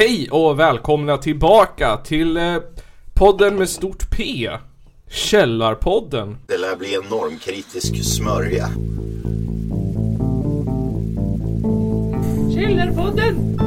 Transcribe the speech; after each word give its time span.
Hej 0.00 0.28
och 0.30 0.58
välkomna 0.58 1.16
tillbaka 1.16 1.96
till 1.96 2.36
eh, 2.36 2.56
podden 3.14 3.56
med 3.56 3.68
stort 3.68 4.10
P. 4.10 4.50
Källarpodden. 5.08 6.36
Det 6.46 6.58
lär 6.58 6.76
bli 6.76 6.94
en 6.94 7.02
normkritisk 7.10 8.04
smörja. 8.04 8.68
Källarpodden! 12.54 13.58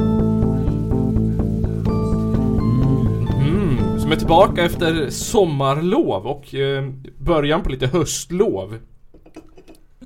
Mm, 3.40 4.00
som 4.00 4.12
är 4.12 4.16
tillbaka 4.16 4.64
efter 4.64 5.10
sommarlov 5.10 6.26
och 6.26 6.54
eh, 6.54 6.88
början 7.18 7.62
på 7.62 7.70
lite 7.70 7.86
höstlov. 7.86 8.78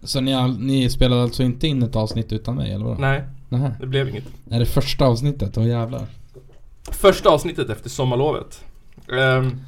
Så 0.02 0.20
ni, 0.20 0.34
all, 0.34 0.58
ni 0.60 0.90
spelade 0.90 1.22
alltså 1.22 1.42
inte 1.42 1.66
in 1.66 1.82
ett 1.82 1.96
avsnitt 1.96 2.32
utan 2.32 2.56
mig 2.56 2.72
eller 2.72 2.84
vadå? 2.84 3.00
Nej, 3.00 3.22
Nähä. 3.48 3.76
det 3.80 3.86
blev 3.86 4.08
inget. 4.08 4.24
Är 4.50 4.58
det 4.58 4.66
första 4.66 5.04
avsnittet? 5.04 5.58
Åh 5.58 5.68
jävlar. 5.68 6.06
Första 6.90 7.28
avsnittet 7.28 7.70
efter 7.70 7.90
sommarlovet. 7.90 8.64
Ehm, 9.12 9.60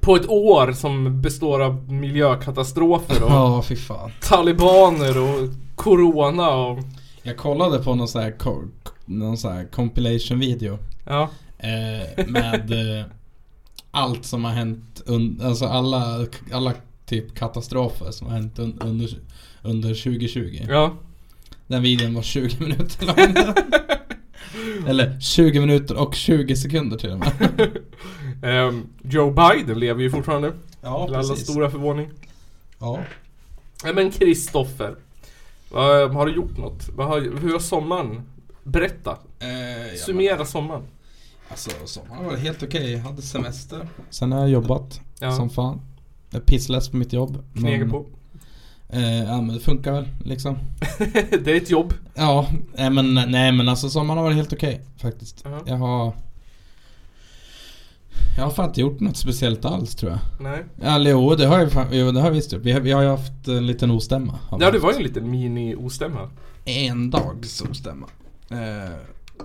på 0.00 0.16
ett 0.16 0.28
år 0.28 0.72
som 0.72 1.22
består 1.22 1.60
av 1.62 1.92
miljökatastrofer 1.92 3.22
och 3.24 3.30
Ja, 3.88 4.10
talibaner 4.20 5.18
och 5.22 5.48
corona 5.74 6.50
och 6.50 6.78
Jag 7.22 7.36
kollade 7.36 7.78
på 7.78 7.94
någon 7.94 8.08
sån 8.08 8.22
här, 8.22 8.30
co- 8.38 8.62
någon 9.06 9.36
sån 9.38 9.52
här 9.52 9.64
compilation 9.64 10.38
video. 10.38 10.78
ja. 11.06 11.30
Eh, 11.58 12.26
med 12.26 12.70
eh, 13.00 13.06
allt 13.90 14.24
som 14.24 14.44
har 14.44 14.52
hänt 14.52 15.02
Alltså 15.42 15.66
alla, 15.66 16.26
alla 16.52 16.72
typ 17.06 17.34
katastrofer 17.34 18.10
som 18.10 18.26
har 18.26 18.34
hänt 18.34 18.58
un, 18.58 18.78
under, 18.80 19.18
under 19.62 19.88
2020. 19.88 20.58
Ja. 20.68 20.92
Den 21.66 21.82
videon 21.82 22.14
var 22.14 22.22
20 22.22 22.56
minuter 22.62 23.06
lång. 23.06 23.16
Eller 24.86 25.20
20 25.20 25.60
minuter 25.60 25.96
och 25.96 26.14
20 26.14 26.56
sekunder 26.56 26.96
till 26.98 27.10
och 27.10 27.18
med. 27.18 27.32
Ehm, 28.42 28.86
Joe 29.02 29.30
Biden 29.30 29.78
lever 29.78 30.02
ju 30.02 30.10
fortfarande. 30.10 30.52
Ja, 30.82 31.06
till 31.06 31.14
allas 31.14 31.40
stora 31.40 31.70
förvåning. 31.70 32.10
Ja. 32.78 33.00
Nej 33.84 33.94
men 33.94 34.10
Kristoffer. 34.10 34.96
Har 36.12 36.26
du 36.26 36.32
gjort 36.34 36.58
något? 36.58 36.88
Vad 36.96 37.06
har, 37.06 37.20
hur 37.20 37.52
har 37.52 37.58
sommaren? 37.58 38.22
Berätta. 38.62 39.16
Eh, 39.40 39.48
ja, 39.92 39.96
Summera 40.06 40.44
sommaren. 40.44 40.82
Alltså 41.48 41.70
sommaren 41.84 42.24
var 42.24 42.36
helt 42.36 42.62
okej, 42.62 42.92
jag 42.92 42.98
hade 43.00 43.22
semester. 43.22 43.88
Sen 44.10 44.32
har 44.32 44.40
jag 44.40 44.48
jobbat 44.50 45.00
Ja. 45.20 45.32
som 45.32 45.50
fan. 45.50 45.80
Jag 46.30 46.40
är 46.40 46.44
pissless 46.44 46.88
på 46.88 46.96
mitt 46.96 47.12
jobb. 47.12 47.44
Knegar 47.54 47.78
men- 47.78 47.90
på. 47.90 48.06
Eh, 48.90 49.24
ja 49.24 49.40
men 49.40 49.54
det 49.54 49.60
funkar 49.60 49.92
väl 49.92 50.08
liksom. 50.24 50.58
det 51.44 51.52
är 51.52 51.56
ett 51.56 51.70
jobb. 51.70 51.94
Ja, 52.14 52.48
nej 52.74 52.90
men, 52.90 53.14
nej 53.14 53.52
men 53.52 53.68
alltså 53.68 53.88
sommaren 53.90 54.18
har 54.18 54.24
varit 54.24 54.36
helt 54.36 54.52
okej 54.52 54.80
faktiskt. 54.96 55.40
Ja. 55.44 55.60
Jag 55.66 55.76
har... 55.76 56.12
Jag 58.36 58.44
har 58.44 58.50
fan 58.50 58.68
inte 58.68 58.80
gjort 58.80 59.00
något 59.00 59.16
speciellt 59.16 59.64
alls 59.64 59.94
tror 59.94 60.12
jag. 60.12 60.20
Nej. 60.40 60.64
Eller 60.82 61.10
jo, 61.10 61.34
det 61.34 61.46
har 61.46 61.58
jag 61.58 61.72
fan, 61.72 61.86
jo, 61.90 62.10
det 62.10 62.20
har 62.20 62.26
jag 62.26 62.34
visst 62.34 62.52
gjort. 62.52 62.62
Vi 62.62 62.72
har, 62.72 62.80
vi 62.80 62.92
har 62.92 63.02
ju 63.02 63.08
haft 63.08 63.48
en 63.48 63.66
liten 63.66 63.90
ostämma. 63.90 64.38
Ja 64.50 64.70
det 64.70 64.78
var 64.78 64.90
ju 64.90 64.96
en 64.96 65.02
liten 65.02 65.30
mini-ostämma. 65.30 66.30
En 66.64 67.10
dags 67.10 67.62
ostämma. 67.62 68.06
Eh, 68.50 68.94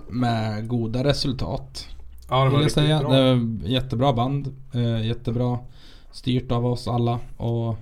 med 0.09 0.67
goda 0.67 1.03
resultat. 1.03 1.87
Ja 2.29 2.43
det 2.43 2.49
var 2.49 2.57
riktigt 2.57 2.73
säga. 2.73 2.99
bra. 2.99 3.11
Det 3.11 3.17
är 3.17 3.57
jättebra 3.65 4.13
band. 4.13 4.55
Eh, 4.73 5.05
jättebra 5.05 5.59
styrt 6.11 6.51
av 6.51 6.65
oss 6.65 6.87
alla. 6.87 7.19
Och 7.37 7.77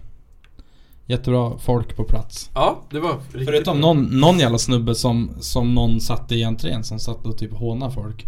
jättebra 1.12 1.58
folk 1.58 1.96
på 1.96 2.04
plats. 2.04 2.50
Ja 2.54 2.82
det 2.90 3.00
var 3.00 3.12
riktigt 3.32 3.46
Förutom 3.46 3.80
någon, 3.82 4.04
någon 4.20 4.40
jävla 4.40 4.58
snubbe 4.58 4.96
som, 4.96 5.32
som 5.40 5.74
någon 5.76 6.02
satte 6.02 6.36
i 6.36 6.44
entrén 6.44 6.84
som 6.84 7.00
satt 7.00 7.26
och 7.26 7.38
typ 7.38 7.54
hånade 7.54 7.92
folk. 7.94 8.26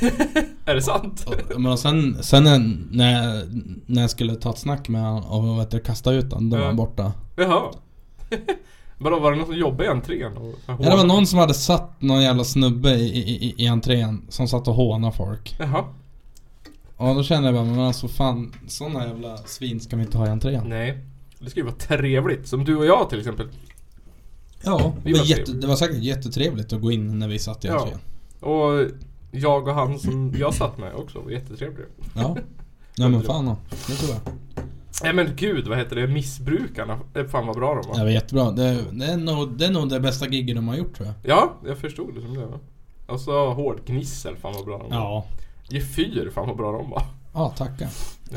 Är 0.64 0.74
det 0.74 0.82
sant? 0.82 1.24
Och, 1.54 1.60
men 1.60 1.78
sen, 1.78 2.16
sen 2.20 2.44
när, 2.90 3.44
när, 3.86 4.00
jag 4.02 4.10
skulle 4.10 4.34
ta 4.34 4.50
ett 4.50 4.58
snack 4.58 4.88
med 4.88 5.02
honom 5.04 5.48
och 5.50 5.58
vet 5.60 5.70
du, 5.70 5.80
kasta 5.80 6.12
ut 6.12 6.32
honom, 6.32 6.50
då 6.50 6.56
var 6.56 6.62
Ja. 6.62 6.66
han 6.68 6.76
borta. 6.76 7.12
Jaha. 7.36 7.62
Vadå 8.98 9.18
var 9.18 9.32
det 9.32 9.36
någon 9.38 9.46
som 9.46 9.56
jobbade 9.56 9.84
i 9.84 9.88
entrén? 9.88 10.36
Och, 10.36 10.54
Ja, 10.66 10.76
det 10.90 10.96
var 10.96 11.04
någon 11.04 11.26
som 11.26 11.38
hade 11.38 11.54
satt 11.54 12.02
någon 12.02 12.22
jävla 12.22 12.44
snubbe 12.44 12.90
i, 12.90 13.18
i, 13.18 13.54
i- 13.62 13.66
entrén 13.66 14.22
som 14.28 14.48
satt 14.48 14.68
och 14.68 14.74
hånade 14.74 15.12
folk. 15.16 15.56
Jaha. 15.58 15.84
Och 16.96 17.14
då 17.14 17.22
kände 17.22 17.48
jag 17.48 17.54
bara, 17.54 17.64
men 17.64 17.78
alltså 17.80 18.08
fan, 18.08 18.52
såna 18.68 19.06
jävla 19.06 19.36
svin 19.36 19.80
ska 19.80 19.96
vi 19.96 20.02
inte 20.02 20.18
ha 20.18 20.26
i 20.26 20.30
entrén. 20.30 20.64
Nej. 20.68 20.98
Det 21.44 21.50
ska 21.50 21.60
ju 21.60 21.66
vara 21.66 21.74
trevligt. 21.74 22.48
Som 22.48 22.64
du 22.64 22.76
och 22.76 22.86
jag 22.86 23.10
till 23.10 23.18
exempel. 23.18 23.48
Ja, 24.64 24.94
det 25.04 25.12
var 25.12 25.24
jätte, 25.24 25.52
det 25.52 25.66
var 25.66 25.76
säkert 25.76 25.96
jättetrevligt 26.02 26.72
att 26.72 26.80
gå 26.80 26.92
in 26.92 27.18
när 27.18 27.28
vi 27.28 27.38
satt 27.38 27.64
i 27.64 27.68
Ja. 27.68 27.80
entrén. 27.80 27.98
Och 28.40 28.86
jag 29.30 29.68
och 29.68 29.74
han 29.74 29.98
som 29.98 30.34
jag 30.38 30.54
satt 30.54 30.78
med 30.78 30.94
också 30.94 31.20
var 31.20 31.30
jättetrevliga. 31.30 31.86
Ja. 32.14 32.36
Ja 32.96 33.08
men 33.08 33.22
fan 33.22 33.46
då. 33.46 33.56
Det 33.88 33.94
tror 33.94 34.10
jag. 34.10 34.34
Nej 35.02 35.12
men 35.14 35.36
gud, 35.36 35.68
vad 35.68 35.78
heter 35.78 35.96
det? 35.96 36.06
Missbrukarna. 36.06 36.98
Fan 37.28 37.46
vad 37.46 37.56
bra 37.56 37.74
de 37.82 37.88
var. 37.88 37.98
Det 37.98 38.04
var 38.04 38.10
jättebra. 38.10 38.50
Det, 38.50 38.84
det, 38.92 39.04
är 39.06 39.16
nog, 39.16 39.58
det 39.58 39.66
är 39.66 39.70
nog 39.70 39.88
det 39.88 40.00
bästa 40.00 40.28
giget 40.28 40.56
de 40.56 40.68
har 40.68 40.76
gjort 40.76 40.94
tror 40.96 41.06
jag. 41.08 41.36
Ja, 41.36 41.52
jag 41.66 41.78
förstod 41.78 42.14
det 42.14 42.20
som 42.20 42.34
det 42.34 42.46
var. 42.46 42.58
Och 43.06 43.20
så 43.20 43.50
hårdgnissel, 43.52 44.36
fan 44.36 44.52
vad 44.54 44.64
bra 44.64 44.78
de 44.78 44.90
var. 44.90 44.96
Ja. 44.96 45.26
Gefyr, 45.68 46.30
fan 46.34 46.46
vad 46.48 46.56
bra 46.56 46.72
de 46.72 46.90
var. 46.90 47.02
Ja, 47.32 47.50
tackar. 47.56 47.88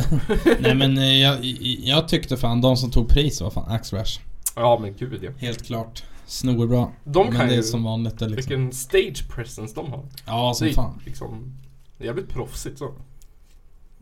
Nej 0.61 0.75
men 0.75 0.97
eh, 0.97 1.03
jag, 1.21 1.43
jag 1.83 2.07
tyckte 2.07 2.37
fan 2.37 2.61
de 2.61 2.77
som 2.77 2.91
tog 2.91 3.07
pris 3.09 3.41
var 3.41 3.49
fan 3.49 3.71
Axrash. 3.71 4.19
Ja 4.55 4.79
men 4.81 4.93
gud 4.97 5.23
ja. 5.23 5.31
Helt 5.37 5.63
klart. 5.65 6.03
Snorbra. 6.25 6.87
De 7.03 7.27
men 7.27 7.35
kan 7.37 7.47
det 7.47 7.53
är 7.53 7.57
ju... 7.57 7.63
som 7.63 7.83
vanligt 7.83 8.19
det 8.19 8.27
liksom. 8.29 8.49
Vilken 8.49 8.73
stage 8.73 9.29
presence 9.29 9.75
de 9.75 9.91
har. 9.91 10.05
Ja, 10.25 10.49
Det 10.49 10.55
som 10.55 10.67
är 10.67 10.71
fan. 10.73 10.99
liksom 11.05 11.53
jävligt 11.99 12.29
proffsigt 12.29 12.77
så. 12.79 12.93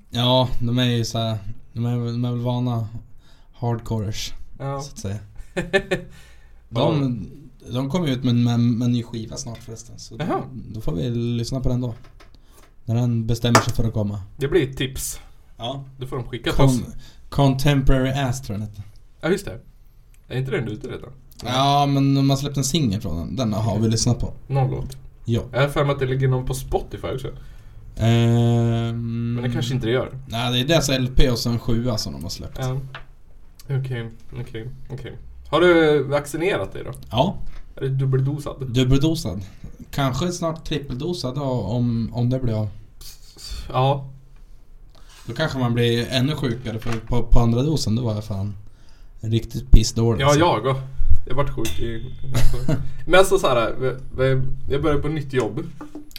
Ja, 0.10 0.50
de 0.62 0.80
är 0.80 0.84
ju 0.86 1.06
såhär, 1.06 1.38
de 1.74 1.86
är, 1.86 1.96
de 1.96 2.26
är 2.26 2.32
väl 2.32 2.40
vana 2.40 2.88
hardcorers, 3.54 4.34
Ja. 4.60 4.82
så 4.82 4.92
att 4.92 5.00
säga. 5.00 5.20
De, 6.70 7.26
de 7.72 7.90
kommer 7.90 8.08
ut 8.08 8.24
med, 8.24 8.36
med, 8.36 8.60
med 8.60 8.86
en 8.86 8.92
ny 8.92 9.04
skiva 9.04 9.38
snart 9.38 9.58
förresten. 9.58 10.00
Så 10.00 10.16
Jaha. 10.20 10.42
då 10.74 10.82
får 10.82 10.92
vi 10.96 11.10
lyssna 11.10 11.60
på 11.60 11.70
den 11.70 11.82
då. 11.82 11.94
När 12.86 12.96
den 12.96 13.28
bestämmer 13.28 13.60
sig 13.60 13.74
för 13.74 13.84
att 13.84 13.94
komma. 13.94 14.22
Det 14.38 14.48
blir 14.48 14.70
ett 14.70 14.78
tips. 14.78 15.20
Ja. 15.58 15.86
Det 15.98 16.08
får 16.08 16.16
de 16.16 16.26
skicka 16.26 16.52
till 16.52 16.62
oss. 16.62 16.82
Con, 16.82 16.94
Contemporary 17.30 18.10
Ass 18.10 18.42
tror 18.42 18.60
jag 18.60 18.62
den 18.62 18.70
heter. 18.70 18.84
Ja 19.22 19.30
just 19.30 19.46
det. 19.46 19.60
Är 20.28 20.38
inte 20.38 20.52
den 20.52 20.68
ute 20.68 20.88
redan? 20.88 21.10
Ja, 21.46 21.86
men 21.86 22.16
de 22.16 22.30
har 22.30 22.38
släppt 22.38 22.58
en 22.58 22.64
singel 22.64 23.02
från 23.02 23.18
den. 23.18 23.36
Den 23.36 23.54
har 23.54 23.80
vi 23.80 23.90
lyssnat 23.90 24.20
på. 24.20 24.34
Någon 24.48 24.72
låt. 24.72 24.98
Ja. 25.26 25.42
Jag 25.52 25.62
har 25.62 25.68
för 25.68 25.86
mig 25.86 25.94
att 25.94 26.00
det 26.00 26.06
ligger 26.06 26.28
någon 26.28 26.46
på 26.46 26.54
Spotify 26.54 27.08
också. 27.08 27.28
Ehm, 27.98 29.34
Men 29.34 29.44
det 29.44 29.52
kanske 29.52 29.74
inte 29.74 29.86
det 29.88 29.92
gör. 29.94 30.12
Nej, 30.28 30.54
det 30.54 30.60
är 30.60 30.68
deras 30.68 30.90
LP 30.90 31.32
och 31.32 31.38
så 31.38 31.50
en 31.50 31.60
sjua 31.60 31.98
som 31.98 32.14
de 32.14 32.24
har 32.24 32.30
släppt. 32.30 32.60
Okej, 33.70 34.10
okej, 34.42 34.70
okej. 34.90 35.18
Har 35.50 35.62
du 35.62 36.04
vaccinerat 36.04 36.74
dig 36.74 36.84
då? 36.84 36.92
Ja, 37.12 37.38
Är 37.76 37.82
du 37.82 37.90
dubbeldosad? 37.90 38.68
dubbeldosad. 38.68 39.42
Kanske 39.92 40.32
snart 40.32 40.66
trippeldosad 40.66 41.38
om, 41.38 42.10
om 42.14 42.30
det 42.30 42.40
blir 42.40 42.54
av. 42.54 42.68
Ja. 43.70 44.10
Då 45.26 45.34
kanske 45.34 45.60
man 45.60 45.74
blir 45.74 46.08
ännu 46.10 46.36
sjukare 46.36 46.80
för 46.80 46.92
på, 46.92 47.24
på 47.24 47.40
andra 47.40 47.64
dosen 47.64 47.96
då 47.96 48.04
var 48.04 48.14
jag 48.14 48.24
fan 48.24 48.54
riktigt 49.20 49.72
pissdålig. 49.72 50.22
Ja, 50.22 50.26
alltså. 50.26 50.40
jag 50.40 50.66
och. 50.66 50.78
Jag 51.28 51.36
vart 51.36 51.50
sjuk 51.50 51.80
i... 51.80 52.14
Men 53.06 53.20
alltså 53.20 53.40
så 53.40 53.48
här, 53.48 53.76
jag 54.70 54.82
började 54.82 55.02
på 55.02 55.08
nytt 55.08 55.34
jobb. 55.34 55.64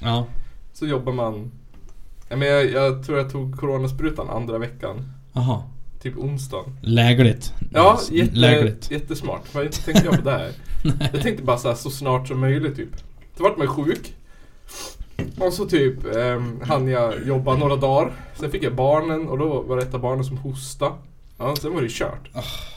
Ja. 0.01 0.27
Så 0.73 0.87
jobbar 0.87 1.13
man... 1.13 1.51
Ja, 2.29 2.37
men 2.37 2.49
jag, 2.49 2.71
jag 2.71 3.07
tror 3.07 3.19
jag 3.19 3.31
tog 3.31 3.57
coronasprutan 3.57 4.31
andra 4.31 4.59
veckan. 4.59 5.13
Jaha. 5.33 5.63
Typ 6.03 6.17
onsdagen. 6.17 6.77
Lägligt. 6.81 7.53
Ja, 7.73 8.01
jätte, 8.11 8.37
Lägligt. 8.37 8.91
jättesmart. 8.91 9.55
Vad 9.55 9.73
tänkte 9.73 10.05
jag 10.05 10.17
på 10.17 10.23
där? 10.23 10.53
jag 11.13 11.23
tänkte 11.23 11.43
bara 11.43 11.59
så, 11.59 11.69
här, 11.69 11.75
så 11.75 11.91
snart 11.91 12.29
som 12.29 12.41
möjligt 12.41 12.77
typ. 12.77 12.89
Så 13.37 13.43
vart 13.43 13.57
man 13.57 13.69
sjuk. 13.69 14.15
Och 15.39 15.53
så 15.53 15.67
typ 15.67 16.05
um, 16.05 16.61
hann 16.65 16.89
jag 16.89 17.27
jobba 17.27 17.57
några 17.57 17.77
dagar. 17.77 18.13
Sen 18.35 18.51
fick 18.51 18.63
jag 18.63 18.75
barnen 18.75 19.29
och 19.29 19.39
då 19.39 19.63
var 19.63 19.77
det 19.77 19.83
ett 19.83 19.95
av 19.95 20.01
barnen 20.01 20.25
som 20.25 20.37
hostade. 20.37 20.95
Ja, 21.39 21.57
sen 21.57 21.75
var 21.75 21.83
det 21.83 21.91
kört. 21.91 22.31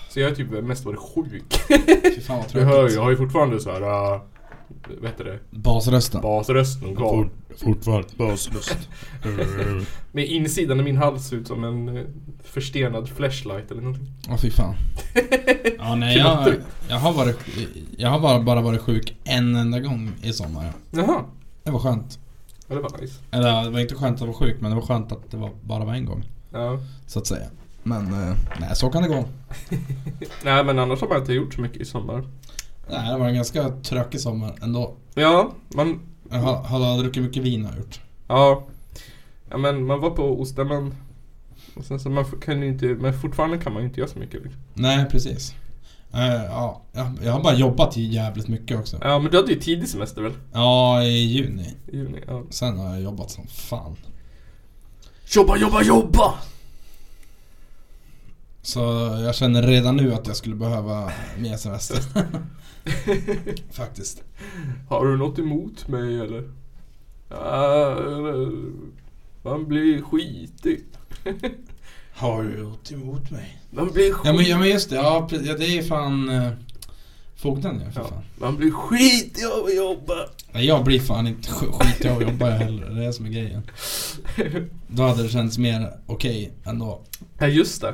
Så 0.09 0.19
jag 0.19 0.30
har 0.30 0.36
typ 0.36 0.63
mest 0.63 0.86
varit 0.86 1.00
sjuk. 1.00 1.62
Fy 2.15 2.21
fan 2.21 2.38
vad 2.38 2.45
Du 2.54 2.63
hör 2.63 2.89
ju, 2.89 2.95
jag 2.95 3.01
har 3.01 3.09
ju 3.09 3.18
fortfarande 3.18 3.59
så 3.59 3.71
här. 3.71 3.81
Uh, 3.81 4.21
vad 5.01 5.10
heter 5.10 5.24
det? 5.24 5.39
Basrösten. 5.50 6.22
Basrösten 6.22 6.95
kvar. 6.95 7.30
Fortfarande 7.57 8.07
baslust. 8.18 8.89
Med 10.12 10.25
insidan 10.28 10.80
av 10.80 10.86
min 10.86 10.98
hals 10.98 11.34
ut 11.34 11.48
som 11.48 11.63
en 11.63 11.98
eh, 11.98 12.04
förstenad 12.44 13.10
flashlight 13.10 13.72
eller 13.72 13.81
någonting. 13.81 14.07
Ja 14.28 14.38
fy 14.38 14.51
fan. 14.51 14.75
Ja 15.80 15.95
nej 15.95 16.18
jag, 16.18 16.54
jag 16.89 16.98
har 16.98 17.13
varit 17.13 17.39
Jag 17.98 18.10
har 18.10 18.19
bara, 18.19 18.39
bara 18.39 18.62
varit 18.62 18.81
sjuk 18.81 19.18
en 19.24 19.56
enda 19.56 19.80
gång 19.80 20.12
i 20.22 20.34
sommar. 20.34 20.74
Jaha. 20.92 21.24
Det 21.63 21.72
var 21.72 21.80
skönt. 21.80 22.19
Ja, 22.68 22.75
det 22.75 22.81
var 22.81 23.01
nice. 23.01 23.19
Eller 23.31 23.48
ja, 23.50 23.63
det 23.63 23.69
var 23.69 23.80
inte 23.80 23.95
skönt 23.95 24.16
att 24.16 24.28
vara 24.28 24.33
sjuk 24.33 24.56
men 24.60 24.72
det 24.72 24.75
var 24.75 24.83
skönt 24.88 25.12
att 25.12 25.31
det 25.31 25.38
var, 25.38 25.51
bara 25.63 25.86
var 25.86 25.94
en 25.94 26.06
gång. 26.06 26.24
Ja. 26.51 26.80
Så 27.07 27.19
att 27.19 27.28
säga. 27.28 27.45
Men 27.83 28.13
eh, 28.13 28.36
nej 28.60 28.75
så 28.75 28.90
kan 28.90 29.04
det 29.04 29.10
gå. 29.10 29.25
Nej 30.44 30.63
men 30.63 30.80
annars 30.80 31.01
har 31.01 31.07
man 31.07 31.18
inte 31.18 31.33
gjort 31.33 31.54
så 31.54 31.62
mycket 31.62 31.81
i 31.81 31.86
sommar. 31.86 32.24
Nej 32.89 33.12
det 33.12 33.18
var 33.18 33.28
en 33.28 33.36
ganska 33.36 33.69
tråkig 33.69 34.19
sommar 34.19 34.56
ändå. 34.62 34.94
Ja, 35.13 35.51
man... 35.75 36.00
Jag 36.30 36.38
har, 36.38 36.56
har 36.63 36.98
druckit 36.98 37.24
mycket 37.24 37.44
vin 37.44 37.66
har 37.66 37.72
jag 37.72 37.80
gjort. 37.80 38.01
Ja. 38.28 38.63
Ja 39.50 39.57
men 39.57 39.86
man 39.86 40.00
var 40.01 40.10
på 40.10 40.42
Ostämman. 40.42 40.95
Och 41.75 41.86
sen 41.86 42.00
så 42.00 42.10
man 42.10 42.25
kan 42.25 42.62
ju 42.62 42.68
inte, 42.68 42.86
men 42.86 43.13
fortfarande 43.13 43.57
kan 43.57 43.74
man 43.74 43.81
ju 43.81 43.88
inte 43.88 44.00
göra 44.00 44.10
så 44.10 44.19
mycket. 44.19 44.44
Liksom. 44.44 44.62
Nej, 44.74 45.06
precis. 45.12 45.56
Eh, 46.13 46.44
ja, 46.45 46.81
jag, 46.92 47.07
jag 47.24 47.31
har 47.31 47.44
bara 47.44 47.56
jobbat 47.56 47.98
jävligt 47.98 48.48
mycket 48.48 48.80
också. 48.80 48.98
Ja 49.01 49.19
men 49.19 49.31
du 49.31 49.38
hade 49.38 49.51
ju 49.51 49.60
tidig 49.60 49.90
semester 49.90 50.22
väl? 50.22 50.33
Ja, 50.54 51.04
i 51.04 51.25
juni. 51.25 51.75
I 51.88 51.98
juni. 51.98 52.19
Ja. 52.28 52.44
Sen 52.50 52.78
har 52.78 52.90
jag 52.90 53.01
jobbat 53.01 53.31
som 53.31 53.48
fan. 53.48 53.95
Jobba, 55.36 55.57
jobba, 55.57 55.83
jobba! 55.83 56.33
Så 58.68 58.80
jag 59.25 59.36
känner 59.36 59.62
redan 59.64 59.96
nu 59.98 60.14
att 60.14 60.28
jag 60.28 60.36
skulle 60.36 60.56
behöva 60.56 61.12
mer 61.38 61.58
semester. 61.58 62.00
Faktiskt. 63.72 64.24
Har 64.90 65.06
du 65.06 65.18
något 65.18 65.40
emot 65.40 65.88
mig 65.88 66.19
eller? 66.19 66.52
Ja, 67.30 67.92
eller, 67.98 68.52
man 69.44 69.68
blir 69.68 70.02
skitig. 70.02 70.84
Har 72.14 72.44
du 72.44 72.64
något 72.64 72.92
emot 72.92 73.31
mig? 73.31 73.58
Man 73.69 73.92
blir 73.94 74.08
Ja 74.10 74.16
skit. 74.16 74.36
men, 74.36 74.46
ja, 74.46 74.58
men 74.58 74.69
just 74.69 74.90
det, 74.90 74.96
ja, 74.96 75.28
ja 75.31 75.54
det 75.58 75.78
är 75.78 75.84
fan 75.84 76.30
eh, 76.30 76.52
fogden 77.36 77.81
ja, 77.86 77.92
för 77.92 78.02
Ja. 78.02 78.08
fan. 78.08 78.24
Man 78.36 78.56
blir 78.58 78.72
skitig 78.72 79.46
av 79.46 79.66
att 79.66 79.75
jobba. 79.75 80.14
Nej, 80.52 80.66
jag 80.66 80.84
blir 80.84 81.00
fan 81.00 81.28
inte 81.28 81.50
sk- 81.50 81.72
skitig 81.72 82.10
av 82.10 82.18
att 82.18 82.24
jobba 82.24 82.50
heller, 82.50 82.86
det 82.90 83.02
är 83.02 83.06
det 83.08 83.14
som 83.14 83.25
är 83.25 83.30
grejen. 83.30 83.62
Då 84.88 85.04
hade 85.04 85.24
det 85.24 85.30
känts 85.30 85.58
mer 85.58 85.92
okej 86.06 86.52
ändå. 86.64 87.02
Ja 87.40 87.48
just 87.48 87.81
det. 87.81 87.94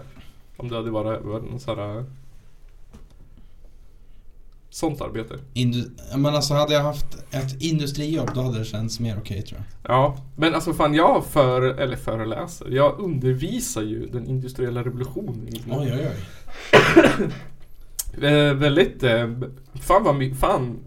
Om 0.58 0.70
det 0.70 0.76
hade 0.76 0.92
varit, 0.92 1.24
någon 1.24 1.60
sån 1.60 1.78
här 1.78 2.06
Sånt 4.70 5.02
arbete. 5.02 5.40
Indu- 5.54 6.18
men 6.18 6.36
alltså 6.36 6.54
hade 6.54 6.74
jag 6.74 6.84
haft 6.84 7.18
ett 7.32 7.62
industrijobb 7.62 8.30
då 8.36 8.42
hade 8.42 8.60
det 8.60 8.66
känts 8.66 9.00
mer 9.00 9.18
okej 9.18 9.42
tror 9.42 9.62
jag. 9.62 9.96
Ja, 9.96 10.18
men 10.36 10.56
alltså 10.56 10.74
fan 10.74 10.94
jag 10.94 11.26
för, 11.26 11.62
eller 11.62 11.96
föreläser. 11.96 12.70
Jag 12.70 13.00
undervisar 13.00 13.82
ju 13.82 14.06
den 14.06 14.28
industriella 14.28 14.84
revolutionen. 14.84 15.48
Oj 15.72 15.94
oj 15.94 16.08
oj. 16.08 17.30
Eh, 18.22 18.54
väldigt, 18.54 19.04
eh, 19.04 19.32
fan 19.74 20.04
vad 20.04 20.38
fan 20.38 20.80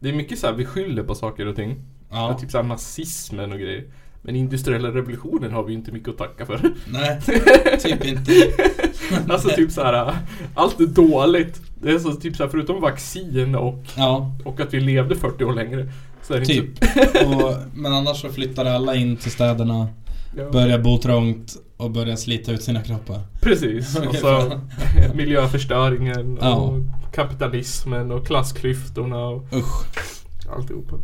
Det 0.00 0.08
är 0.08 0.12
mycket 0.12 0.38
så 0.38 0.46
här 0.46 0.54
vi 0.54 0.64
skyller 0.64 1.02
på 1.02 1.14
saker 1.14 1.46
och 1.46 1.56
ting. 1.56 1.84
Ja. 2.10 2.38
Typ 2.40 2.50
såhär 2.50 2.64
nazismen 2.64 3.52
och 3.52 3.58
grejer. 3.58 3.84
Men 4.22 4.36
industriella 4.36 4.88
revolutionen 4.88 5.52
har 5.52 5.62
vi 5.62 5.72
ju 5.72 5.78
inte 5.78 5.92
mycket 5.92 6.08
att 6.08 6.18
tacka 6.18 6.46
för. 6.46 6.60
Nej, 6.92 7.20
typ 7.80 8.04
inte. 8.04 8.32
alltså 9.28 9.48
typ 9.48 9.72
så 9.72 9.82
här 9.82 10.16
allt 10.54 10.80
är 10.80 10.86
dåligt. 10.86 11.60
Det 11.82 11.90
är 11.92 11.98
så 11.98 12.12
typ 12.12 12.36
så 12.36 12.42
här, 12.42 12.50
förutom 12.50 12.80
vaccin 12.80 13.54
och, 13.54 13.84
Ja, 13.96 14.32
och 14.44 14.60
att 14.60 14.74
vi 14.74 14.80
levde 14.80 15.16
40 15.16 15.44
år 15.44 15.52
längre. 15.54 15.88
Så 16.22 16.34
är 16.34 16.40
det 16.40 16.46
typ. 16.46 16.70
Och, 17.26 17.54
men 17.74 17.92
annars 17.92 18.20
så 18.20 18.28
flyttade 18.28 18.74
alla 18.74 18.94
in 18.94 19.16
till 19.16 19.30
städerna, 19.30 19.88
ja. 20.36 20.50
började 20.50 20.82
bo 20.82 20.98
trångt 20.98 21.56
och 21.76 21.90
började 21.90 22.16
slita 22.16 22.52
ut 22.52 22.62
sina 22.62 22.82
kroppar. 22.82 23.20
Precis. 23.40 23.96
Och 23.96 24.14
så 24.14 24.20
fan. 24.40 24.70
miljöförstöringen 25.14 26.38
och 26.38 26.44
Ja. 26.44 26.74
kapitalismen 27.12 28.10
och 28.12 28.26
klassklyftorna 28.26 29.18
och 29.26 29.44
Usch. 29.52 29.84
alltihopa. 30.56 30.96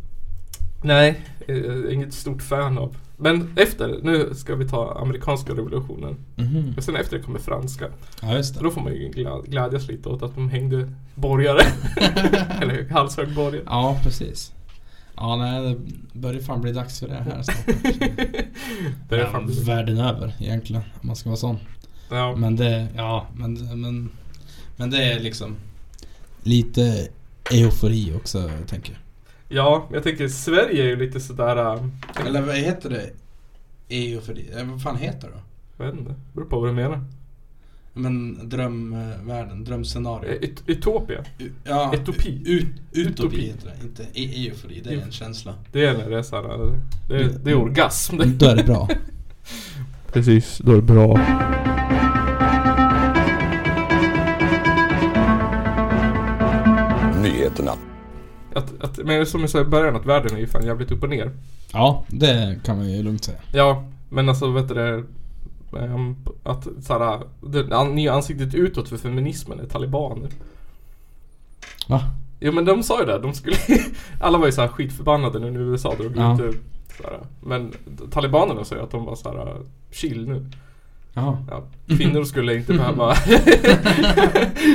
Nej, 0.82 1.20
eh, 1.48 1.94
inget 1.94 2.14
stort 2.14 2.42
fan 2.42 2.78
av. 2.78 2.96
Men 3.16 3.52
efter, 3.56 3.98
nu 4.02 4.34
ska 4.34 4.54
vi 4.54 4.68
ta 4.68 4.98
amerikanska 5.00 5.52
revolutionen. 5.52 6.16
Mhm. 6.36 6.74
Och 6.76 6.84
sen 6.84 6.96
efter 6.96 7.16
det 7.18 7.22
kommer 7.22 7.38
franska. 7.38 7.86
Ja 8.22 8.34
just 8.36 8.54
det. 8.54 8.60
då 8.64 8.70
får 8.70 8.80
man 8.80 8.92
ju 8.92 9.08
glä- 9.10 9.46
glädjas 9.46 9.88
lite 9.88 10.08
åt 10.08 10.22
att 10.22 10.34
de 10.34 10.50
hängde 10.50 10.92
borgare. 11.14 11.60
Eller 12.62 12.88
halshög 12.90 13.34
borgare. 13.34 13.62
Ja 13.66 14.00
precis. 14.02 14.52
Ja 15.16 15.36
nej, 15.36 15.62
det 15.62 15.78
börjar 16.20 16.40
fan 16.40 16.60
bli 16.60 16.72
dags 16.72 17.00
för 17.00 17.08
det 17.08 17.14
här 17.14 17.42
snart. 17.42 17.66
Det 19.08 19.14
är 19.16 19.18
Ja, 19.18 19.26
fan 19.32 19.50
världen 19.64 19.98
över 19.98 20.34
egentligen, 20.40 20.82
om 21.00 21.06
man 21.06 21.16
ska 21.16 21.28
vara 21.28 21.36
sån. 21.36 21.58
ja. 22.10 22.36
Men 22.36 22.56
det, 22.56 22.86
ja, 22.96 23.26
men, 23.34 23.80
men, 23.80 24.10
men 24.76 24.90
det 24.90 25.02
är 25.12 25.20
liksom 25.20 25.56
lite 26.42 27.08
eufori 27.52 28.12
också, 28.16 28.50
tänker 28.66 28.92
jag. 28.92 29.00
Ja, 29.48 29.88
jag 29.92 30.02
tänker 30.02 30.28
Sverige 30.28 30.82
är 30.82 30.86
ju 30.88 30.96
lite 30.96 31.20
sådär... 31.20 31.56
äh, 31.74 32.26
Eller 32.26 32.42
vad 32.42 32.54
heter 32.56 32.90
det? 32.90 33.10
Eufori? 33.88 34.50
Eh, 34.58 34.64
vad 34.66 34.82
fan 34.82 34.96
heter 34.96 35.28
det 35.28 35.34
då? 35.34 35.40
Jag 35.84 35.90
vet 35.92 36.00
inte, 36.00 36.14
beror 36.32 36.44
på 36.46 36.60
vad 36.60 36.68
du 36.68 36.72
menar. 36.72 37.00
Men 37.92 38.48
drömvärlden, 38.48 39.64
drömscenario. 39.64 40.30
Eh, 40.30 40.36
Ut- 40.36 40.62
Utopia. 40.66 41.24
U- 41.38 41.50
ja, 41.64 41.92
Utopi. 41.94 42.42
Ut, 42.46 42.66
utopi 42.92 43.10
Utopi. 43.26 43.40
heter 43.46 43.66
det, 43.80 43.86
inte 43.86 44.20
eufori. 44.20 44.80
Det 44.84 44.94
är 44.94 44.98
en 45.02 45.12
känsla. 45.12 45.54
Det 45.72 45.84
är 45.86 45.98
när 45.98 46.10
det 46.10 46.18
är 46.18 46.22
såhär, 46.22 46.72
det 47.08 47.16
är, 47.16 47.28
det 47.44 47.50
är 47.50 47.54
orgasm. 47.54 48.16
Då 48.38 48.46
är 48.46 48.56
det 48.56 48.64
bra. 48.64 48.88
Precis, 50.12 50.58
då 50.64 50.72
är 50.72 50.76
det 50.76 50.82
bra. 50.82 51.18
Nyheterna. 57.22 57.72
Att, 58.56 58.82
att, 58.84 58.98
men 58.98 59.26
som 59.26 59.40
jag 59.40 59.50
sa 59.50 59.60
i 59.60 59.64
början, 59.64 59.96
att 59.96 60.06
världen 60.06 60.36
är 60.36 60.40
ju 60.40 60.46
fan 60.46 60.66
jävligt 60.66 60.90
upp 60.90 61.02
och 61.02 61.08
ner. 61.08 61.30
Ja, 61.72 62.04
det 62.08 62.60
kan 62.64 62.76
man 62.76 62.90
ju 62.90 63.02
lugnt 63.02 63.24
säga. 63.24 63.38
Ja, 63.52 63.84
men 64.08 64.28
alltså 64.28 64.50
vet 64.50 64.68
du 64.68 64.74
det 64.74 65.04
ehm, 65.80 66.16
Att 66.42 66.66
såhär, 66.82 67.20
det 67.40 67.84
nya 67.84 68.12
ansiktet 68.12 68.54
utåt 68.54 68.88
för 68.88 68.96
feminismen 68.96 69.60
är 69.60 69.66
talibaner. 69.66 70.30
Va? 71.88 72.00
Jo 72.40 72.52
men 72.52 72.64
de 72.64 72.82
sa 72.82 73.00
ju 73.00 73.06
det, 73.06 73.18
de 73.18 73.34
skulle 73.34 73.56
Alla 74.20 74.38
var 74.38 74.46
ju 74.46 74.52
såhär 74.52 74.68
skitförbannade 74.68 75.38
nu 75.38 75.50
när 75.50 75.60
USA 75.60 75.94
drog 75.98 76.16
Ja. 76.16 76.34
ut 76.34 76.40
ur, 76.40 76.58
såhär. 76.96 77.20
Men 77.40 77.72
talibanerna 78.10 78.64
sa 78.64 78.74
ju 78.74 78.82
att 78.82 78.90
de 78.90 79.04
var 79.04 79.16
såhär 79.16 79.56
chill 79.90 80.28
nu. 80.28 80.46
Jaha. 81.16 81.38
Ja, 81.50 81.64
kvinnor 81.96 82.24
skulle 82.24 82.54
inte 82.54 82.72
behöva 82.72 83.14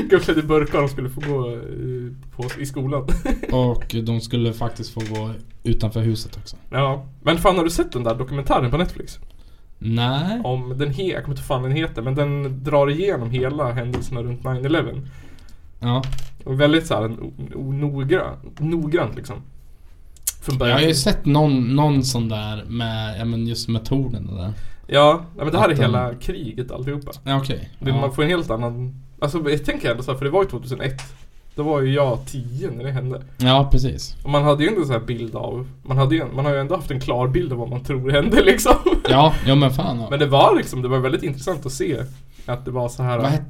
gå 0.10 0.20
klädda 0.20 0.40
i 0.40 0.44
burkar, 0.44 0.80
de 0.80 0.90
skulle 0.90 1.10
få 1.10 1.22
gå 1.22 1.52
i, 1.52 2.14
på, 2.36 2.46
i 2.60 2.66
skolan. 2.66 3.08
Och 3.52 3.96
de 4.04 4.22
skulle 4.22 4.54
faktiskt 4.54 4.94
få 4.94 5.00
gå 5.16 5.32
utanför 5.64 6.02
huset 6.02 6.38
också. 6.38 6.56
Ja, 6.70 7.06
men 7.22 7.38
fan 7.38 7.58
har 7.58 7.64
du 7.64 7.70
sett 7.70 7.92
den 7.92 8.04
där 8.04 8.16
dokumentären 8.16 8.72
på 8.72 8.78
Netflix? 8.78 9.20
Nej. 9.80 10.42
Om 10.44 10.78
den 10.78 10.90
he- 10.90 11.14
jag 11.14 11.24
kommer 11.24 11.36
inte 11.38 11.48
fan 11.48 11.64
den 11.64 11.72
heter, 11.72 12.02
men 12.02 12.16
den 12.16 12.64
drar 12.64 12.90
igenom 12.90 13.30
hela 13.32 13.72
händelserna 13.72 14.22
runt 14.24 14.42
9-11. 14.44 15.08
Ja. 15.80 16.04
Och 16.44 16.62
väldigt 16.62 16.88
såhär 16.88 17.16
noggrant 18.64 19.16
liksom. 19.16 19.36
Jag 20.60 20.74
har 20.74 20.80
ju 20.80 20.94
sett 20.94 21.26
någon, 21.26 21.76
någon 21.76 22.04
sån 22.04 22.30
där 22.30 22.64
med, 22.66 23.20
ja 23.20 23.26
men 23.26 23.48
just 23.48 23.68
metoden 23.70 24.30
och 24.30 24.38
där. 24.38 24.54
Ja, 24.94 25.22
men 25.36 25.52
det 25.52 25.60
här 25.60 25.70
är 25.70 25.76
hela 25.76 26.14
kriget 26.16 26.72
alltihopa. 26.72 27.12
Ja 27.24 27.38
okej. 27.38 27.70
Det. 27.80 27.92
Man 27.92 28.14
får 28.14 28.24
en 28.24 28.30
helt 28.30 28.50
annan... 28.50 29.02
Alltså 29.20 29.50
jag 29.50 29.66
tänker 29.66 29.92
ändå 29.92 30.04
så 30.04 30.12
här, 30.12 30.18
för 30.18 30.26
det 30.26 30.32
var 30.32 30.44
ju 30.44 30.50
2001. 30.50 30.94
Då 31.56 31.64
var 31.64 31.82
ju 31.82 31.94
jag 31.94 32.20
10 32.26 32.72
när 32.72 32.84
det 32.84 32.92
hände. 32.92 33.22
ja 33.38 33.70
precis. 33.72 34.16
Och 34.24 34.30
man 34.30 34.44
hade 34.44 34.64
ju 34.64 34.70
ändå 34.70 34.86
så 34.86 34.92
här 34.92 35.00
bild 35.00 35.36
av... 35.36 35.68
Man, 35.84 35.98
hade 35.98 36.16
ju, 36.16 36.26
man 36.26 36.46
har 36.46 36.54
ju 36.54 36.60
ändå 36.60 36.76
haft 36.76 36.92
en 36.92 37.00
klar 37.00 37.28
bild 37.28 37.52
av 37.52 37.58
vad 37.58 37.70
man 37.70 37.84
tror 37.84 38.12
hände 38.12 38.42
liksom. 38.46 38.74
Ja, 39.10 39.34
ja 39.46 39.56
men 39.56 39.72
fan. 39.72 40.08
Men 40.10 40.20
det 40.20 40.26
var 40.26 40.56
liksom, 40.56 40.82
det 40.82 40.88
var 40.88 41.00
väldigt 41.00 41.24
intressant 41.24 41.66
att 41.66 41.72
se. 41.72 41.98
Att 42.46 42.66
det 42.66 42.72
var 42.72 42.90
så 42.90 43.04
här. 43.04 43.20
vad, 43.20 43.30
het, 43.30 43.42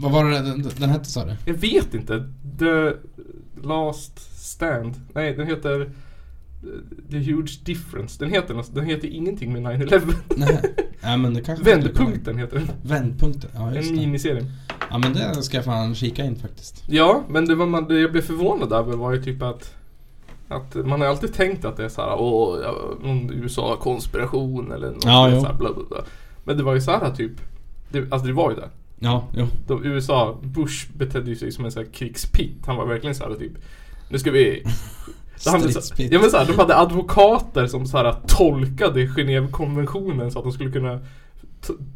vad 0.00 0.12
var 0.12 0.24
det 0.24 0.30
den, 0.30 0.70
den 0.78 0.90
hette 0.90 1.10
sa 1.10 1.24
du? 1.24 1.36
Jag 1.44 1.54
vet 1.54 1.94
inte. 1.94 2.28
The 2.58 2.92
Last 3.68 4.40
Stand. 4.40 4.94
Nej, 5.12 5.34
den 5.34 5.46
heter 5.46 5.80
eh, 5.80 5.86
The 7.10 7.18
Huge 7.18 7.52
Difference. 7.64 8.24
Den 8.24 8.30
heter, 8.30 8.64
den 8.74 8.84
heter 8.84 9.08
ingenting 9.08 9.52
med 9.52 9.62
9-11. 9.62 10.14
Nej. 10.36 10.74
Nej 11.02 11.18
men 11.18 11.34
det 11.34 11.40
kanske 11.42 11.64
Vändpunkten 11.64 12.38
heter 12.38 12.56
den. 12.58 12.68
Vändpunkten, 12.82 13.50
ja 13.54 13.74
just 13.74 13.90
En 13.90 13.96
det. 13.96 14.00
miniserie. 14.00 14.46
Ja 14.90 14.98
men 14.98 15.12
det 15.12 15.42
ska 15.42 15.56
jag 15.56 15.64
fan 15.64 15.94
kika 15.94 16.24
in 16.24 16.36
faktiskt. 16.36 16.84
Ja, 16.88 17.24
men 17.28 17.44
det, 17.44 17.54
var 17.54 17.66
man, 17.66 17.88
det 17.88 18.00
jag 18.00 18.12
blev 18.12 18.22
förvånad 18.22 18.72
över 18.72 18.96
var 18.96 19.12
ju 19.12 19.22
typ 19.22 19.42
att 19.42 19.74
att 20.48 20.74
man 20.74 21.00
har 21.00 21.08
alltid 21.08 21.34
tänkt 21.34 21.64
att 21.64 21.76
det 21.76 21.84
är 21.84 21.88
såhär, 21.88 22.14
åh, 22.20 22.56
någon 23.02 23.30
USA-konspiration 23.32 24.72
eller 24.72 24.90
något 24.90 25.04
Ja, 25.04 25.24
sånt 25.24 25.34
jo. 25.34 25.40
så 25.40 25.46
här, 25.46 25.54
bla, 25.54 25.72
bla, 25.74 25.84
bla. 25.88 25.98
Men 26.44 26.56
det 26.56 26.62
var 26.62 26.74
ju 26.74 26.80
så 26.80 26.90
här 26.90 27.10
typ, 27.10 27.32
det, 27.92 28.12
alltså 28.12 28.26
det 28.26 28.32
var 28.32 28.50
ju 28.50 28.56
det. 28.56 28.68
Ja, 28.98 29.24
jo. 29.36 29.46
De, 29.66 29.84
USA, 29.84 30.38
Bush 30.42 30.88
betedde 30.96 31.36
sig 31.36 31.52
som 31.52 31.64
en 31.64 31.72
sån 31.72 31.84
här 31.84 31.90
krigspitt. 31.92 32.66
Han 32.66 32.76
var 32.76 32.86
verkligen 32.86 33.14
så 33.14 33.24
här 33.28 33.34
typ, 33.34 33.52
nu 34.08 34.18
ska 34.18 34.30
vi 34.30 34.64
Ja 35.44 35.58
men 36.20 36.30
så 36.30 36.36
här, 36.36 36.46
de 36.46 36.58
hade 36.58 36.76
advokater 36.76 37.66
som 37.66 37.86
så 37.86 37.96
här 37.96 38.14
tolkade 38.26 39.06
Genèvekonventionen 39.06 40.30
så 40.30 40.38
att 40.38 40.44
de 40.44 40.52
skulle 40.52 40.70
kunna 40.70 41.00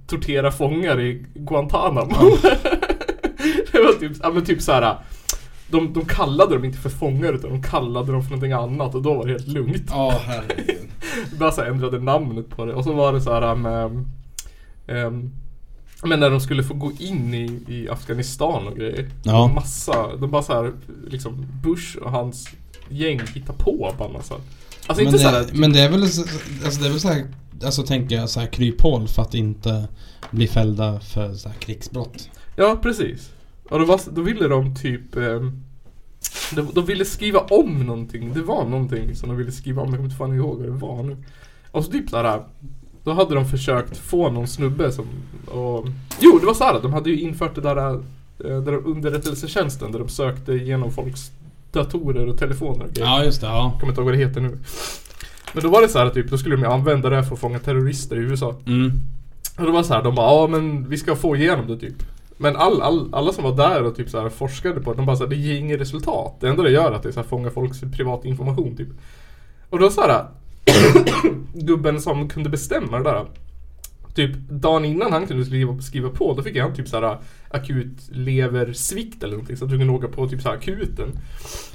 tortera 0.07 0.51
fångar 0.51 1.01
i 1.01 1.27
Guantanamo. 1.35 2.37
det 3.73 3.79
var 3.79 4.01
typ, 4.01 4.13
ja 4.23 4.31
men 4.31 4.45
typ 4.45 4.63
så 4.63 4.73
här. 4.73 4.97
De, 5.69 5.93
de 5.93 6.05
kallade 6.05 6.55
dem 6.55 6.65
inte 6.65 6.79
för 6.79 6.91
fångar 6.91 7.33
utan 7.33 7.51
de 7.51 7.63
kallade 7.63 8.13
dem 8.13 8.23
för 8.23 8.31
någonting 8.31 8.53
annat 8.53 8.95
och 8.95 9.03
då 9.03 9.15
var 9.15 9.27
det 9.27 9.33
helt 9.33 9.49
lugnt. 9.49 9.87
Ja 9.91 10.21
herregud. 10.27 10.89
Bara 11.39 11.53
så 11.53 11.63
ändrade 11.63 11.99
namnet 11.99 12.49
på 12.49 12.65
det 12.65 12.75
och 12.75 12.85
så 12.85 12.93
var 12.93 13.13
det 13.13 13.21
så 13.21 13.33
här 13.33 13.55
med 13.55 14.05
ehm, 14.87 15.31
men 16.03 16.21
när 16.21 16.31
de 16.31 16.41
skulle 16.41 16.63
få 16.63 16.75
gå 16.75 16.93
in 16.99 17.35
i, 17.35 17.63
i 17.69 17.89
Afghanistan 17.89 18.67
och 18.67 18.77
grejer. 18.77 19.11
Ja. 19.23 19.53
Massa, 19.55 20.17
de 20.17 20.31
bara 20.31 20.43
så 20.43 20.53
här 20.53 20.73
liksom 21.07 21.47
Bush 21.63 21.99
och 21.99 22.11
hans 22.11 22.49
gäng 22.89 23.21
hittar 23.35 23.55
på 23.55 23.95
bara 23.99 24.09
massa 24.09 24.35
Alltså 24.87 25.05
men, 25.05 25.15
inte 25.15 25.17
det, 25.17 25.31
såhär... 25.31 25.47
men 25.53 25.73
det 25.73 25.81
är 25.81 25.91
väl 25.91 26.09
så, 26.09 26.23
alltså 26.65 26.81
det 26.81 26.87
är 26.87 26.91
väl 26.91 27.01
så 27.01 27.09
här, 27.09 27.27
alltså 27.65 27.83
tänker 27.83 28.17
jag 28.17 28.31
så 28.31 28.41
här 28.41 28.47
kryphål 28.47 29.09
för 29.09 29.23
att 29.23 29.35
inte 29.35 29.89
bli 30.31 30.47
fällda 30.47 31.01
för 31.01 31.35
så 31.35 31.49
här 31.49 31.57
krigsbrott. 31.57 32.31
Ja, 32.57 32.79
precis. 32.83 33.31
Och 33.71 33.79
då, 33.79 33.85
var, 33.85 34.01
då 34.11 34.23
ville 34.23 34.49
de 34.49 34.77
typ... 34.77 35.17
ehm, 35.17 35.63
de, 36.55 36.69
de 36.75 36.87
ville 36.87 37.05
skriva 37.05 37.41
om 37.41 37.87
någonting. 37.87 38.33
Det 38.35 38.43
var 38.43 38.65
någonting 38.65 39.15
som 39.15 39.29
de 39.29 39.39
ville 39.39 39.53
skriva 39.53 39.83
om. 39.83 39.89
Jag 39.89 39.97
kommer 39.97 40.05
inte 40.05 40.17
fan 40.17 40.35
ihåg 40.35 40.59
vad 40.59 40.67
det 40.67 40.73
var 40.73 41.03
nu. 41.03 41.17
Och 41.71 41.85
så 41.85 41.91
typ 41.91 42.11
såhär... 42.11 42.43
Då 43.05 43.13
hade 43.13 43.35
de 43.35 43.47
försökt 43.47 43.97
få 43.97 44.31
någon 44.31 44.47
snubbe 44.49 44.93
som... 44.93 45.07
Och, 45.47 45.87
jo, 46.21 46.39
det 46.39 46.47
var 46.47 46.55
såhär. 46.55 46.81
De 46.83 46.93
hade 46.93 47.11
ju 47.11 47.21
infört 47.21 47.55
det 47.55 47.61
där... 47.61 47.77
eh, 47.95 48.01
där 48.39 48.73
de- 48.73 48.87
underrättelsetjänsten 48.87 49.93
där 49.93 49.99
de 49.99 50.09
sökte 50.09 50.53
igenom 50.53 50.93
folks 50.93 51.31
datorer 51.75 52.29
och 52.29 52.39
telefoner 52.39 52.85
och 52.85 52.93
grejer. 52.93 53.09
Ja 53.09 53.25
just 53.25 53.41
det, 53.41 53.47
ja. 53.47 53.71
Jag 53.73 53.81
kommer 53.81 53.93
inte 53.93 54.01
ihåg 54.01 54.11
vad 54.11 54.15
det 54.15 54.25
heter 54.25 54.41
nu. 54.41 54.59
Men 55.53 55.63
då 55.63 55.69
var 55.69 55.83
det 55.83 55.89
så 55.89 55.99
här 55.99 56.11
typ, 56.11 56.31
då 56.31 56.39
skulle 56.39 56.57
de 56.57 56.65
använda 56.65 57.11
det 57.11 57.17
här 57.17 57.23
för 57.23 57.35
att 57.35 57.41
fånga 57.41 57.59
terrorister 57.59 58.17
i 58.17 58.19
USA. 58.19 58.55
Mm. 58.67 58.93
Och 59.59 59.65
det 59.65 59.71
var 59.71 59.83
så 59.83 59.95
här, 59.95 60.03
de 60.03 60.15
bara 60.15 60.27
ja 60.27 60.47
men 60.47 60.89
vi 60.89 60.99
ska 60.99 61.17
få 61.17 61.37
igenom 61.37 61.67
det 61.67 61.79
typ. 61.79 62.03
Men 62.37 62.57
all, 62.57 62.83
all, 62.83 63.15
alla 63.15 63.33
som 63.33 63.45
var 63.45 63.57
där 63.57 63.83
och 63.83 63.97
typ 63.97 64.11
så 64.11 64.21
här 64.21 64.29
forskade 64.29 64.81
på 64.81 64.93
det, 64.93 64.97
de 64.97 65.07
bara 65.07 65.17
så 65.17 65.23
här, 65.23 65.31
det 65.31 65.37
ger 65.37 65.59
inget 65.59 65.81
resultat. 65.81 66.37
Det 66.41 66.49
enda 66.49 66.63
det 66.63 66.71
gör 66.71 66.91
är 66.91 66.95
att 66.95 67.03
det 67.03 67.09
är 67.09 67.13
så 67.13 67.21
här, 67.21 67.29
fånga 67.29 67.51
folks 67.51 67.81
privat 67.81 68.25
information 68.25 68.77
typ. 68.77 68.89
Och 69.71 69.79
då 69.79 69.91
så 69.91 70.01
här 70.01 70.27
gubben 71.53 72.01
som 72.01 72.29
kunde 72.29 72.49
bestämma 72.49 72.99
det 72.99 73.05
där. 73.05 73.27
Typ 74.15 74.37
dagen 74.49 74.85
innan 74.85 75.13
han 75.13 75.27
kunde 75.27 75.45
skriva, 75.45 75.81
skriva 75.81 76.09
på, 76.09 76.35
då 76.35 76.43
fick 76.43 76.59
han 76.59 76.75
typ 76.75 76.89
så 76.89 77.01
här 77.01 77.19
akut 77.51 78.09
leversvikt 78.11 79.23
eller 79.23 79.33
någonting 79.33 79.57
så 79.57 79.65
att 79.65 79.71
du 79.71 79.79
kunde 79.79 79.93
åka 79.93 80.09
på 80.09 80.29
typ 80.29 80.43
så 80.43 80.49
här 80.49 80.57
akuten. 80.57 81.09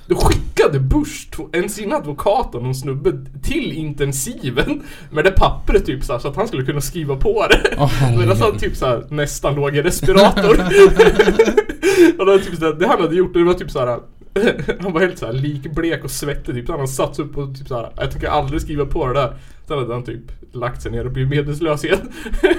Då 0.08 0.16
skickade 0.16 0.80
Bush 0.80 1.42
en 1.52 1.70
sin 1.70 1.94
advokat 1.94 2.56
och 2.56 2.64
någon 2.64 2.76
snubbe 2.76 3.12
till 3.44 3.72
intensiven 3.72 4.82
med 5.12 5.24
det 5.24 5.32
pappret 5.32 5.86
typ 5.86 6.04
så, 6.04 6.14
här, 6.14 6.20
så 6.20 6.28
att 6.28 6.36
han 6.36 6.48
skulle 6.48 6.66
kunna 6.66 6.82
skriva 6.82 7.16
på 7.16 7.48
det. 7.48 7.76
Herregud. 7.78 8.20
Medan 8.20 8.38
han 8.38 8.58
typ 8.58 8.76
så 8.76 8.86
här, 8.86 9.06
nästan 9.10 9.56
låg 9.56 9.76
i 9.76 9.82
respirator. 9.82 10.52
och 12.20 12.28
var 12.28 12.38
typ 12.38 12.60
så 12.60 12.66
här, 12.66 12.74
det 12.74 12.88
han 12.88 13.02
hade 13.02 13.16
gjort, 13.16 13.34
det 13.34 13.44
var 13.44 13.54
typ 13.54 13.72
så 13.72 13.80
här. 13.80 14.00
Han 14.80 14.94
var 14.94 15.02
helt 15.02 15.18
så 15.20 15.26
här 15.26 15.34
likblek 15.34 16.04
och 16.04 16.12
svettig 16.12 16.56
typ. 16.56 16.68
Så 16.68 16.78
han 16.78 16.88
satt 16.88 17.16
sig 17.16 17.26
upp 17.26 17.38
och 17.38 17.58
typ 17.58 17.68
så 17.68 17.76
här. 17.76 17.92
Jag 17.98 18.12
tänker 18.12 18.28
aldrig 18.28 18.62
skriva 18.62 18.86
på 18.86 19.08
det 19.08 19.14
där. 19.14 19.38
Sen 19.68 19.78
hade 19.78 19.94
han 19.94 20.04
typ 20.04 20.22
lagt 20.52 20.82
sig 20.82 20.92
ner 20.92 21.06
och 21.06 21.12
blivit 21.12 21.30
medvetslös 21.30 21.86
igen. 21.86 22.00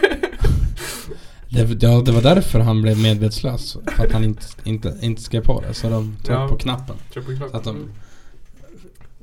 Det, 1.53 1.83
ja, 1.83 2.03
det 2.05 2.13
var 2.13 2.23
därför 2.23 2.59
han 2.61 2.83
blev 2.83 2.99
medvetslös. 3.03 3.77
För 3.97 4.05
att 4.07 4.13
han 4.13 4.25
inte, 4.25 4.43
inte, 4.65 4.99
inte 5.03 5.23
skrev 5.23 5.45
på 5.45 5.61
det. 5.61 5.75
Så 5.75 5.89
de 5.89 6.13
tryckte 6.17 6.33
Ja. 6.33 6.49
på 6.49 6.57
knappen. 6.57 6.97
Tryck 7.13 7.27
på 7.27 7.31
knappen. 7.37 7.51
Så 7.51 7.57
att 7.57 7.65
de, 7.65 7.91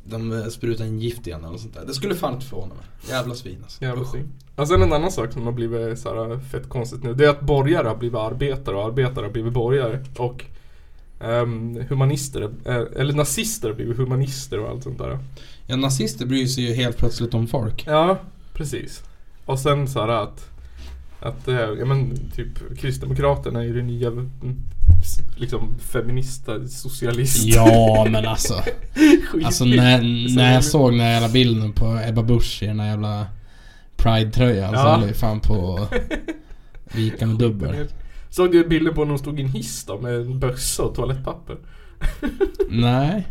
de 0.04 0.32
eh, 0.42 0.46
sprutade 0.48 0.90
in 0.90 1.00
gift 1.00 1.28
igen 1.28 1.46
eller 1.46 1.58
sånt 1.58 1.74
där. 1.74 1.86
Det 1.86 1.94
skulle 1.94 2.16
fan 2.16 2.34
inte 2.34 2.46
förvåna 2.46 2.74
mig. 2.74 2.84
Jävla 3.10 3.36
svin 3.36 3.58
alltså. 3.64 3.84
Jävla 3.84 4.06
svin. 4.06 4.28
Och 4.56 4.68
sen 4.68 4.82
en 4.82 4.94
annan 4.94 5.12
sak 5.12 5.32
som 5.34 5.46
har 5.46 5.52
blivit 5.52 6.00
så 6.00 6.10
här 6.30 6.40
fett 6.40 6.70
konstigt 6.70 7.04
nu. 7.04 7.14
Det 7.14 7.26
är 7.26 7.30
att 7.30 7.42
borgare 7.42 7.88
har 7.88 7.96
blivit 7.96 8.18
arbetare 8.18 8.76
och 8.76 8.86
arbetare 8.86 9.26
har 9.26 9.32
blivit 9.32 9.54
borgare. 9.54 10.06
Och 10.18 10.46
ehm, 11.20 11.84
humanister, 11.90 12.42
eh, 12.66 13.02
eller 13.02 13.14
nazister 13.14 13.68
har 13.68 13.76
blivit 13.76 13.98
humanister 13.98 14.60
och 14.60 14.70
allt 14.70 14.84
sånt 14.84 14.98
där. 14.98 15.20
Ja, 15.68 15.76
nazister 15.76 16.26
bryr 16.26 16.46
sig 16.48 16.64
ju 16.64 16.74
helt 16.74 16.98
plötsligt 16.98 17.34
om 17.34 17.48
folk. 17.48 17.84
Ja, 17.88 18.20
precis. 18.54 19.04
Och 19.46 19.60
sen 19.60 19.88
så 19.88 20.00
här 20.02 20.08
att 20.08 20.50
att, 21.20 21.48
eh, 21.48 21.56
ja 21.56 21.86
men 21.86 22.18
typ 22.36 22.80
Kristdemokraterna 22.80 23.60
är 23.60 23.64
ju 23.64 23.74
det 23.74 23.84
nya 23.84 24.08
mm, 24.08 24.32
liksom 25.36 25.80
feminista, 25.80 26.68
socialist. 26.68 27.46
Ja, 27.46 28.08
men 28.10 28.26
alltså. 28.28 28.54
Alltså 29.44 29.66
när, 29.66 30.28
så 30.28 30.36
när 30.36 30.54
jag 30.54 30.64
såg 30.64 30.92
den 30.92 31.00
här 31.00 31.12
jävla 31.12 31.30
bilden 31.30 31.74
på 31.74 32.00
Ebba 32.08 32.24
Busch 32.24 32.64
i 32.64 32.66
den 32.66 32.80
här 32.80 32.88
jävla 32.88 33.28
Pride-tröjan 33.96 34.70
så 34.70 34.76
Ja. 34.80 34.96
höll 34.98 35.08
jag 35.08 35.16
fan 35.16 35.40
på 35.40 35.76
att 35.92 36.96
vika 36.96 37.26
med 37.26 37.38
dubbel. 37.38 37.88
Såg 38.30 38.52
du 38.52 38.68
bilden 38.68 38.94
på 38.94 39.02
när 39.02 39.10
hon 39.10 39.20
stod 39.20 39.40
i 39.40 39.44
en 39.44 39.50
hiss 39.50 39.86
då 39.86 40.02
med 40.02 40.16
en 40.16 40.40
bössa 40.40 40.84
och 40.84 40.96
toalettpapper? 40.96 41.58
Nej. 42.70 43.28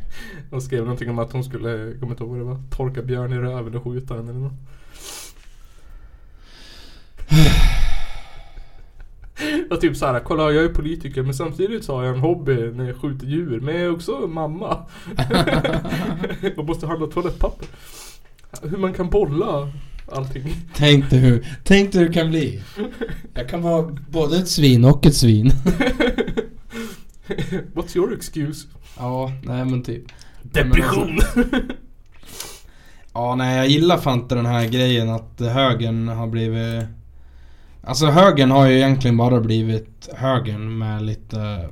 De 0.50 0.60
skrev 0.60 0.82
någonting 0.82 1.10
om 1.10 1.18
att 1.18 1.32
hon 1.32 1.44
skulle, 1.44 1.70
jag 1.70 2.00
kommer 2.00 2.12
inte 2.12 2.24
ihåg 2.24 2.30
vad 2.30 2.40
det 2.40 2.44
var, 2.44 2.60
torka 2.70 3.02
björn 3.02 3.32
i 3.32 3.36
röven 3.36 3.74
och 3.74 3.84
skjuta 3.84 4.16
den 4.16 4.28
eller 4.28 4.38
något. 4.38 4.52
Och 9.70 9.80
typ 9.80 9.96
såhär, 9.96 10.20
kolla 10.20 10.52
jag 10.52 10.64
är 10.64 10.68
politiker 10.68 11.22
men 11.22 11.34
samtidigt 11.34 11.84
så 11.84 11.96
har 11.96 12.04
jag 12.04 12.14
en 12.14 12.20
hobby 12.20 12.70
när 12.70 12.86
jag 12.86 12.96
skjuter 12.96 13.26
djur. 13.26 13.60
Men 13.60 13.74
jag 13.74 13.84
är 13.84 13.90
också 13.90 14.26
mamma. 14.26 14.86
Man 16.56 16.66
måste 16.66 16.86
handla 16.86 17.06
toalettpapper. 17.06 17.68
Hur 18.62 18.78
man 18.78 18.94
kan 18.94 19.10
bolla 19.10 19.72
allting. 20.12 20.54
Tänk 20.74 21.10
dig 21.10 21.18
hur, 21.18 21.46
tänk 21.64 21.92
dig 21.92 22.00
hur 22.00 22.08
det 22.08 22.14
kan 22.14 22.30
bli. 22.30 22.62
Jag 23.34 23.48
kan 23.48 23.62
vara 23.62 23.96
både 24.10 24.38
ett 24.38 24.48
svin 24.48 24.84
och 24.84 25.06
ett 25.06 25.16
svin. 25.16 25.50
What's 27.74 27.96
your 27.96 28.14
excuse? 28.14 28.68
Ja, 28.98 29.32
nej 29.42 29.64
men 29.64 29.82
typ. 29.82 30.04
Depression! 30.42 31.18
Ja, 33.16 33.34
nej 33.34 33.56
jag 33.56 33.68
gillar 33.68 33.98
fan 33.98 34.20
inte 34.20 34.34
den 34.34 34.46
här 34.46 34.66
grejen 34.66 35.10
att 35.10 35.40
högern 35.40 36.08
har 36.08 36.26
blivit... 36.26 36.84
Alltså 37.82 38.06
högern 38.06 38.50
har 38.50 38.66
ju 38.66 38.76
egentligen 38.76 39.16
bara 39.16 39.40
blivit 39.40 40.08
högern 40.14 40.78
med 40.78 41.02
lite... 41.02 41.68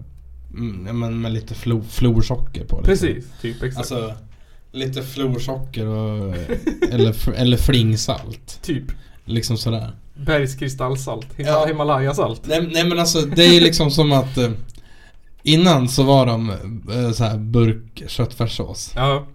mm, 0.51 1.01
men 1.01 1.21
med 1.21 1.33
lite 1.33 1.55
flo, 1.55 1.83
florsocker 1.83 2.65
på. 2.65 2.77
Liksom. 2.77 2.85
Precis, 2.85 3.27
typ 3.41 3.63
exakt. 3.63 3.79
Alltså, 3.79 4.15
lite 4.75 5.03
florsocker 5.03 5.87
och... 5.87 6.35
eller, 6.91 7.31
eller 7.35 7.57
flingsalt. 7.57 8.59
typ 8.63 8.85
Liksom 9.25 9.57
sådär. 9.57 9.93
bergskristallsalt. 10.15 11.27
Ja. 11.37 11.65
Himalayasalt. 11.67 12.47
Nej, 12.47 12.69
nej 12.73 12.85
men 12.89 12.99
alltså 12.99 13.21
det 13.21 13.45
är 13.45 13.53
ju 13.55 13.61
liksom 13.61 13.91
som 13.91 14.13
att... 14.13 14.37
Eh, 14.37 14.51
innan 15.43 15.89
så 15.89 16.03
var 16.03 16.27
de 16.27 16.51
eh, 16.51 17.11
så 17.13 17.25
här 17.25 17.39
burk 17.39 18.03
köttfärssås. 18.07 18.93
Ja. 18.97 19.27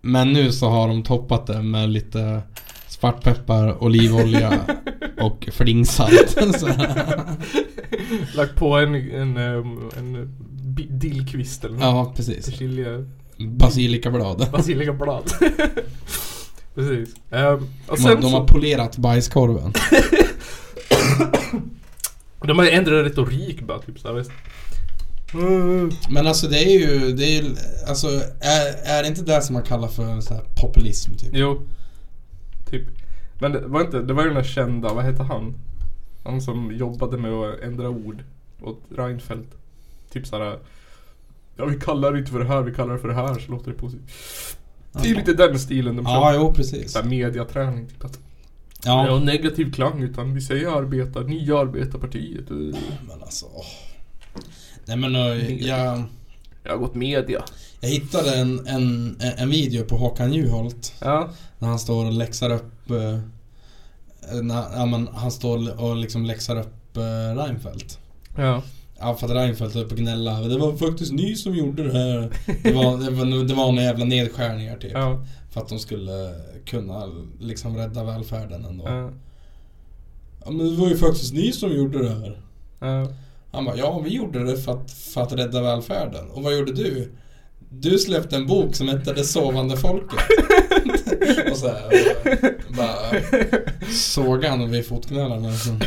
Men 0.00 0.32
nu 0.32 0.52
så 0.52 0.68
har 0.68 0.88
de 0.88 1.02
toppat 1.02 1.46
det 1.46 1.62
med 1.62 1.88
lite 1.90 2.42
svartpeppar, 2.88 3.82
olivolja 3.84 4.60
och 5.20 5.48
flingsalt. 5.52 6.36
Lagt 8.34 8.54
på 8.56 8.76
en, 8.78 8.94
en, 8.94 9.36
ehm, 9.36 9.78
en 9.98 10.34
bi- 10.74 10.88
dillkvist 10.90 11.64
eller 11.64 11.74
något. 11.74 11.82
ja, 11.82 12.12
precis. 12.16 12.46
Persilja, 12.46 13.04
Basilikablad. 13.38 14.50
basilikablad. 14.52 15.24
Precis. 16.74 17.14
Um, 17.30 17.68
och 17.86 17.96
De, 17.96 18.02
sen 18.02 18.20
de 18.20 18.32
har 18.32 18.46
så, 18.46 18.54
polerat 18.54 18.96
bajskorven. 18.96 19.72
de 22.46 22.58
har 22.58 22.66
ändrat 22.66 23.06
retorik 23.06 23.62
bara 23.62 23.78
typ 23.78 23.98
såhär. 23.98 24.24
Mm. 25.34 25.90
Men 26.08 26.26
alltså 26.26 26.48
det 26.48 26.58
är 26.58 26.78
ju, 26.78 27.12
det 27.12 27.24
är 27.24 27.42
ju, 27.42 27.54
alltså 27.88 28.06
är, 28.40 28.96
är 28.98 29.02
det 29.02 29.08
inte 29.08 29.22
det 29.22 29.42
som 29.42 29.52
man 29.52 29.62
kallar 29.62 29.88
för 29.88 30.20
så 30.20 30.34
här 30.34 30.44
populism 30.60 31.14
typ? 31.14 31.30
Jo. 31.32 31.62
Typ. 32.70 32.82
Men 33.40 33.52
det 33.52 33.60
var 33.60 33.80
inte, 33.80 34.02
det 34.02 34.12
var 34.12 34.22
ju 34.22 34.28
den 34.28 34.36
där 34.36 34.44
kända, 34.44 34.94
vad 34.94 35.04
hette 35.04 35.22
han? 35.22 35.54
Han 36.24 36.40
som 36.40 36.72
jobbade 36.72 37.18
med 37.18 37.32
att 37.32 37.60
ändra 37.60 37.88
ord 37.88 38.24
åt 38.62 38.82
Reinfeldt. 38.96 39.54
Typ 40.12 40.26
såhär. 40.26 40.58
Ja 41.56 41.64
vi 41.64 41.80
kallar 41.80 42.12
det 42.12 42.18
inte 42.18 42.30
för 42.30 42.38
det 42.38 42.44
här, 42.48 42.62
vi 42.62 42.74
kallar 42.74 42.92
det 42.94 42.98
för 43.00 43.08
det 43.08 43.14
här 43.14 43.34
så 43.38 43.52
låter 43.52 43.70
det 43.70 43.76
positivt. 43.78 44.10
Det 44.92 44.98
är 45.00 45.06
ju 45.06 45.14
lite 45.14 45.32
den 45.32 45.58
stilen 45.58 45.96
de 45.96 46.06
Ja, 46.06 46.32
kör. 46.32 46.38
jo 46.40 46.52
precis. 46.52 46.92
Såhär 46.92 47.06
mediaträning 47.08 47.86
typ 47.88 48.04
att 48.04 48.18
Ja. 48.84 49.06
Ja. 49.06 49.18
negativ 49.18 49.72
klang 49.72 50.02
utan 50.02 50.34
vi 50.34 50.40
säger 50.40 50.68
arbetar, 50.78 51.24
nya 51.24 51.58
arbetarpartiet. 51.58 52.50
Eh, 52.50 52.56
Men 53.08 53.22
alltså, 53.22 53.46
åh. 53.54 53.64
Nej 54.84 54.96
men 54.96 55.14
eh, 55.14 55.66
jag, 55.66 56.02
Jag 56.62 56.70
har 56.72 56.78
gått 56.78 56.94
media. 56.94 57.44
jag 57.80 57.88
hittade 57.88 58.36
en, 58.36 58.66
en, 58.66 59.16
en 59.36 59.50
video 59.50 59.84
på 59.84 59.96
Håkan 59.96 60.32
Juholt. 60.32 60.92
Ja. 61.00 61.28
När 61.58 61.68
han 61.68 61.78
står 61.78 62.04
och 62.06 62.12
läxar 62.12 62.50
upp 62.52 62.90
eh, 62.90 63.18
när, 64.42 64.64
ja, 64.76 64.86
men 64.86 65.08
han 65.14 65.30
står 65.30 65.80
och 65.80 65.96
liksom 65.96 66.24
läxar 66.24 66.60
upp 66.60 66.96
Reinfeldt. 67.36 67.98
Ja. 68.36 68.62
Att 69.10 69.22
Reinfeldt 69.30 69.74
höll 69.74 69.84
på 69.88 69.94
att 69.94 70.00
gnälla. 70.00 70.40
Det 70.40 70.58
var 70.58 70.76
faktiskt 70.76 71.12
ni 71.12 71.34
som 71.36 71.54
gjorde 71.54 71.84
det 71.84 71.92
här. 71.92 72.30
Det 72.62 72.72
var, 72.72 72.96
det 72.98 73.10
var, 73.10 73.44
det 73.44 73.54
var 73.54 73.72
några 73.72 73.82
jävla 73.82 74.04
nedskärningar 74.04 74.76
typ. 74.76 74.92
Ja. 74.92 75.24
För 75.50 75.60
att 75.60 75.68
de 75.68 75.78
skulle 75.78 76.34
kunna 76.66 77.12
liksom 77.40 77.76
rädda 77.76 78.04
välfärden 78.04 78.64
ändå. 78.64 78.84
Ja. 78.88 79.10
Ja 80.44 80.50
men 80.50 80.70
det 80.70 80.76
var 80.76 80.88
ju 80.88 80.96
faktiskt 80.96 81.34
ni 81.34 81.52
som 81.52 81.72
gjorde 81.72 82.02
det 82.02 82.10
här. 82.10 82.40
Ja. 82.80 83.08
Han 83.52 83.64
bara, 83.64 83.76
ja 83.76 83.98
vi 83.98 84.10
gjorde 84.10 84.44
det 84.44 84.56
för 84.56 84.72
att, 84.72 84.90
för 84.90 85.20
att 85.22 85.32
rädda 85.32 85.62
välfärden. 85.62 86.30
Och 86.30 86.42
vad 86.42 86.58
gjorde 86.58 86.72
du? 86.72 87.12
Du 87.70 87.98
släppte 87.98 88.36
en 88.36 88.46
bok 88.46 88.74
som 88.74 88.88
hette 88.88 89.12
Det 89.12 89.24
sovande 89.24 89.76
folket. 89.76 90.18
och 91.50 91.56
så 91.56 91.68
här, 91.68 91.84
och 92.68 92.74
bara 92.74 93.20
sågade 93.92 94.48
han 94.48 94.70
vid 94.70 94.86
fotknölarna. 94.86 95.48
liksom. 95.48 95.80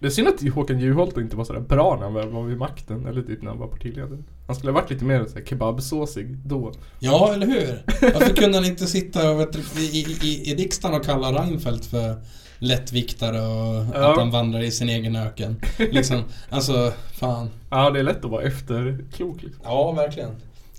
Det 0.00 0.06
är 0.06 0.10
synd 0.10 0.28
att 0.28 0.48
Håkan 0.54 0.80
Juholt 0.80 1.16
inte 1.16 1.36
var 1.36 1.44
sådär 1.44 1.60
bra 1.60 1.96
när 1.96 2.02
han 2.04 2.14
väl 2.14 2.28
var 2.28 2.42
vid 2.42 2.58
makten, 2.58 3.06
eller 3.06 3.22
typ 3.22 3.42
när 3.42 3.50
han 3.50 3.58
var 3.58 3.66
partiledare. 3.66 4.18
Han 4.46 4.56
skulle 4.56 4.72
ha 4.72 4.80
varit 4.80 4.90
lite 4.90 5.04
mer 5.04 5.26
såhär 5.26 5.44
kebabsåsig 5.44 6.36
då. 6.44 6.72
Ja, 6.98 7.32
eller 7.34 7.46
hur? 7.46 7.82
Varför 8.12 8.34
kunde 8.36 8.58
han 8.58 8.64
inte 8.66 8.86
sitta 8.86 9.34
vet, 9.34 9.56
i, 9.78 10.16
i, 10.22 10.50
i 10.50 10.54
riksdagen 10.54 11.00
och 11.00 11.06
kalla 11.06 11.32
Reinfeldt 11.32 11.86
för 11.86 12.16
lättviktare 12.58 13.40
och 13.40 13.84
Ja. 13.94 14.10
att 14.12 14.18
han 14.18 14.30
vandrar 14.30 14.60
i 14.60 14.70
sin 14.70 14.88
egen 14.88 15.16
öken? 15.16 15.60
Liksom, 15.78 16.22
alltså, 16.50 16.92
fan. 17.12 17.50
Ja, 17.70 17.90
det 17.90 17.98
är 17.98 18.02
lätt 18.04 18.24
att 18.24 18.30
vara 18.30 18.42
efterklok 18.42 19.42
liksom. 19.42 19.62
Ja, 19.64 19.92
verkligen. 19.92 20.30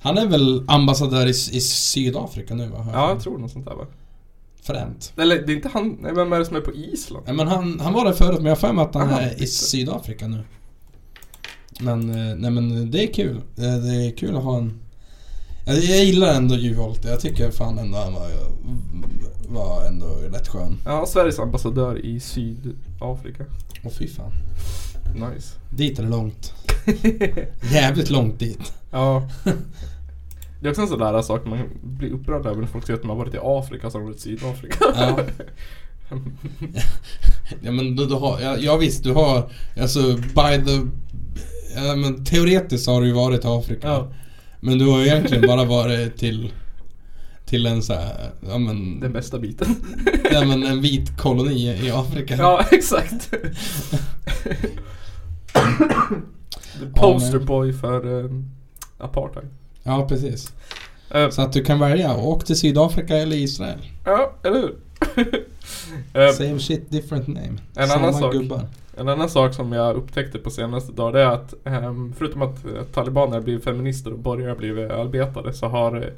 Han 0.02 0.18
är 0.18 0.28
väl 0.28 0.64
ambassadör 0.68 1.26
i, 1.26 1.30
i 1.30 1.62
Sydafrika 1.62 2.54
nu 2.54 2.68
va? 2.68 2.88
Ja, 2.94 3.10
jag 3.10 3.22
tror 3.22 3.38
något 3.38 3.52
sånt 3.52 3.66
där 3.66 3.76
va. 3.76 3.86
Fränt. 4.62 5.14
Eller 5.18 5.36
det 5.36 5.52
är 5.52 5.56
inte 5.56 5.70
han, 5.74 5.98
nej 6.02 6.14
vem 6.14 6.34
är 6.34 6.40
det 6.40 6.46
som 6.46 6.56
är 6.56 6.62
på 6.62 6.74
Island? 6.74 7.24
Ja, 7.28 7.34
men 7.34 7.48
han, 7.48 7.80
han 7.80 7.94
var 7.94 8.06
där 8.06 8.14
förut 8.14 8.38
men 8.38 8.46
jag 8.46 8.52
har 8.52 8.56
för 8.56 8.74
mig 8.74 8.86
att 8.86 8.96
han 8.96 9.10
Aha, 9.10 9.20
är 9.20 9.44
i. 9.44 9.48
Sydafrika 9.48 10.28
nu. 10.28 10.44
Men, 11.80 12.10
eh, 12.10 12.36
nej 12.38 12.52
men 12.52 12.92
det 12.92 13.04
är 13.04 13.14
kul. 13.14 13.42
Det, 13.56 13.66
är 13.66 14.18
kul 14.18 14.36
att 14.36 14.44
ha 14.44 14.58
en... 14.58 14.80
Jag 15.66 15.78
gillar 16.06 16.34
ändå 16.34 16.56
Juholt. 16.56 17.06
Jag 17.06 17.20
tycker 17.20 17.52
fan 17.52 17.80
ändå 17.80 17.98
han 17.98 18.14
var, 18.14 18.30
var 19.48 19.86
ändå 19.86 20.06
rätt 20.06 20.48
skön. 20.48 20.78
Ja, 20.86 21.06
Sveriges 21.06 21.40
ambassadör 21.40 22.06
i 22.06 22.20
Sydafrika. 22.20 23.46
Åh 23.84 23.92
fy 23.92 24.08
fan. 24.08 24.32
Nice. 25.14 25.56
Dit 25.70 26.00
är 26.00 26.04
det 26.04 26.10
långt. 26.10 26.54
Jävligt 27.74 28.10
långt 28.10 28.40
dit. 28.40 28.74
Ja. 28.92 29.30
Det 30.60 30.68
är 30.68 30.70
också 30.70 30.82
en 30.82 30.88
sån 30.88 31.00
där 31.00 31.22
sak 31.22 31.46
man 31.46 31.60
blir 31.82 32.12
upprörd 32.12 32.46
över 32.46 32.62
när 32.62 32.68
folk 32.68 32.86
säger 32.86 32.96
att 32.98 33.02
de 33.02 33.10
har 33.10 33.18
varit 33.18 33.34
i 33.34 33.40
Afrika 33.42 33.90
så 33.90 33.98
har 33.98 34.02
de 34.02 34.06
varit 34.06 34.18
i 34.18 34.22
Sydafrika. 34.22 34.76
Ja. 34.96 35.20
ja 37.62 37.72
men 37.72 37.96
du, 37.96 38.06
du 38.06 38.14
har, 38.14 38.40
ja, 38.40 38.58
ja 38.58 38.78
visst 38.78 39.04
du 39.04 39.14
har, 39.14 39.52
alltså 39.82 40.16
by 40.16 40.66
the... 40.66 40.82
Ja, 41.76 41.96
men 41.96 42.26
teoretiskt 42.26 42.88
har 42.88 43.02
du 43.02 43.08
ju 43.08 43.14
varit 43.14 43.46
i 43.46 43.48
Afrika. 43.48 43.88
Ja. 43.88 44.12
Men 44.60 44.78
du 44.78 44.86
har 44.86 45.00
ju 45.00 45.06
egentligen 45.06 45.48
bara 45.48 45.66
varit 45.66 46.18
till... 46.18 46.54
Till 47.46 47.66
en 47.66 47.84
så 47.84 47.94
här, 47.94 48.32
ja 48.50 48.58
men... 48.58 49.00
Den 49.00 49.14
bästa 49.14 49.40
biten. 49.40 49.76
Ja 50.32 50.46
men 50.46 50.64
en 50.64 50.82
vit 50.82 51.18
koloni 51.18 51.86
i 51.86 51.92
Afrika. 51.92 52.36
Ja, 52.38 52.66
exakt. 52.72 53.32
The 56.80 56.86
posterboy 56.96 57.74
för 57.74 58.06
um, 58.06 58.52
apartheid. 58.98 59.48
Ja, 59.84 60.06
precis. 60.10 60.54
Eh, 61.12 61.30
Så 61.30 61.42
att 61.42 61.54
du 61.54 61.64
kan 61.64 61.80
välja, 61.80 62.18
åk 62.18 62.46
till 62.46 62.56
Sydafrika 62.60 63.18
eller 63.18 63.36
Israel. 63.38 63.80
ja, 64.06 64.34
eller 64.44 64.56
hur? 64.62 64.76
Eh, 66.14 66.32
Same 66.32 66.60
shit, 66.60 66.90
different 66.92 67.28
name. 67.28 67.54
En 67.76 67.88
Samma 67.88 68.08
annan 68.08 68.20
sak. 68.20 68.34
gubbar. 68.34 68.62
En 68.98 69.10
annan 69.10 69.30
sak 69.30 69.54
som 69.54 69.72
jag 69.72 69.96
upptäckte 69.96 70.38
på 70.40 70.50
senaste 70.50 70.92
dagar 70.92 71.20
är 71.20 71.26
att 71.26 71.54
ehm, 71.64 72.14
förutom 72.18 72.42
att 72.42 72.66
eh, 72.66 72.84
talibaner 72.94 73.40
blivit 73.42 73.64
feminister 73.64 74.14
och 74.14 74.20
borgare 74.20 74.56
blivit 74.56 74.92
arbetare 74.92 75.54
så 75.54 75.68
har 75.68 76.14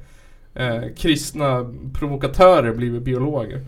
eh, 0.54 0.82
kristna 0.98 1.74
provokatörer 1.94 2.74
blivit 2.74 3.02
biologer. 3.04 3.62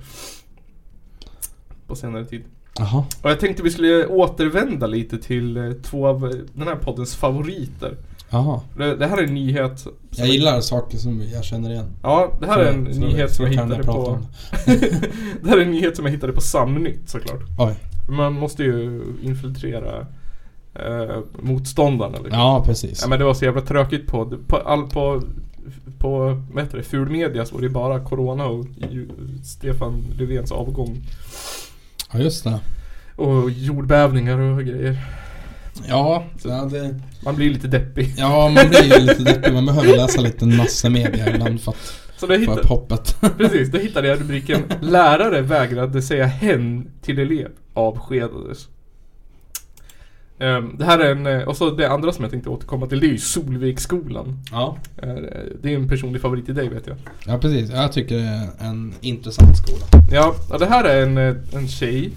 På 1.87 1.95
senare 1.95 2.25
tid. 2.25 2.43
Jaha. 2.79 3.05
Och 3.21 3.29
jag 3.29 3.39
tänkte 3.39 3.63
vi 3.63 3.71
skulle 3.71 4.05
återvända 4.07 4.87
lite 4.87 5.17
till 5.17 5.75
två 5.83 6.07
av 6.07 6.43
den 6.53 6.67
här 6.67 6.75
poddens 6.75 7.15
favoriter. 7.15 7.97
Jaha. 8.33 8.59
Det, 8.77 8.95
det 8.95 9.07
här 9.07 9.17
är 9.17 9.23
en 9.23 9.33
nyhet 9.33 9.79
som 9.79 9.91
Jag 10.15 10.27
gillar 10.27 10.61
saker 10.61 10.97
som 10.97 11.21
jag 11.33 11.43
känner 11.43 11.69
igen. 11.69 11.85
Ja, 12.03 12.37
det 12.39 12.45
här 12.47 12.59
är 12.59 12.71
en 12.73 12.85
Så- 12.87 12.93
så- 12.93 12.99
nyhet 12.99 13.33
som 13.33 13.45
så 13.45 13.51
jag 13.51 13.53
kan 13.53 13.67
hittade 13.71 13.83
prata 13.83 13.99
på 13.99 14.11
om 14.11 14.25
Det 15.43 15.49
här 15.49 15.57
är 15.57 15.61
en 15.61 15.71
nyhet 15.71 15.95
som 15.95 16.05
jag 16.05 16.11
hittade 16.11 16.33
på 16.33 16.41
Samnytt 16.41 17.09
såklart. 17.09 17.41
Oj. 17.59 17.75
Man 18.09 18.33
måste 18.33 18.63
ju 18.63 19.01
infiltrera 19.23 19.99
eh, 20.75 21.17
motståndarna 21.41 22.17
liksom. 22.17 22.39
Ja, 22.39 22.63
precis. 22.65 22.99
Ja 23.01 23.07
men 23.09 23.19
det 23.19 23.25
var 23.25 23.33
så 23.33 23.45
jävla 23.45 23.61
tråkigt 23.61 24.07
på, 24.07 24.37
på, 24.47 24.57
all, 24.57 24.83
på, 24.89 25.21
på 25.99 26.41
vad 26.53 26.63
heter 26.63 26.77
det, 26.77 26.83
fulmedia 26.83 27.45
så 27.45 27.55
var 27.55 27.61
det 27.61 27.69
bara 27.69 27.99
Corona 27.99 28.45
och 28.45 28.65
ju, 28.91 29.09
Stefan 29.43 30.03
Löfvens 30.19 30.51
avgång. 30.51 31.01
Ja, 32.13 32.19
just 32.19 32.43
det. 32.43 32.59
Och 33.15 33.49
jordbävningar 33.49 34.39
och 34.39 34.63
grejer. 34.63 34.97
Ja, 35.87 36.23
ja, 36.43 36.65
det, 36.71 36.99
Man 37.23 37.35
blir 37.35 37.49
lite 37.49 37.67
deppig. 37.67 38.13
ja 38.17 38.49
man 38.49 38.69
blir 38.69 38.99
ju 38.99 39.05
lite 39.05 39.23
deppig. 39.23 39.53
Man 39.53 39.65
behöver 39.75 39.97
läsa 39.97 40.21
lite 40.21 40.45
massemedia 40.45 41.35
ibland 41.35 41.61
för 41.61 41.71
att 41.71 41.93
Så 42.17 42.27
då 42.27 42.33
hittade, 42.35 42.61
upp 42.61 42.67
hoppet. 42.67 43.15
precis, 43.37 43.71
då 43.71 43.77
hittade 43.77 44.07
jag 44.07 44.19
rubriken 44.19 44.63
Lärare 44.81 45.41
vägrade 45.41 46.01
säga 46.01 46.25
hen 46.25 46.91
till 47.01 47.19
elev 47.19 47.49
avskedades. 47.73 48.67
Ehm, 50.39 50.75
det 50.77 50.85
här 50.85 50.99
är 50.99 51.11
en, 51.11 51.27
eh, 51.27 51.41
och 51.41 51.57
så 51.57 51.69
det 51.69 51.89
andra 51.89 52.11
som 52.13 52.23
jag 52.23 52.31
tänkte 52.31 52.49
återkomma 52.49 52.87
till 52.87 52.99
det 52.99 53.07
är 53.07 53.11
ju 53.11 53.17
Solviksskolan. 53.17 54.39
Ja. 54.51 54.77
Eh, 54.97 55.13
det 55.61 55.73
är 55.73 55.75
en 55.75 55.89
personlig 55.89 56.21
favorit 56.21 56.49
i 56.49 56.53
dig 56.53 56.69
vet 56.69 56.87
jag. 56.87 56.97
Ja, 57.25 57.37
precis. 57.37 57.71
Jag 57.71 57.91
tycker 57.91 58.15
det 58.15 58.49
är 58.59 58.67
en 58.67 58.93
intressant 59.01 59.57
skola. 59.57 59.85
Ja, 60.11 60.35
det 60.59 60.65
här 60.65 60.83
är 60.83 61.03
en, 61.03 61.17
eh, 61.17 61.35
en 61.53 61.67
tjej, 61.67 62.11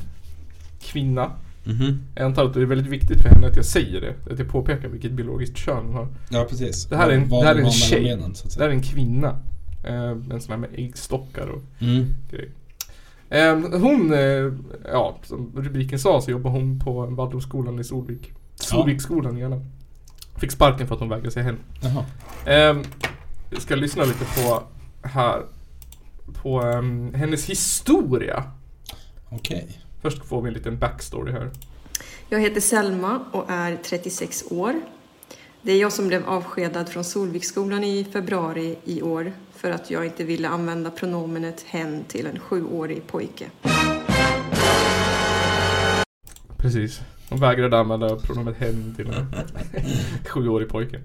kvinna. 0.82 1.30
Mhm. 1.66 2.02
Jag 2.14 2.24
antar 2.24 2.44
att 2.44 2.54
det 2.54 2.60
är 2.60 2.64
väldigt 2.64 2.86
viktigt 2.92 3.22
för 3.22 3.28
henne 3.28 3.46
att 3.46 3.56
jag 3.56 3.64
säger 3.64 4.00
det. 4.00 4.32
Att 4.32 4.38
jag 4.38 4.48
påpekar 4.48 4.88
vilket 4.88 5.12
biologiskt 5.12 5.56
kön 5.56 5.84
hon 5.86 5.94
har. 5.94 6.08
Ja, 6.30 6.46
precis. 6.50 6.84
Det 6.86 6.96
här 6.96 7.08
är 7.10 7.14
en, 7.14 7.28
Vad- 7.28 7.42
det 7.42 7.46
här 7.48 7.54
är 7.54 7.60
en 7.60 7.70
tjej. 7.70 8.02
benen, 8.04 8.34
så 8.34 8.46
att 8.46 8.54
Det 8.56 8.62
här 8.62 8.68
är 8.68 8.74
en 8.74 8.82
kvinna. 8.82 9.40
Eh, 9.84 10.10
en 10.10 10.40
sån 10.40 10.50
här 10.50 10.56
med 10.56 10.70
äggstockar 10.74 11.46
och 11.46 11.62
Mm. 11.78 12.14
grejer. 12.30 12.50
Eh, 13.30 13.80
hon, 13.80 14.12
eh, 14.12 14.52
ja 14.92 15.16
som 15.22 15.52
rubriken 15.56 15.98
sa 15.98 16.20
så 16.20 16.30
jobbar 16.30 16.50
hon 16.50 16.78
på 16.80 17.06
Waldorfskolan 17.06 17.78
i 17.78 17.84
Solvik. 17.84 18.32
Solviksskolan 18.54 19.36
gärna. 19.38 19.60
Fick 20.38 20.50
sparken 20.52 20.86
för 20.86 20.94
att 20.94 21.00
hon 21.00 21.08
vägrade 21.08 21.30
säga 21.30 21.44
hen. 21.44 21.58
Jaha. 21.82 22.04
Eh, 22.46 22.76
jag 23.50 23.62
ska 23.62 23.74
lyssna 23.76 24.04
lite 24.04 24.24
på 24.24 24.62
här. 25.08 25.42
På 26.42 26.62
ehm, 26.62 27.14
hennes 27.14 27.50
historia. 27.50 28.44
Okej. 29.28 29.80
Först 30.06 30.24
får 30.24 30.42
vi 30.42 30.48
en 30.48 30.54
liten 30.54 30.78
backstory 30.78 31.32
här. 31.32 31.50
Jag 32.28 32.40
heter 32.40 32.60
Selma 32.60 33.20
och 33.32 33.44
är 33.48 33.76
36 33.76 34.44
år. 34.50 34.74
Det 35.62 35.72
är 35.72 35.80
jag 35.80 35.92
som 35.92 36.08
blev 36.08 36.28
avskedad 36.28 36.88
från 36.88 37.04
Solviksskolan 37.04 37.84
i 37.84 38.04
februari 38.04 38.76
i 38.84 39.02
år 39.02 39.32
för 39.54 39.70
att 39.70 39.90
jag 39.90 40.06
inte 40.06 40.24
ville 40.24 40.48
använda 40.48 40.90
pronomenet 40.90 41.62
hen 41.62 42.04
till 42.08 42.26
en 42.26 42.38
sjuårig 42.38 43.06
pojke. 43.06 43.50
Precis. 46.56 47.00
Hon 47.28 47.40
vägrade 47.40 47.78
använda 47.78 48.16
pronomet 48.16 48.56
hen 48.56 48.94
till 48.96 49.06
en 49.06 49.26
sjuårig 50.28 50.68
pojke. 50.68 51.00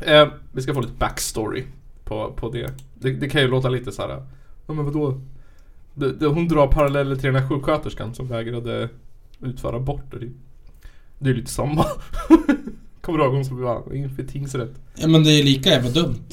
Eh, 0.00 0.28
vi 0.52 0.62
ska 0.62 0.74
få 0.74 0.80
lite 0.80 0.94
backstory 0.98 1.64
på, 2.04 2.32
på 2.36 2.50
det. 2.50 2.72
det. 2.94 3.10
Det 3.10 3.28
kan 3.28 3.40
ju 3.40 3.48
låta 3.48 3.68
lite 3.68 3.92
så 3.92 4.02
här. 4.02 4.26
Ja 4.66 4.74
men 4.74 4.84
vadå? 4.84 5.20
Det, 5.94 6.12
det, 6.12 6.26
hon 6.26 6.48
drar 6.48 6.66
paralleller 6.66 7.16
till 7.16 7.32
den 7.32 7.42
här 7.42 7.48
sjuksköterskan 7.48 8.14
som 8.14 8.28
vägrade 8.28 8.88
utföra 9.40 9.76
aborter. 9.76 10.18
Det, 10.18 10.30
det 11.18 11.30
är 11.30 11.34
lite 11.34 11.50
samma. 11.50 11.86
Kommer 13.00 13.18
du 13.18 13.24
ihåg 13.24 13.34
hon 13.34 13.44
som 13.44 13.62
var 13.62 13.94
inför 13.94 14.22
tingsrätt? 14.22 14.72
Ja, 14.94 15.08
men 15.08 15.24
det 15.24 15.30
är 15.30 15.42
lika 15.42 15.70
jävla 15.70 15.90
dumt. 15.90 16.24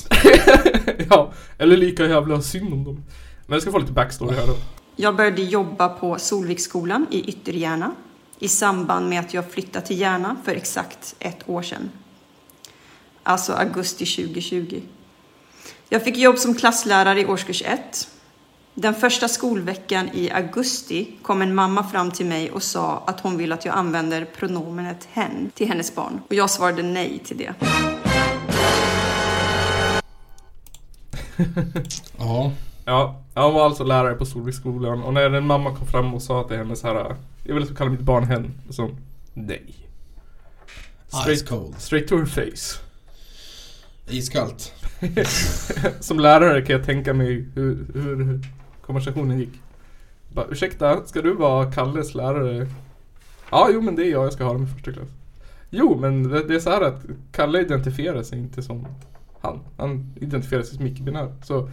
ja, 1.09 1.33
eller 1.57 1.77
lika 1.77 2.05
jävla 2.05 2.41
synd 2.41 2.73
om 2.73 2.83
dem. 2.83 3.03
Men 3.45 3.53
jag 3.53 3.61
ska 3.61 3.71
få 3.71 3.79
lite 3.79 3.91
backstory 3.91 4.35
här 4.35 4.47
då. 4.47 4.55
Jag 4.95 5.15
började 5.15 5.41
jobba 5.41 5.89
på 5.89 6.19
Solviksskolan 6.19 7.07
i 7.11 7.29
Ytterjärna 7.29 7.91
i 8.39 8.47
samband 8.47 9.09
med 9.09 9.19
att 9.19 9.33
jag 9.33 9.51
flyttade 9.51 9.85
till 9.85 9.99
Järna 9.99 10.37
för 10.45 10.55
exakt 10.55 11.15
ett 11.19 11.49
år 11.49 11.61
sedan. 11.61 11.89
Alltså 13.23 13.53
augusti 13.53 14.05
2020. 14.05 14.81
Jag 15.89 16.03
fick 16.03 16.17
jobb 16.17 16.37
som 16.37 16.55
klasslärare 16.55 17.21
i 17.21 17.25
årskurs 17.25 17.63
1. 17.65 18.07
Den 18.73 18.93
första 18.93 19.27
skolveckan 19.27 20.09
i 20.13 20.31
augusti 20.31 21.07
kom 21.21 21.41
en 21.41 21.55
mamma 21.55 21.83
fram 21.83 22.11
till 22.11 22.25
mig 22.25 22.51
och 22.51 22.63
sa 22.63 23.03
att 23.07 23.19
hon 23.19 23.37
vill 23.37 23.51
att 23.51 23.65
jag 23.65 23.75
använder 23.75 24.25
pronomenet 24.25 25.07
hen 25.11 25.51
till 25.53 25.67
hennes 25.67 25.95
barn. 25.95 26.21
Och 26.27 26.33
jag 26.33 26.49
svarade 26.49 26.83
nej 26.83 27.21
till 27.25 27.37
det. 27.37 27.53
Ja. 32.17 32.51
Ja, 32.85 33.23
jag 33.33 33.51
var 33.51 33.65
alltså 33.65 33.83
lärare 33.83 34.15
på 34.15 34.25
Solviksskolan 34.25 35.03
och 35.03 35.13
när 35.13 35.31
en 35.31 35.45
mamma 35.45 35.75
kom 35.75 35.87
fram 35.87 36.13
och 36.13 36.21
sa 36.21 36.43
till 36.47 36.57
henne 36.57 36.75
så 36.75 36.87
här 36.87 37.15
Jag 37.43 37.53
vill 37.53 37.63
att 37.63 37.69
du 37.69 37.75
kallar 37.75 37.91
mitt 37.91 37.99
barn 37.99 38.23
hen. 38.23 38.53
Så 38.69 38.81
hon, 38.81 38.97
nej. 39.33 39.75
Ice 41.27 41.43
cold. 41.43 41.75
straight 41.77 42.07
to 42.07 42.17
her 42.17 42.25
face. 42.25 42.79
Iskallt. 44.07 44.73
Som 45.99 46.19
lärare 46.19 46.61
kan 46.61 46.75
jag 46.75 46.85
tänka 46.85 47.13
mig 47.13 47.45
hur, 47.55 47.87
hur 47.93 48.41
konversationen 48.91 49.39
gick. 49.39 49.61
Bara, 50.33 50.45
ursäkta, 50.51 51.05
ska 51.05 51.21
du 51.21 51.33
vara 51.33 51.71
Kalles 51.71 52.15
lärare? 52.15 52.67
Ja, 53.51 53.69
jo 53.73 53.81
men 53.81 53.95
det 53.95 54.05
är 54.05 54.11
jag, 54.11 54.25
jag 54.25 54.33
ska 54.33 54.43
ha 54.43 54.53
dem 54.53 54.63
i 54.63 54.67
första 54.67 54.91
klass. 54.91 55.09
Jo, 55.69 55.97
men 55.99 56.29
det, 56.29 56.47
det 56.47 56.55
är 56.55 56.59
så 56.59 56.69
här 56.69 56.81
att 56.81 57.05
Kalle 57.31 57.61
identifierar 57.61 58.23
sig 58.23 58.39
inte 58.39 58.61
som 58.61 58.87
han. 59.41 59.59
Han 59.77 60.13
identifierar 60.15 60.63
sig 60.63 60.77
som 60.77 60.85
icke-binär. 60.85 61.35
Så 61.43 61.69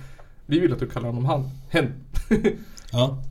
vi 0.46 0.60
vill 0.60 0.72
att 0.72 0.78
du 0.78 0.88
kallar 0.88 1.08
honom 1.08 1.24
han. 1.24 1.50
Hen. 1.70 1.92
Ja. 2.92 3.22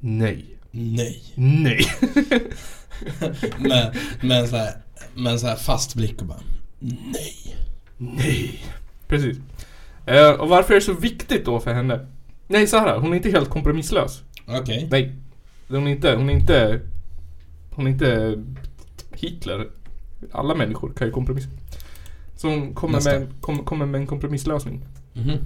Nej. 0.00 0.58
Nej. 0.70 1.22
Nej. 1.34 1.86
med, 3.58 3.96
med, 4.22 4.40
en 4.40 4.48
så 4.48 4.56
här, 4.56 4.74
med 5.14 5.32
en 5.32 5.38
så 5.38 5.46
här 5.46 5.56
fast 5.56 5.94
blick 5.94 6.20
och 6.20 6.26
bara 6.26 6.40
Nej. 6.78 7.56
Nej. 7.96 8.64
Precis. 9.08 9.38
Eh, 10.06 10.30
och 10.30 10.48
varför 10.48 10.74
är 10.74 10.78
det 10.78 10.84
så 10.84 10.92
viktigt 10.92 11.44
då 11.44 11.60
för 11.60 11.72
henne? 11.72 12.06
Nej, 12.52 12.66
så 12.66 12.76
här, 12.78 12.98
hon 12.98 13.12
är 13.12 13.16
inte 13.16 13.30
helt 13.30 13.50
kompromisslös. 13.50 14.22
Okej. 14.46 14.88
Nej. 14.90 15.16
Hon 15.68 15.86
är 15.86 15.90
inte, 15.90 16.14
hon 16.16 16.30
är 16.30 16.34
inte, 16.34 16.80
hon 17.74 17.86
är 17.86 17.90
inte 17.90 18.38
Hitler. 19.12 19.70
Alla 20.32 20.54
människor 20.54 20.92
kan 20.92 21.06
ju 21.06 21.12
kompromissa. 21.12 21.48
Så 22.36 22.48
hon 22.48 22.74
kommer 22.74 22.94
Nästa. 22.94 23.10
med, 23.10 23.28
kom, 23.40 23.64
kommer 23.64 23.86
med 23.86 24.00
en 24.00 24.06
kompromisslösning. 24.06 24.80
Mhm. 25.12 25.38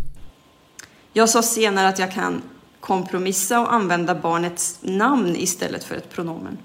Jag 1.12 1.28
sa 1.28 1.42
senare 1.42 1.88
att 1.88 1.98
jag 1.98 2.12
kan 2.12 2.42
kompromissa 2.80 3.60
och 3.60 3.72
använda 3.74 4.14
barnets 4.14 4.78
namn 4.82 5.36
istället 5.36 5.84
för 5.84 5.94
ett 5.94 6.10
pronomen. 6.10 6.58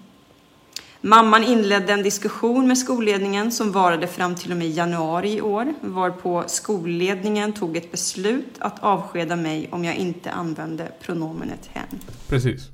Mamman 1.02 1.44
inledde 1.44 1.94
en 1.94 2.04
diskussion 2.04 2.68
med 2.68 2.78
skolledningen 2.78 3.52
som 3.52 3.72
varade 3.72 4.08
fram 4.08 4.36
till 4.36 4.52
och 4.52 4.58
med 4.58 4.70
januari 4.70 5.34
i 5.38 5.42
år, 5.42 5.74
varpå 5.82 6.44
skolledningen 6.48 7.54
tog 7.54 7.78
ett 7.78 7.92
beslut 7.92 8.56
att 8.60 8.84
avskeda 8.84 9.36
mig 9.36 9.70
om 9.72 9.86
jag 9.86 9.96
inte 9.96 10.32
använde 10.32 10.92
pronomenet 11.02 11.70
hen. 11.74 12.00
Precis. 12.28 12.70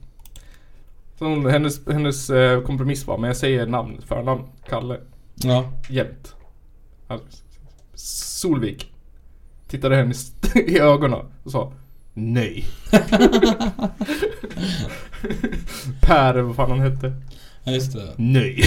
Så 1.19 1.25
hon, 1.25 1.45
hennes, 1.45 1.87
hennes 1.87 2.29
eh, 2.29 2.61
kompromiss 2.61 3.07
var, 3.07 3.17
men 3.17 3.27
jag 3.27 3.37
säger 3.37 3.67
namn, 3.67 4.01
förnamn, 4.07 4.43
Kalle. 4.69 4.99
Ja. 5.35 5.71
Jämt. 5.89 6.35
Alltså, 7.07 7.27
Solvik. 7.93 8.91
Tittade 9.67 9.95
henne 9.95 10.13
i 10.55 10.79
ögonen 10.79 11.25
och 11.43 11.51
sa 11.51 11.73
Nej. 12.13 12.65
per, 16.01 16.39
vad 16.39 16.55
fan 16.55 16.69
han 16.69 16.79
hette. 16.79 17.13
Ja, 17.67 17.73
just 17.73 17.93
det. 17.93 18.13
Nej. 18.17 18.63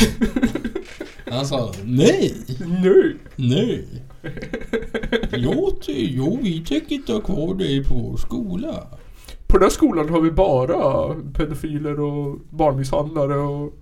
Han 1.31 1.47
sa 1.47 1.73
nej. 1.85 2.35
Nej. 2.83 3.17
Nej. 3.37 3.85
Ty- 5.83 6.07
jo, 6.11 6.39
vi 6.43 6.65
tänker 6.65 6.95
inte 6.95 7.13
ha 7.13 7.21
kvar 7.21 7.55
dig 7.55 7.85
på 7.85 7.95
vår 7.95 8.17
skola. 8.17 8.87
På 9.47 9.59
den 9.59 9.63
här 9.63 9.71
skolan 9.71 10.09
har 10.09 10.21
vi 10.21 10.31
bara 10.31 11.15
pedofiler 11.35 12.01
och 12.01 12.39
barnmisshandlare 12.51 13.37
och, 13.39 13.73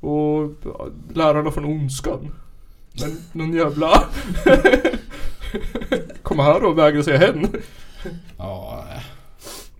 och 0.00 0.50
lärarna 1.14 1.50
från 1.50 1.64
Ondskan. 1.64 2.32
Men 3.00 3.16
någon 3.32 3.52
jävla... 3.52 4.04
Komma 6.22 6.42
här 6.42 6.64
och 6.64 6.78
vägra 6.78 7.02
säga 7.02 7.18
hen. 7.18 7.46
Ja, 8.38 8.84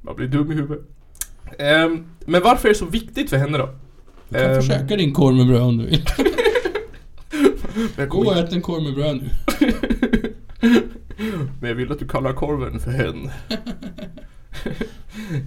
Man 0.00 0.16
blir 0.16 0.28
dum 0.28 0.52
i 0.52 0.54
huvudet. 0.54 0.86
Ehm, 1.58 2.04
men 2.26 2.42
varför 2.42 2.68
är 2.68 2.72
det 2.72 2.78
så 2.78 2.86
viktigt 2.86 3.30
för 3.30 3.36
henne 3.36 3.58
då? 3.58 3.68
Du 4.30 4.38
kan 4.38 4.50
Ehm, 4.50 4.62
försöka 4.62 4.96
din 4.96 5.12
korv 5.12 5.36
med 5.36 5.46
bröd 5.46 5.62
om 5.62 5.78
du 5.78 5.86
vill. 5.86 6.04
men, 7.72 7.88
jag 7.96 8.08
Gå 8.08 8.18
och 8.18 8.36
ät 8.36 8.52
en 8.52 8.62
korv 8.62 8.82
med 8.82 8.94
bröd 8.94 9.16
nu. 9.16 9.30
men 11.60 11.68
jag 11.68 11.74
vill 11.74 11.92
att 11.92 11.98
du 11.98 12.08
kallar 12.08 12.32
korven 12.32 12.80
för 12.80 12.90
hen. 12.90 13.30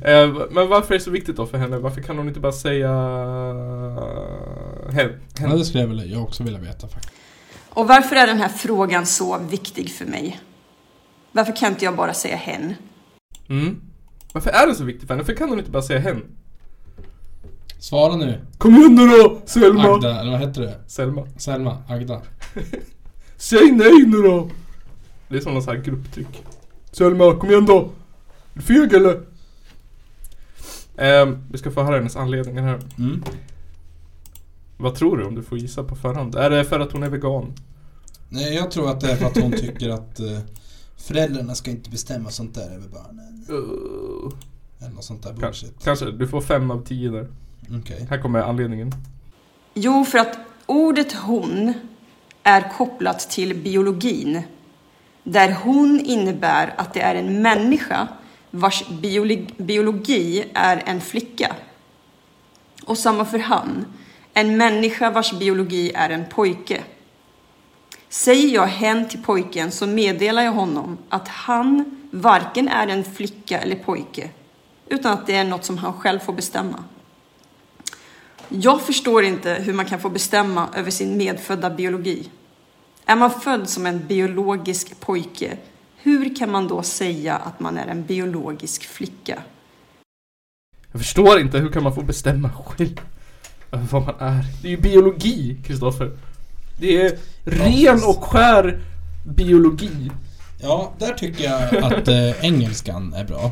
Ehm, 0.06 0.42
men 0.52 0.68
varför 0.68 0.94
är 0.94 0.98
det 0.98 1.04
så 1.04 1.12
viktigt 1.12 1.36
då 1.36 1.46
för 1.46 1.58
henne? 1.58 1.78
Varför 1.78 2.02
kan 2.02 2.18
hon 2.18 2.28
inte 2.28 2.40
bara 2.40 2.52
säga 2.52 2.90
hen? 4.92 5.10
hen? 5.38 5.50
Ja, 5.50 5.56
det 5.56 5.66
skulle 5.66 5.84
jag, 5.84 5.88
vilja, 5.88 6.06
jag 6.06 6.24
också 6.24 6.44
vilja 6.44 6.60
veta 6.60 6.88
faktiskt. 6.88 7.14
Och 7.70 7.88
varför 7.88 8.16
är 8.16 8.28
den 8.28 8.38
här 8.38 8.50
frågan 8.50 9.06
så 9.06 9.38
viktig 9.38 9.92
för 9.92 10.06
mig? 10.06 10.40
Varför 11.32 11.56
kan 11.56 11.72
inte 11.72 11.86
jag 11.86 11.96
bara 11.96 12.14
säga 12.14 12.36
hen? 12.36 12.74
Mm. 13.50 13.82
Varför 14.34 14.50
är 14.50 14.68
det 14.68 14.76
så 14.76 14.84
viktigt 14.84 15.08
för 15.08 15.14
henne? 15.14 15.24
Varför 15.24 15.34
kan 15.34 15.50
hon 15.50 15.60
inte 15.60 15.72
bara 15.72 15.84
säga 15.84 16.00
hen? 16.00 16.22
Svara 17.84 18.16
nu. 18.16 18.40
Kom 18.58 18.76
igen 18.76 18.96
nu 18.96 19.08
då! 19.08 19.42
Selma! 19.46 19.84
Agda, 19.84 20.20
eller 20.20 20.32
vad 20.32 20.40
heter 20.40 20.62
det? 20.62 20.80
Selma. 20.88 21.28
Selma, 21.38 21.78
Agda. 21.88 22.22
Säg 23.38 23.72
nej 23.72 24.06
nu 24.08 24.18
då! 24.18 24.50
Det 25.28 25.38
är 25.38 25.42
som 25.42 25.54
någon 25.54 25.64
sån 25.64 25.76
här 25.76 25.84
grupptryck. 25.84 26.44
Selma, 26.92 27.36
kom 27.36 27.50
igen 27.50 27.66
då! 27.66 27.80
Är 27.80 27.90
du 28.54 28.62
feg 28.62 28.94
eller? 28.94 29.22
Ehm, 30.98 31.44
vi 31.52 31.58
ska 31.58 31.72
få 31.72 31.84
höra 31.84 31.96
hennes 31.96 32.16
anledningar 32.16 32.64
här. 32.64 32.80
Mm. 32.98 33.24
Vad 34.78 34.96
tror 34.96 35.18
du 35.18 35.24
om 35.24 35.36
du 35.36 35.44
får 35.44 35.58
gissa 35.58 35.84
på 35.84 35.96
förhand? 35.96 36.36
Är 36.36 36.50
det 36.50 36.66
för 36.66 36.80
att 36.80 36.92
hon 36.92 37.04
är 37.04 37.10
vegan? 37.10 37.54
Nej, 38.30 38.56
jag 38.56 38.72
tror 38.72 38.90
att 38.90 39.02
det 39.02 39.12
är 39.12 39.16
för 39.16 39.26
att 39.26 39.38
hon 39.38 39.52
tycker 39.52 39.90
att 39.90 40.20
eh, 40.20 40.40
föräldrarna 40.98 41.56
ska 41.56 41.72
inte 41.72 41.90
bestämma 41.90 42.30
sånt 42.30 42.56
där 42.56 42.76
över 42.76 42.88
barnen. 42.88 43.46
Uh, 43.50 44.34
Eller 44.80 44.96
något 44.96 45.04
sånt 45.04 45.24
där 45.24 45.30
kanske, 45.30 45.66
bullshit. 45.66 45.84
kanske. 45.84 46.12
Du 46.12 46.28
får 46.28 46.42
fem 46.42 46.72
av 46.72 46.86
tio 46.86 47.10
där. 47.10 47.28
Okej. 47.70 48.08
Här 48.10 48.22
kommer 48.22 48.40
anledningen. 48.40 48.92
Jo, 49.74 50.06
för 50.06 50.18
att 50.18 50.38
ordet 50.66 51.14
hon 51.14 51.74
är 52.44 52.70
kopplat 52.78 53.20
till 53.20 53.56
biologin. 53.56 54.42
Där 55.24 55.52
hon 55.64 56.00
innebär 56.00 56.74
att 56.78 56.94
det 56.94 57.02
är 57.02 57.16
en 57.16 57.42
människa 57.42 58.08
vars 58.52 58.88
biologi, 58.88 59.48
biologi 59.58 60.46
är 60.54 60.84
en 60.86 61.02
flicka. 61.02 61.56
Och 62.86 62.98
samma 62.98 63.26
för 63.26 63.40
han. 63.40 63.86
En 64.34 64.58
människa 64.58 65.10
vars 65.10 65.34
biologi 65.34 65.92
är 65.96 66.10
en 66.10 66.26
pojke. 66.30 66.82
Säger 68.10 68.54
jag 68.54 68.68
hen 68.68 69.10
till 69.10 69.24
pojken 69.24 69.72
så 69.72 69.88
meddelar 69.88 70.44
jag 70.44 70.52
honom 70.52 70.98
att 71.10 71.28
han 71.28 71.98
varken 72.12 72.68
är 72.68 72.88
en 72.88 73.04
flicka 73.04 73.60
eller 73.60 73.76
pojke, 73.76 74.30
utan 74.88 75.14
att 75.14 75.28
det 75.28 75.36
är 75.36 75.44
något 75.44 75.66
som 75.66 75.78
han 75.78 75.94
själv 75.94 76.20
får 76.20 76.34
bestämma. 76.34 76.84
Jag 78.50 78.82
förstår 78.82 79.24
inte 79.24 79.54
hur 79.54 79.74
man 79.74 79.86
kan 79.86 80.00
få 80.00 80.10
bestämma 80.10 80.70
över 80.76 80.92
sin 80.92 81.18
medfödda 81.18 81.70
biologi. 81.70 82.30
Är 83.06 83.16
man 83.16 83.32
född 83.32 83.70
som 83.70 83.86
en 83.86 84.08
biologisk 84.08 85.00
pojke, 85.00 85.58
hur 85.98 86.36
kan 86.36 86.52
man 86.52 86.68
då 86.68 86.84
säga 86.84 87.36
att 87.36 87.60
man 87.60 87.78
är 87.78 87.88
en 87.88 88.04
biologisk 88.06 88.84
flicka? 88.84 89.40
Jag 90.92 91.02
förstår 91.02 91.40
inte, 91.40 91.60
hur 91.60 91.70
kan 91.72 91.84
man 91.84 91.96
få 91.96 92.02
bestämma 92.02 92.50
själv 92.50 93.00
över 93.72 93.86
vad 93.92 94.06
man 94.06 94.16
är? 94.20 94.46
Det 94.62 94.68
är 94.68 94.72
ju 94.72 94.78
biologi, 94.78 95.58
Kristoffer. 95.66 96.12
Det 96.80 97.02
är 97.02 97.18
ren 97.44 98.00
och 98.04 98.24
skär 98.24 98.82
biologi. 99.26 100.12
Ja, 100.62 100.94
där 101.00 101.14
tycker 101.14 101.44
jag 101.44 101.76
att 101.76 102.08
eh, 102.08 102.46
engelskan 102.46 103.14
är 103.14 103.24
bra. 103.24 103.52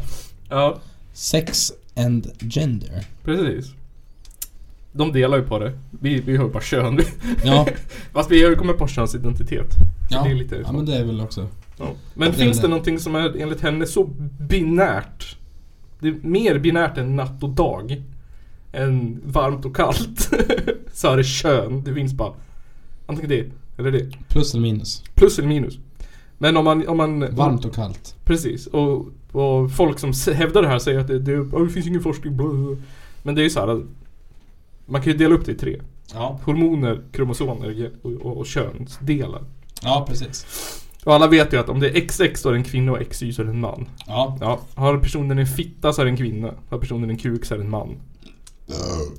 Ja, 0.49 0.79
Sex 1.13 1.71
and 1.95 2.31
gender. 2.39 3.05
precis. 3.23 3.71
De 4.91 5.11
delar 5.11 5.37
ju 5.37 5.43
på 5.43 5.59
det. 5.59 5.71
Vi, 5.89 6.21
vi 6.21 6.35
har 6.37 6.45
ju 6.45 6.51
bara 6.51 6.63
kön. 6.63 6.99
Ja, 7.43 7.67
Fast 8.13 8.31
vi 8.31 8.43
har 8.43 8.49
ju 8.49 8.55
kommit 8.55 8.77
på 8.77 8.87
könsidentitet. 8.87 9.67
ja. 10.09 10.23
Det 10.23 10.29
är 10.31 10.35
lite 10.35 10.55
ja 10.55 10.67
så. 10.67 10.73
men 10.73 10.85
det 10.85 10.95
är 10.95 11.05
väl 11.05 11.21
också. 11.21 11.47
Ja. 11.77 11.91
Men 12.13 12.31
Det 12.31 12.37
finns 12.37 12.57
det 12.57 12.63
det. 12.63 12.67
någonting 12.67 12.99
som 12.99 13.15
är 13.15 13.37
enligt 13.41 13.61
henne 13.61 13.85
så 13.85 14.09
binärt? 14.39 15.37
Det 15.99 16.07
är 16.07 16.15
mer 16.21 16.59
binärt 16.59 16.97
än 16.97 17.15
natt 17.15 17.43
och 17.43 17.49
dag. 17.49 18.03
Än 18.73 19.21
varmt 19.25 19.65
och 19.65 19.75
kallt. 19.75 20.29
så 20.93 21.07
är 21.07 21.17
det 21.17 21.23
kön. 21.23 21.83
Det 21.83 21.93
finns 21.93 22.13
bara 22.13 22.33
antingen 23.05 23.29
det 23.29 23.45
eller 23.77 23.91
det. 23.91 24.11
Plus 24.27 24.53
eller 24.53 24.61
minus. 24.61 25.03
Plus 25.15 25.39
eller 25.39 25.47
minus. 25.47 25.79
Men 26.37 26.57
om 26.57 26.65
man... 26.65 26.87
Om 26.87 26.97
man 26.97 27.35
Varmt 27.35 27.65
och 27.65 27.75
kallt. 27.75 28.15
Precis. 28.25 28.67
Och, 28.67 29.05
och 29.31 29.71
folk 29.71 29.99
som 29.99 30.13
hävdar 30.33 30.61
det 30.61 30.67
här 30.67 30.79
säger 30.79 30.99
att 30.99 31.07
det, 31.07 31.19
det, 31.19 31.35
oh, 31.37 31.65
det 31.65 31.69
finns 31.71 31.87
ingen 31.87 32.01
forskning. 32.01 32.37
blah. 32.37 32.77
Men 33.23 33.35
det 33.35 33.41
är 33.41 33.43
ju 33.43 33.49
så 33.49 33.59
här. 33.59 33.81
Man 34.85 35.01
kan 35.01 35.11
ju 35.11 35.17
dela 35.17 35.35
upp 35.35 35.45
det 35.45 35.51
i 35.51 35.55
tre. 35.55 35.81
Ja. 36.13 36.39
Hormoner, 36.43 37.01
kromosomer 37.11 37.91
och, 38.03 38.11
och, 38.11 38.37
och 38.37 38.45
könsdelar. 38.45 39.43
Ja, 39.83 40.05
precis. 40.09 40.45
Och 41.05 41.13
alla 41.13 41.27
vet 41.27 41.53
ju 41.53 41.57
att 41.57 41.69
om 41.69 41.79
det 41.79 41.89
är 41.97 42.07
XX 42.07 42.41
så 42.41 42.49
är 42.49 42.53
det 42.53 42.59
en 42.59 42.63
kvinna 42.63 42.91
och 42.91 43.09
XY 43.09 43.33
så 43.33 43.41
är 43.41 43.45
det 43.45 43.51
en 43.51 43.59
man. 43.59 43.87
Ja. 44.07 44.37
Ja, 44.41 44.59
har 44.75 44.97
personen 44.97 45.39
en 45.39 45.47
fitta 45.47 45.93
så 45.93 46.01
är 46.01 46.05
det 46.05 46.11
en 46.11 46.17
kvinna. 46.17 46.53
Har 46.69 46.77
personen 46.77 47.09
en 47.09 47.17
kuk 47.17 47.45
så 47.45 47.53
är 47.53 47.57
det 47.57 47.63
en 47.63 47.69
man. 47.69 47.95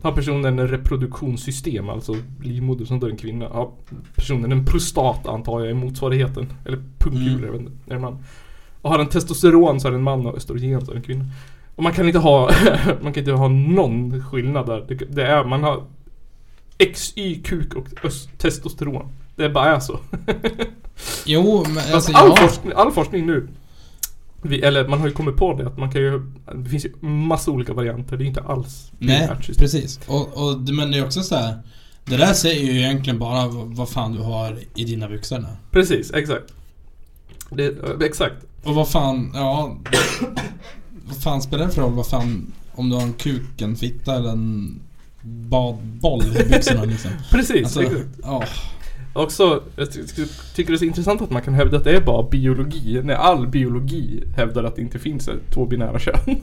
Har 0.02 0.12
personen 0.12 0.58
en 0.58 0.68
reproduktionssystem, 0.68 1.88
alltså 1.88 2.16
livmoder, 2.42 2.84
så 2.84 2.94
är 2.94 3.00
det 3.00 3.10
en 3.10 3.16
kvinna. 3.16 3.48
Har 3.48 3.70
personen 4.14 4.52
en 4.52 4.64
prostat 4.66 5.26
antar 5.26 5.60
jag 5.60 5.70
är 5.70 5.74
motsvarigheten. 5.74 6.52
Eller 6.66 6.82
pungkulor, 6.98 7.38
Mm. 7.38 7.44
jag 7.44 7.52
vet 7.52 7.60
inte. 7.60 7.72
Är 7.86 7.90
det 7.90 7.94
en 7.94 8.00
man. 8.00 8.18
Och 8.82 8.90
har 8.90 8.98
den 8.98 9.08
testosteron 9.08 9.80
så 9.80 9.88
är 9.88 9.92
det 9.92 9.98
en 9.98 10.02
man 10.02 10.26
och 10.26 10.36
östrogen 10.36 10.80
så 10.86 10.90
är 10.90 10.94
det 10.94 10.98
en 10.98 11.04
kvinna. 11.04 11.24
Och 11.76 11.82
man 11.82 11.92
kan 11.92 12.06
inte 12.06 12.18
ha, 12.18 12.50
man 13.02 13.12
kan 13.12 13.20
inte 13.20 13.32
ha 13.32 13.48
någon 13.48 14.24
skillnad 14.24 14.66
där. 14.66 14.84
Det, 14.88 14.94
det 14.94 15.26
är, 15.26 15.44
man 15.44 15.62
har 15.62 15.84
XY, 16.94 17.42
kuk 17.42 17.74
och 17.74 18.04
öst, 18.04 18.38
testosteron. 18.38 19.08
Det 19.36 19.48
bara 19.48 19.76
är 19.76 19.80
så. 19.80 20.00
Jo, 21.26 21.64
men 21.66 21.74
Fast 21.74 21.94
alltså 21.94 22.12
all, 22.12 22.28
ja. 22.28 22.36
forskning, 22.36 22.72
all 22.76 22.92
forskning 22.92 23.26
nu 23.26 23.48
vi, 24.42 24.62
Eller 24.62 24.88
man 24.88 25.00
har 25.00 25.06
ju 25.06 25.12
kommit 25.12 25.36
på 25.36 25.54
det 25.54 25.66
att 25.66 25.78
man 25.78 25.90
kan 25.90 26.00
ju 26.00 26.22
Det 26.54 26.70
finns 26.70 26.84
ju 26.84 26.92
massa 27.06 27.50
olika 27.50 27.72
varianter, 27.72 28.16
det 28.16 28.24
är 28.24 28.26
inte 28.26 28.40
alls 28.40 28.92
Nej, 28.98 29.30
precis. 29.58 30.00
Och, 30.06 30.48
och, 30.48 30.58
men 30.58 30.90
det 30.90 30.98
är 30.98 31.04
också 31.04 31.22
så 31.22 31.36
här. 31.36 31.58
Det 32.04 32.16
där 32.16 32.32
säger 32.32 32.72
ju 32.72 32.78
egentligen 32.78 33.18
bara 33.18 33.48
vad, 33.48 33.76
vad 33.76 33.88
fan 33.88 34.12
du 34.12 34.22
har 34.22 34.58
i 34.74 34.84
dina 34.84 35.08
byxor 35.08 35.38
nu. 35.38 35.46
Precis, 35.70 36.12
exakt 36.12 36.52
det, 37.50 37.66
eh, 37.66 38.06
Exakt 38.06 38.36
Och 38.62 38.74
vad 38.74 38.88
fan, 38.88 39.30
ja... 39.34 39.76
vad 41.08 41.16
fan 41.16 41.42
spelar 41.42 41.66
det 41.66 41.72
för 41.72 41.82
roll 41.82 41.92
vad 41.92 42.06
fan 42.06 42.52
om 42.74 42.90
du 42.90 42.96
har 42.96 43.02
en 43.02 43.12
kuk, 43.12 43.60
en 43.62 43.76
fitta 43.76 44.16
eller 44.16 44.28
en 44.30 44.80
badboll 45.22 46.22
i 46.22 46.44
byxorna 46.48 46.84
liksom. 46.84 47.10
Precis, 47.30 47.64
Alltså, 47.64 47.82
exakt. 47.82 48.06
ja. 48.22 48.44
Också, 49.14 49.62
jag 49.76 49.92
ty- 49.92 50.06
ty- 50.06 50.26
tycker 50.54 50.70
det 50.72 50.76
är 50.76 50.78
så 50.78 50.84
intressant 50.84 51.22
att 51.22 51.30
man 51.30 51.42
kan 51.42 51.54
hävda 51.54 51.76
att 51.76 51.84
det 51.84 51.96
är 51.96 52.00
bara 52.00 52.28
biologi, 52.30 53.00
när 53.04 53.14
all 53.14 53.46
biologi 53.48 54.22
hävdar 54.36 54.64
att 54.64 54.76
det 54.76 54.82
inte 54.82 54.98
finns 54.98 55.28
två 55.50 55.66
binära 55.66 55.98
kön. 55.98 56.14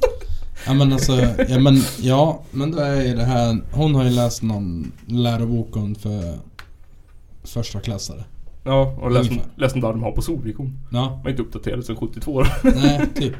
Ja 0.65 0.73
men 0.73 0.93
alltså, 0.93 1.13
ja 1.49 1.59
men, 1.59 1.81
ja, 2.01 2.41
men 2.51 2.71
då 2.71 2.77
är 2.79 3.01
ju 3.01 3.15
det 3.15 3.23
här, 3.23 3.57
hon 3.71 3.95
har 3.95 4.03
ju 4.03 4.09
läst 4.09 4.41
någon 4.41 4.91
lärobok 5.05 5.75
om 5.77 5.95
för 5.95 6.37
första 7.43 7.79
klassare. 7.79 8.23
Ja, 8.63 8.97
och 9.01 9.11
läs, 9.11 9.27
Ungefär. 9.29 9.49
läs 9.55 9.73
den 9.73 9.81
där 9.81 9.89
de 9.89 10.03
har 10.03 10.11
på 10.11 10.21
Solvik 10.21 10.57
hon. 10.57 10.77
Ja, 10.91 11.21
var 11.23 11.29
inte 11.31 11.41
uppdaterad 11.41 11.85
sedan 11.85 11.95
72 11.95 12.31
år. 12.33 12.47
nej, 12.63 13.07
typ. 13.15 13.35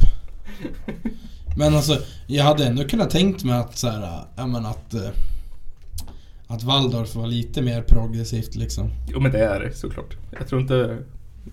Men 1.58 1.76
alltså, 1.76 1.98
jag 2.28 2.44
hade 2.44 2.66
ändå 2.66 2.84
kunnat 2.84 3.10
tänkt 3.10 3.44
mig 3.44 3.56
att 3.60 3.78
så 3.78 3.88
här, 3.90 4.20
ja 4.36 4.48
men 4.48 4.66
att 4.66 4.94
eh, 4.94 5.10
Att 6.48 6.64
Waldorf 6.64 7.16
var 7.16 7.28
lite 7.28 7.62
mer 7.62 7.82
progressivt 7.82 8.56
liksom. 8.56 8.90
Jo 9.08 9.20
men 9.20 9.32
det 9.32 9.40
är 9.46 9.60
det 9.60 9.74
såklart. 9.74 10.18
Jag 10.40 10.48
tror 10.48 10.62
inte... 10.62 10.98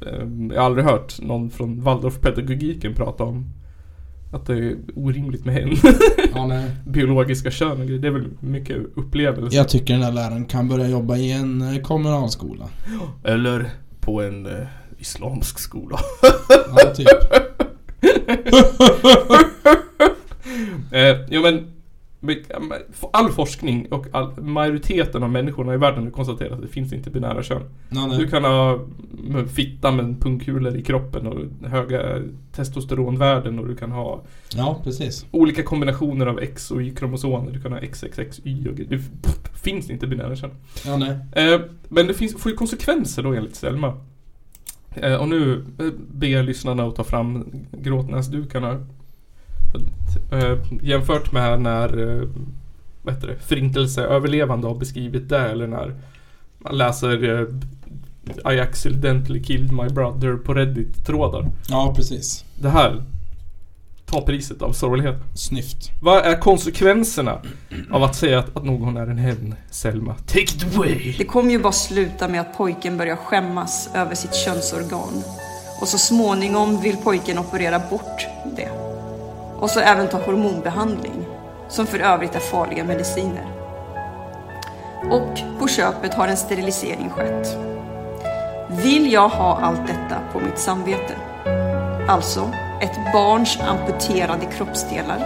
eh, 0.06 0.54
Jag 0.54 0.60
har 0.60 0.66
aldrig 0.66 0.84
hört 0.84 1.20
någon 1.22 1.50
från 1.50 1.82
Waldorfpedagogiken 1.82 2.94
prata 2.94 3.24
om 3.24 3.46
att 4.32 4.46
det 4.46 4.54
är 4.58 4.76
orimligt 4.94 5.44
med 5.44 5.54
hen. 5.54 5.70
Ja, 6.34 6.46
nej. 6.46 6.70
biologiska 6.86 7.50
kön 7.50 7.80
och 7.80 7.86
grejer. 7.86 8.00
Det 8.00 8.08
är 8.08 8.12
väl 8.12 8.28
mycket 8.40 8.76
upplevelse. 8.94 9.56
Jag 9.56 9.68
tycker 9.68 9.94
den 9.94 10.02
här 10.02 10.12
läraren 10.12 10.44
kan 10.44 10.68
börja 10.68 10.88
jobba 10.88 11.16
i 11.16 11.32
en 11.32 11.62
eh, 11.62 11.82
kommunalskola. 11.82 12.68
Eller 13.24 13.70
på 14.00 14.22
en 14.22 14.46
eh, 14.46 14.66
islamsk 14.98 15.58
skola. 15.58 15.98
Ja, 16.76 16.94
typ. 16.94 17.08
eh, 20.92 21.16
jo 21.30 21.42
men 21.42 21.72
All 23.12 23.32
forskning 23.32 23.86
och 23.90 24.06
all, 24.12 24.40
majoriteten 24.40 25.22
av 25.22 25.30
människorna 25.30 25.74
i 25.74 25.76
världen 25.76 26.04
har 26.04 26.10
konstaterat 26.10 26.52
att 26.52 26.62
det 26.62 26.68
finns 26.68 26.92
inte 26.92 27.10
binära 27.10 27.42
kön. 27.42 27.62
Du 27.88 27.98
nej. 28.08 28.30
kan 28.30 28.44
ha 28.44 28.80
fitta 29.54 29.92
med 29.92 30.20
pungkulor 30.20 30.76
i 30.76 30.82
kroppen 30.82 31.26
och 31.26 31.68
höga 31.68 32.22
testosteronvärden 32.52 33.58
och 33.58 33.68
du 33.68 33.76
kan 33.76 33.92
ha 33.92 34.22
Ja, 34.56 34.80
precis. 34.84 35.26
olika 35.30 35.62
kombinationer 35.62 36.26
av 36.26 36.38
X 36.40 36.70
och 36.70 36.82
Y-kromosomer. 36.82 37.52
Du 37.52 37.60
kan 37.60 37.72
ha 37.72 37.80
XXXY 37.80 38.68
och. 38.68 38.74
Det 38.74 39.00
finns 39.62 39.90
inte 39.90 40.06
binära 40.06 40.36
kön. 40.36 40.50
Ja, 40.86 40.96
nej. 40.96 41.10
Eh, 41.32 41.60
men 41.88 42.06
det 42.06 42.14
finns, 42.14 42.36
får 42.36 42.50
ju 42.50 42.56
konsekvenser 42.56 43.22
då 43.22 43.32
enligt 43.32 43.56
Selma. 43.56 44.00
Eh, 44.96 45.14
och 45.14 45.28
nu 45.28 45.64
eh, 45.78 45.86
ber 46.10 46.26
jag 46.26 46.44
lyssnarna 46.44 46.84
att 46.84 46.96
ta 46.96 47.04
fram 47.04 47.44
gråtnäsdukarna. 47.72 48.86
Eh, 50.32 50.58
jämfört 50.82 51.32
med 51.32 51.60
när 51.60 52.22
vad 53.02 53.14
heter 53.14 53.28
det, 53.28 53.36
förintelseöverlevande 53.36 54.66
har 54.66 54.74
beskrivit 54.74 55.28
det 55.28 55.38
eller 55.38 55.66
när 55.66 55.94
man 56.58 56.78
läser 56.78 57.46
I 58.52 58.60
accidentally 58.60 59.42
killed 59.42 59.72
my 59.72 59.88
brother 59.88 60.36
på 60.36 60.54
Reddit-trådar. 60.54 61.50
Ja, 61.68 61.92
precis. 61.96 62.44
Det 62.60 62.68
här 62.68 63.02
tar 64.06 64.20
priset 64.20 64.62
av 64.62 64.72
sorglighet. 64.72 65.16
Snyft. 65.34 65.90
Vad 66.02 66.24
är 66.24 66.40
konsekvenserna 66.40 67.42
av 67.92 68.02
att 68.02 68.16
säga 68.16 68.38
att, 68.38 68.56
att 68.56 68.64
någon 68.64 68.96
är 68.96 69.06
en 69.06 69.18
hen, 69.18 69.54
Selma? 69.70 70.14
Take 70.14 70.40
it 70.40 70.76
away! 70.76 71.14
Det 71.18 71.24
kommer 71.24 71.50
ju 71.50 71.58
bara 71.58 71.72
sluta 71.72 72.28
med 72.28 72.40
att 72.40 72.56
pojken 72.56 72.96
börjar 72.96 73.16
skämmas 73.16 73.90
över 73.94 74.14
sitt 74.14 74.34
könsorgan. 74.34 75.22
Och 75.80 75.88
så 75.88 75.98
småningom 75.98 76.80
vill 76.80 76.96
pojken 76.96 77.38
operera 77.38 77.78
bort 77.90 78.26
det. 78.56 78.70
Och 79.58 79.70
så 79.70 79.80
även 79.80 80.08
ta 80.08 80.18
hormonbehandling, 80.18 81.26
som 81.68 81.86
för 81.86 81.98
övrigt 81.98 82.34
är 82.34 82.40
farliga 82.40 82.84
mediciner. 82.84 83.46
Och 85.10 85.38
på 85.58 85.68
köpet 85.68 86.14
har 86.14 86.28
en 86.28 86.36
sterilisering 86.36 87.10
skett. 87.10 87.56
Vill 88.70 89.12
jag 89.12 89.28
ha 89.28 89.60
allt 89.60 89.86
detta 89.86 90.20
på 90.32 90.40
mitt 90.40 90.58
samvete? 90.58 91.14
Alltså, 92.08 92.50
ett 92.80 93.12
barns 93.12 93.58
amputerade 93.60 94.46
kroppsdelar 94.56 95.18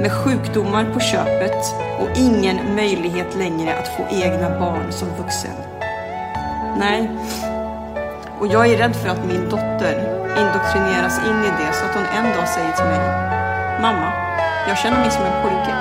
med 0.00 0.12
sjukdomar 0.12 0.84
på 0.94 1.00
köpet 1.00 1.74
och 2.00 2.08
ingen 2.16 2.74
möjlighet 2.74 3.36
längre 3.36 3.74
att 3.78 3.88
få 3.88 4.06
egna 4.10 4.60
barn 4.60 4.92
som 4.92 5.08
vuxen. 5.08 5.56
Nej, 6.78 7.10
och 8.40 8.46
jag 8.46 8.66
är 8.66 8.78
rädd 8.78 8.96
för 8.96 9.08
att 9.08 9.26
min 9.26 9.44
dotter 9.44 9.94
indoktrineras 10.40 11.18
in 11.18 11.44
i 11.44 11.50
det 11.58 11.72
så 11.72 11.84
att 11.84 11.94
hon 11.94 12.06
en 12.18 12.36
dag 12.36 12.48
säger 12.48 12.72
till 12.72 12.84
mig 12.84 12.98
Mamma, 13.80 14.12
jag 14.68 14.78
känner 14.78 14.98
mig 15.00 15.10
som 15.10 15.22
en 15.22 15.42
pojke. 15.42 15.74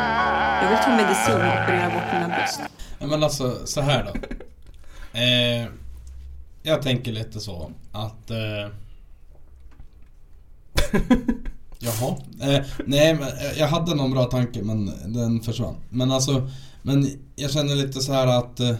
Jag 0.62 0.69
vill 0.69 0.78
ta 0.78 0.89
medicin 0.89 1.36
och 1.36 1.63
operera 1.63 1.89
bort 1.89 2.13
mina 2.13 2.28
bröst. 2.28 2.62
Ja, 2.99 3.08
men 3.08 3.23
alltså, 3.23 3.65
så 3.65 3.82
här 3.82 4.04
då. 4.13 4.19
Eh, 5.15 5.67
jag 6.63 6.82
tänker 6.82 7.12
lite 7.12 7.39
så 7.39 7.71
att... 7.91 8.32
Eh, 8.32 8.69
jaha. 11.80 12.16
Eh, 12.42 12.66
nej, 12.86 13.14
men 13.14 13.28
eh, 13.28 13.60
jag 13.60 13.68
hade 13.68 13.96
någon 13.96 14.12
bra 14.12 14.26
tanke 14.26 14.64
men 14.64 14.92
den 15.06 15.42
försvann. 15.42 15.76
Men 15.90 16.12
alltså, 16.12 16.50
men 16.82 17.08
jag 17.36 17.52
känner 17.52 17.76
lite 17.76 18.02
så 18.02 18.14
här 18.14 18.28
att... 18.28 18.60
Eh, 18.60 18.76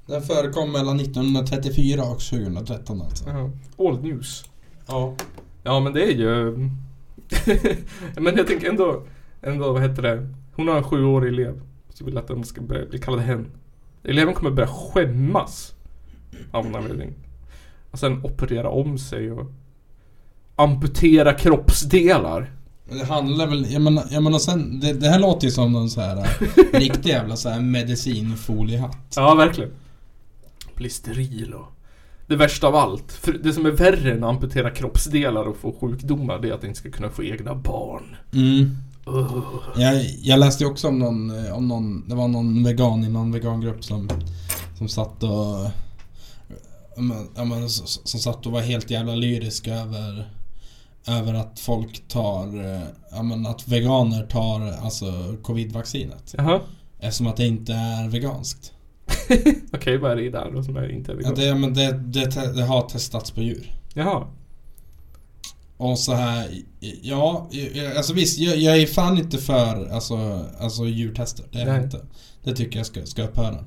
Den 0.06 0.22
förekom 0.22 0.72
mellan 0.72 1.00
1934 1.00 2.02
och 2.02 2.20
2013 2.20 3.02
alltså. 3.02 3.28
Jaha. 3.28 3.50
Old 3.76 4.04
news. 4.04 4.44
Ja. 4.86 5.14
Ja 5.62 5.80
men 5.80 5.92
det 5.92 6.04
är 6.04 6.16
ju... 6.16 6.56
men 8.16 8.36
jag 8.36 8.46
tänker 8.46 8.70
ändå, 8.70 9.02
ändå 9.42 9.72
vad 9.72 9.82
heter 9.82 10.02
det? 10.02 10.28
Hon 10.52 10.68
har 10.68 10.76
en 10.76 10.84
sjuårig 10.84 11.32
elev. 11.32 11.60
Så 11.88 12.04
vill 12.04 12.18
att 12.18 12.28
den 12.28 12.44
ska 12.44 12.60
bli 12.60 12.98
kallad 12.98 13.20
hen. 13.20 13.46
Eleven 14.06 14.34
kommer 14.34 14.50
börja 14.50 14.68
skämmas. 14.68 15.74
Av 16.50 16.64
någon 16.64 16.82
anledning. 16.82 17.14
Och 17.90 17.98
sen 17.98 18.24
operera 18.24 18.68
om 18.68 18.98
sig 18.98 19.32
och 19.32 19.52
amputera 20.56 21.32
kroppsdelar. 21.32 22.50
Men 22.88 22.98
det 22.98 23.04
handlar 23.04 23.46
väl, 23.46 23.72
jag 23.72 23.82
menar, 23.82 24.04
jag 24.10 24.22
menar 24.22 24.38
sen, 24.38 24.80
det, 24.80 24.92
det 24.92 25.08
här 25.08 25.18
låter 25.18 25.46
ju 25.46 25.50
som 25.50 25.72
någon 25.72 25.90
så 25.90 26.00
här 26.00 26.16
äh, 26.16 26.24
riktig 26.78 27.10
jävla 27.10 27.36
så 27.36 27.48
här 27.48 27.60
medicinfoliehatt. 27.60 29.14
Ja, 29.16 29.34
verkligen. 29.34 29.70
Bli 30.74 30.90
steril 30.90 31.54
och... 31.54 31.72
Det 32.28 32.36
värsta 32.36 32.66
av 32.66 32.76
allt, 32.76 33.12
för 33.12 33.32
det 33.32 33.52
som 33.52 33.66
är 33.66 33.70
värre 33.70 34.12
än 34.12 34.24
att 34.24 34.30
amputera 34.30 34.70
kroppsdelar 34.70 35.44
och 35.44 35.56
få 35.56 35.72
sjukdomar, 35.80 36.38
det 36.38 36.48
är 36.48 36.52
att 36.52 36.64
inte 36.64 36.78
ska 36.78 36.90
kunna 36.90 37.10
få 37.10 37.24
egna 37.24 37.54
barn. 37.54 38.16
Mm. 38.32 38.76
Jag, 39.76 40.04
jag 40.22 40.38
läste 40.40 40.66
också 40.66 40.88
om 40.88 40.98
någon, 40.98 41.46
eh, 41.46 41.52
om 41.56 41.68
någon, 41.68 42.08
det 42.08 42.14
var 42.14 42.28
någon 42.28 42.64
vegan 42.64 43.04
i 43.04 43.08
någon 43.08 43.32
vegangrupp 43.32 43.84
som, 43.84 44.08
som 44.78 44.88
satt 44.88 45.22
och 45.22 45.30
ja, 46.96 47.02
men- 47.02 47.28
ja, 47.62 47.68
som 48.04 48.20
satt 48.20 48.46
och 48.46 48.52
var 48.52 48.60
helt 48.60 48.90
jävla 48.90 49.14
lyrisk 49.14 49.68
över 49.68 50.30
över 51.08 51.34
att 51.34 51.60
folk 51.60 52.08
tar, 52.08 52.64
eh, 52.74 52.80
ja 53.10 53.22
men 53.22 53.46
att 53.46 53.68
veganer 53.68 54.26
tar 54.26 54.60
alltså 54.84 55.36
covid-vaccinet. 55.42 56.34
Jaha. 56.36 56.60
Eftersom 57.00 57.26
att 57.26 57.36
det 57.36 57.46
inte 57.46 57.72
är 57.72 58.08
veganskt. 58.08 58.72
Okej, 59.72 59.98
vad 59.98 60.10
är 60.10 60.16
det 60.16 60.30
där 60.30 60.50
då 60.54 60.62
som 60.62 60.76
är 60.76 60.88
inte 60.92 61.12
är 61.12 61.14
Ja, 61.14 61.18
vegan? 61.18 61.34
det, 61.34 61.54
men 61.54 61.74
det, 61.74 61.92
det, 61.98 62.54
det 62.56 62.64
har 62.64 62.82
testats 62.82 63.30
på 63.30 63.42
djur. 63.42 63.74
Jaha. 63.94 64.26
Och 65.76 65.98
så 65.98 66.14
här, 66.14 66.48
ja, 67.02 67.50
alltså 67.96 68.12
visst, 68.12 68.38
jag, 68.38 68.56
jag 68.56 68.78
är 68.78 68.86
fan 68.86 69.18
inte 69.18 69.38
för 69.38 69.90
alltså, 69.92 70.46
alltså 70.60 70.86
djurtester. 70.86 71.44
Det 71.52 71.60
är 71.60 71.66
jag 71.66 71.84
inte. 71.84 72.00
Det 72.44 72.56
tycker 72.56 72.78
jag 72.78 72.86
ska, 72.86 73.06
ska 73.06 73.22
upphöra. 73.22 73.64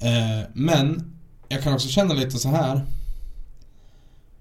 Eh, 0.00 0.46
men, 0.54 1.12
jag 1.48 1.62
kan 1.62 1.74
också 1.74 1.88
känna 1.88 2.14
lite 2.14 2.38
så 2.38 2.48
här 2.48 2.82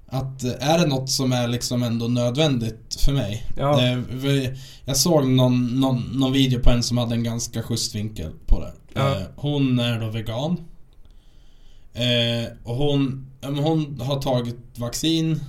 Att 0.08 0.44
eh, 0.44 0.52
är 0.70 0.80
det 0.80 0.86
något 0.86 1.10
som 1.10 1.32
är 1.34 1.48
liksom 1.48 1.84
ändå 1.84 2.08
nödvändigt 2.08 2.96
för 3.00 3.12
mig 3.14 3.46
Ja. 3.58 3.84
eh, 3.86 4.00
Jag 4.86 4.98
såg 4.98 5.28
någon, 5.28 5.80
någon, 5.80 6.02
någon 6.14 6.34
video 6.34 6.60
på 6.60 6.70
en 6.70 6.84
som 6.84 6.98
hade 6.98 7.16
en 7.16 7.24
ganska 7.24 7.64
schysst 7.64 7.96
vinkel 7.96 8.32
på 8.46 8.60
det 8.60 8.74
Ja. 8.94 9.16
eh, 9.16 9.24
Hon 9.36 9.80
är 9.80 10.00
då 10.00 10.10
vegan 10.10 10.58
eh, 11.94 12.52
Och 12.64 12.76
hon, 12.76 13.28
hon 13.42 14.02
har 14.02 14.22
tagit 14.22 14.58
vaccin 14.76 15.40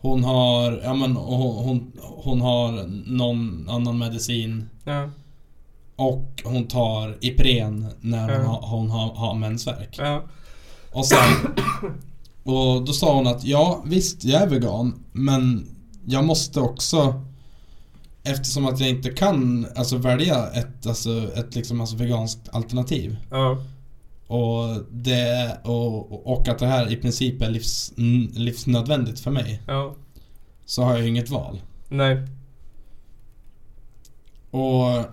Hon 0.00 0.24
har, 0.24 0.80
ja 0.84 0.94
men 0.94 1.16
hon, 1.16 1.64
hon, 1.64 1.92
hon 2.02 2.40
har 2.40 2.86
någon 3.06 3.68
annan 3.68 3.98
medicin. 3.98 4.68
Ja, 4.84 5.10
Och 5.96 6.42
hon 6.44 6.68
tar 6.68 7.16
Ipren 7.20 7.86
när 8.00 8.22
hon, 8.22 8.44
Ja. 8.44 8.48
har, 8.48 8.68
hon 8.78 8.90
har, 8.90 9.14
har 9.14 9.34
mensvärk. 9.34 9.96
Ja, 9.98 10.22
och 10.92 11.06
sen 11.06 11.18
Och 12.44 12.84
då 12.84 12.92
sa 12.92 13.14
hon 13.16 13.26
att 13.26 13.44
ja 13.44 13.82
visst 13.86 14.24
jag 14.24 14.42
är 14.42 14.46
vegan 14.46 15.04
Men 15.12 15.68
jag 16.06 16.24
måste 16.24 16.60
också 16.60 17.22
Eftersom 18.22 18.66
att 18.66 18.80
jag 18.80 18.88
inte 18.88 19.10
kan 19.10 19.66
alltså 19.76 19.96
välja 19.96 20.46
ett, 20.46 20.86
alltså, 20.86 21.30
ett 21.34 21.54
liksom, 21.54 21.80
alltså, 21.80 21.96
veganskt 21.96 22.48
alternativ. 22.52 23.16
Ja, 23.30 23.58
och, 24.26 24.84
det, 24.90 25.58
och, 25.64 26.32
och 26.32 26.48
att 26.48 26.58
det 26.58 26.66
här 26.66 26.92
i 26.92 26.96
princip 26.96 27.42
är 27.42 27.50
livs, 27.50 27.92
livsnödvändigt 28.34 29.20
för 29.20 29.30
mig 29.30 29.62
ja. 29.66 29.94
Så 30.64 30.82
har 30.82 30.90
jag 30.92 31.02
ju 31.02 31.08
inget 31.08 31.30
val 31.30 31.60
Nej. 31.88 32.22
Och 34.50 35.04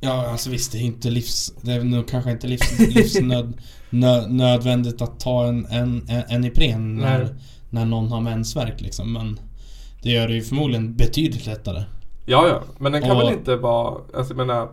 Ja 0.00 0.26
alltså 0.30 0.50
visst 0.50 0.72
det 0.72 0.78
är 0.78 0.82
inte 0.82 1.10
livs 1.10 1.52
Det 1.62 1.72
är 1.72 1.84
nog 1.84 2.08
kanske 2.08 2.30
inte 2.30 2.46
livs, 2.46 2.78
livsnöd, 2.78 3.52
nö, 3.90 4.26
nödvändigt 4.28 5.02
att 5.02 5.20
ta 5.20 5.46
en, 5.46 5.66
en, 5.66 6.06
en, 6.08 6.22
en 6.28 6.44
Ipren 6.44 6.96
när, 6.96 7.24
Nej. 7.24 7.34
när 7.70 7.84
någon 7.84 8.08
har 8.08 8.20
mensvärk 8.20 8.80
liksom 8.80 9.12
men 9.12 9.40
Det 10.02 10.10
gör 10.10 10.28
det 10.28 10.34
ju 10.34 10.42
förmodligen 10.42 10.96
betydligt 10.96 11.46
lättare 11.46 11.84
Ja, 12.28 12.48
ja. 12.48 12.62
Men 12.78 12.92
den 12.92 13.02
kan 13.02 13.10
Och- 13.10 13.22
väl 13.22 13.32
inte 13.32 13.56
vara, 13.56 14.00
alltså 14.14 14.34
jag 14.34 14.46
menar, 14.46 14.68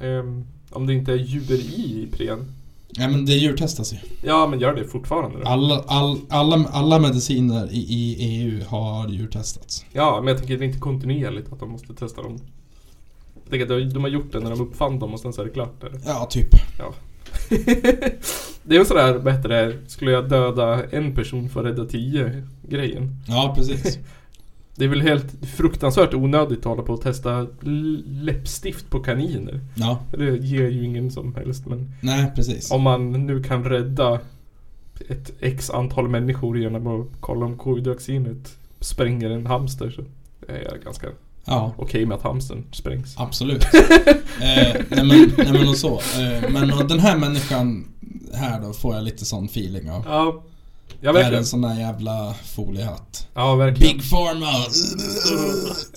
ehm, 0.00 0.46
om 0.70 0.86
det 0.86 0.94
inte 0.94 1.12
är 1.12 1.16
djur 1.16 1.52
i 1.52 2.02
Ipren. 2.08 2.52
Ja 2.94 3.08
men 3.08 3.24
det 3.26 3.32
djurtestas 3.32 3.92
ju 3.92 3.96
Ja, 4.22 4.46
men 4.46 4.60
gör 4.60 4.74
det 4.74 4.84
fortfarande 4.84 5.38
då. 5.40 5.46
Alla, 5.46 5.84
all, 5.86 6.18
alla, 6.28 6.64
alla 6.72 6.98
mediciner 6.98 7.68
i, 7.72 7.76
i 7.78 8.16
EU 8.20 8.64
har 8.68 9.08
djurtestats 9.08 9.84
Ja, 9.92 10.16
men 10.20 10.28
jag 10.28 10.38
tänker 10.38 10.58
det 10.58 10.64
är 10.64 10.66
inte 10.66 10.78
kontinuerligt 10.78 11.52
att 11.52 11.60
de 11.60 11.70
måste 11.70 11.94
testa 11.94 12.22
dem. 12.22 12.38
Jag 13.44 13.50
tänker 13.50 13.76
att 13.84 13.94
de- 13.94 14.02
har 14.02 14.08
gjort 14.10 14.32
det 14.32 14.40
när 14.40 14.50
de 14.50 14.60
uppfann 14.60 14.98
dem 14.98 15.14
och 15.14 15.20
sen 15.20 15.32
så 15.32 15.40
är 15.40 15.44
det 15.46 15.50
klart. 15.52 15.84
Eller? 15.84 16.00
Ja 16.06 16.26
typ 16.30 16.48
det 18.62 18.74
är 18.74 18.78
ju 18.78 18.84
sådär, 18.84 19.14
vad 19.14 19.34
heter 19.34 19.48
det, 19.48 19.78
skulle 19.86 20.10
jag 20.10 20.28
döda 20.28 20.84
en 20.90 21.14
person 21.14 21.48
för 21.48 21.60
att 21.60 21.66
rädda 21.66 21.84
tio 21.84 22.46
grejen. 22.68 23.16
Ja 23.28 23.52
precis 23.56 23.98
Det 24.74 24.84
är 24.84 24.88
väl 24.88 25.00
helt 25.00 25.46
fruktansvärt 25.56 26.14
onödigt 26.14 26.58
att 26.58 26.64
hålla 26.64 26.82
på 26.82 26.92
och 26.92 27.00
testa 27.00 27.46
läppstift 28.06 28.90
på 28.90 29.00
kaniner. 29.00 29.60
Ja, 29.74 29.98
Det 30.10 30.36
ger 30.36 30.68
ju 30.68 30.84
ingen 30.84 31.10
som 31.10 31.34
helst 31.34 31.66
men 31.66 31.92
nej 32.00 32.32
precis 32.36 32.70
om 32.70 32.82
man 32.82 33.12
nu 33.26 33.42
kan 33.42 33.64
rädda 33.64 34.20
ett 35.08 35.32
x 35.40 35.70
antal 35.70 36.08
människor 36.08 36.58
genom 36.58 36.86
att 36.86 37.06
kolla 37.20 37.46
om 37.46 37.58
covid-vaccinet 37.58 38.56
spränger 38.80 39.30
en 39.30 39.46
hamster 39.46 39.90
så 39.90 40.02
är 40.52 40.64
jag 40.72 40.82
ganska 40.84 41.06
Ja 41.44 41.72
okej 41.76 42.06
med 42.06 42.16
att 42.16 42.22
hamstern 42.22 42.64
sprängs. 42.72 43.14
Absolut. 43.18 43.64
eh, 43.74 43.78
nej, 44.40 44.84
men, 44.90 45.32
nej 45.36 45.52
men 45.52 45.68
och 45.68 45.76
så. 45.76 45.94
Eh, 45.98 46.50
men 46.50 46.72
och 46.72 46.88
den 46.88 46.98
här 46.98 47.16
människan 47.16 47.88
här 48.34 48.60
då 48.60 48.72
får 48.72 48.94
jag 48.94 49.04
lite 49.04 49.24
sån 49.24 49.44
feeling 49.44 49.90
av. 49.90 50.04
Ja, 50.08 50.42
ja 51.02 51.10
är 51.10 51.14
verkligen. 51.14 51.38
en 51.38 51.46
sån 51.46 51.60
där 51.62 51.78
jävla 51.78 52.34
foliehatt. 52.44 53.28
Ja, 53.34 53.54
verkligen. 53.54 53.96
Big 53.96 54.10
Pharma! 54.10 54.52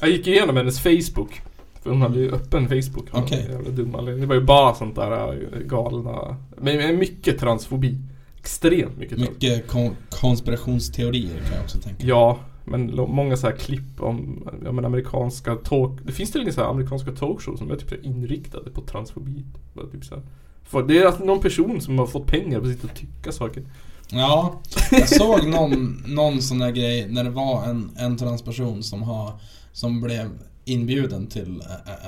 Jag 0.02 0.10
gick 0.10 0.28
igenom 0.28 0.58
hennes 0.58 0.80
Facebook. 0.80 1.42
För 1.84 1.90
hon 1.90 2.02
hade 2.02 2.20
ju 2.20 2.32
öppen 2.32 2.68
Facebook. 2.68 3.08
Okej. 3.12 3.46
Jävla 3.50 3.70
dum 3.70 3.96
anledning. 3.96 4.22
Det 4.22 4.28
var 4.28 4.36
ju 4.36 4.42
bara 4.42 4.76
sånt 4.76 4.96
där 4.96 5.34
äh, 5.34 5.60
galna. 5.60 6.36
Men 6.58 7.00
mycket 7.00 7.40
transfobi. 7.40 7.98
Extremt 8.40 8.98
mycket 8.98 9.18
transfobi. 9.18 9.50
Mycket 9.50 9.68
kon- 9.68 9.96
konspirationsteorier 10.10 11.38
kan 11.38 11.54
jag 11.56 11.64
också 11.64 11.78
tänka. 11.80 12.06
Ja, 12.08 12.40
men 12.66 12.96
många 12.96 13.38
så 13.38 13.48
här 13.48 13.56
klipp 13.56 14.02
om 14.02 14.48
ja, 14.66 14.72
men 14.72 14.86
amerikanska 14.86 15.56
talk... 15.56 16.00
Det 16.06 16.12
finns 16.12 16.32
tydligen 16.32 16.54
så 16.54 16.62
här 16.62 16.70
amerikanska 16.70 17.12
talkshows 17.12 17.60
som 17.60 17.72
är 17.72 17.76
typ 17.76 18.06
inriktade 18.06 18.72
på 18.72 18.82
transfobi. 18.82 19.46
Typ 19.92 20.06
så 20.06 20.16
här. 20.16 20.24
För 20.64 20.84
det 20.84 20.98
är 21.00 21.06
alltså 21.06 21.24
någon 21.24 21.40
person 21.40 21.82
som 21.82 22.00
har 22.00 22.06
fått 22.08 22.28
pengar 22.28 22.60
på 22.60 22.66
att 22.66 22.72
sitta 22.72 22.88
och 22.88 22.96
tycka 22.96 23.32
saker. 23.32 23.64
Ja, 24.10 24.62
jag 24.92 25.10
såg 25.10 25.48
någon, 25.48 26.04
någon 26.08 26.42
sån 26.42 26.60
där 26.60 26.72
grej 26.72 27.08
när 27.10 27.24
det 27.24 27.30
var 27.30 27.64
en, 27.66 27.92
en 27.98 28.18
transperson 28.18 28.84
som 28.84 29.04
har 29.04 29.34
Som 29.72 30.02
blev 30.02 30.30
inbjuden 30.66 31.28
till 31.28 31.64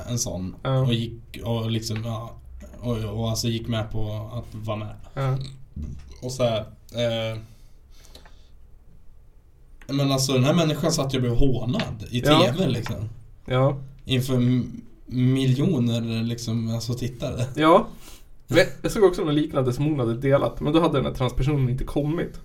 en 0.10 0.20
sån 0.20 0.56
Ja. 0.64 0.80
och 0.80 0.94
gick 0.94 1.40
och 1.44 1.72
liksom 1.72 2.04
ja, 2.06 2.32
och, 2.82 2.98
och 2.98 3.30
alltså 3.30 3.48
gick 3.48 3.68
med 3.68 3.92
på 3.92 4.30
att 4.34 4.56
vara 4.66 4.78
med. 4.78 4.96
Ja. 5.14 5.38
Och 6.22 6.32
så 6.32 6.44
här, 6.44 6.60
eh, 6.94 7.38
Men 9.88 10.12
alltså 10.12 10.34
den 10.34 10.44
här 10.44 10.54
människan 10.54 10.92
satt 10.92 11.14
ju 11.14 11.18
och 11.18 11.22
blev 11.22 11.36
hånad 11.36 12.06
i 12.12 12.20
Ja. 12.26 12.40
TV 12.44 12.68
liksom. 12.68 13.10
Ja. 13.46 13.78
Inför 14.06 14.62
miljoner 15.06 16.24
liksom, 16.24 16.76
alltså 16.76 16.94
tittare. 16.94 17.46
Ja. 17.56 17.88
Jag 18.82 18.92
såg 18.92 19.04
också 19.04 19.24
något 19.24 19.34
liknande 19.34 19.74
som 19.74 19.86
hon 19.86 20.00
hade 20.00 20.14
delat. 20.18 20.62
Men 20.62 20.74
då 20.74 20.80
hade 20.82 20.98
den 20.98 21.06
här 21.06 21.14
transpersonen 21.14 21.70
inte 21.70 21.84
kommit. 21.84 22.40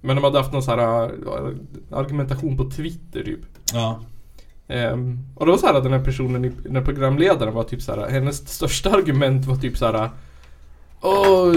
Men 0.00 0.16
de 0.16 0.24
hade 0.24 0.38
haft 0.38 0.52
någon 0.52 0.62
så 0.62 0.70
här 0.70 1.04
äh, 1.04 1.98
argumentation 1.98 2.56
på 2.56 2.70
Twitter 2.70 3.22
typ. 3.24 3.40
Ja. 3.72 4.00
Ehm, 4.68 5.18
och 5.34 5.46
det 5.46 5.52
var 5.52 5.58
så 5.58 5.66
här 5.66 5.74
att 5.74 5.82
den 5.82 5.92
här 5.92 6.04
personen, 6.04 6.54
den 6.62 6.76
här 6.76 6.84
programledaren 6.84 7.54
var 7.54 7.64
typ 7.64 7.82
så 7.82 7.94
här. 7.94 8.08
hennes 8.10 8.48
största 8.48 8.90
argument 8.90 9.46
var 9.46 9.56
typ 9.56 9.76
så 9.78 9.86
här. 9.86 10.10
Åh, 11.00 11.54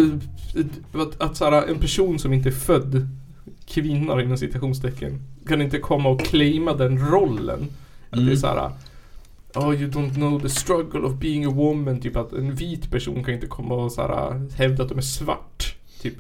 att, 0.94 1.22
att 1.22 1.38
så 1.38 1.46
här, 1.46 1.68
en 1.68 1.80
person 1.80 2.20
som 2.20 2.34
inte 2.34 2.50
är 2.50 2.54
född 2.54 3.08
kvinna 3.66 4.22
inom 4.22 4.38
citationstecken 4.38 5.22
kan 5.48 5.62
inte 5.62 5.78
komma 5.80 6.10
och 6.10 6.22
claima 6.22 6.74
den 6.74 7.00
rollen. 7.12 7.68
Att 8.10 8.18
det 8.18 8.18
är 8.18 8.22
Mm. 8.22 8.38
så 8.38 8.48
här. 8.48 8.72
Oh 9.56 9.74
you 9.76 9.92
don't 9.92 10.14
know 10.14 10.40
the 10.42 10.50
struggle 10.50 11.02
of 11.02 11.14
being 11.14 11.46
a 11.46 11.50
woman. 11.50 12.02
Typ 12.02 12.16
att 12.16 12.34
en 12.34 12.56
vit 12.56 12.92
person 12.92 13.24
kan 13.24 13.34
inte 13.34 13.48
komma 13.48 13.76
och 13.76 13.92
så 13.92 14.02
här, 14.02 14.50
hävda 14.56 14.84
att 14.84 14.90
de 14.90 14.98
är 14.98 15.02
svart. 15.02 15.76
Typ. 16.02 16.14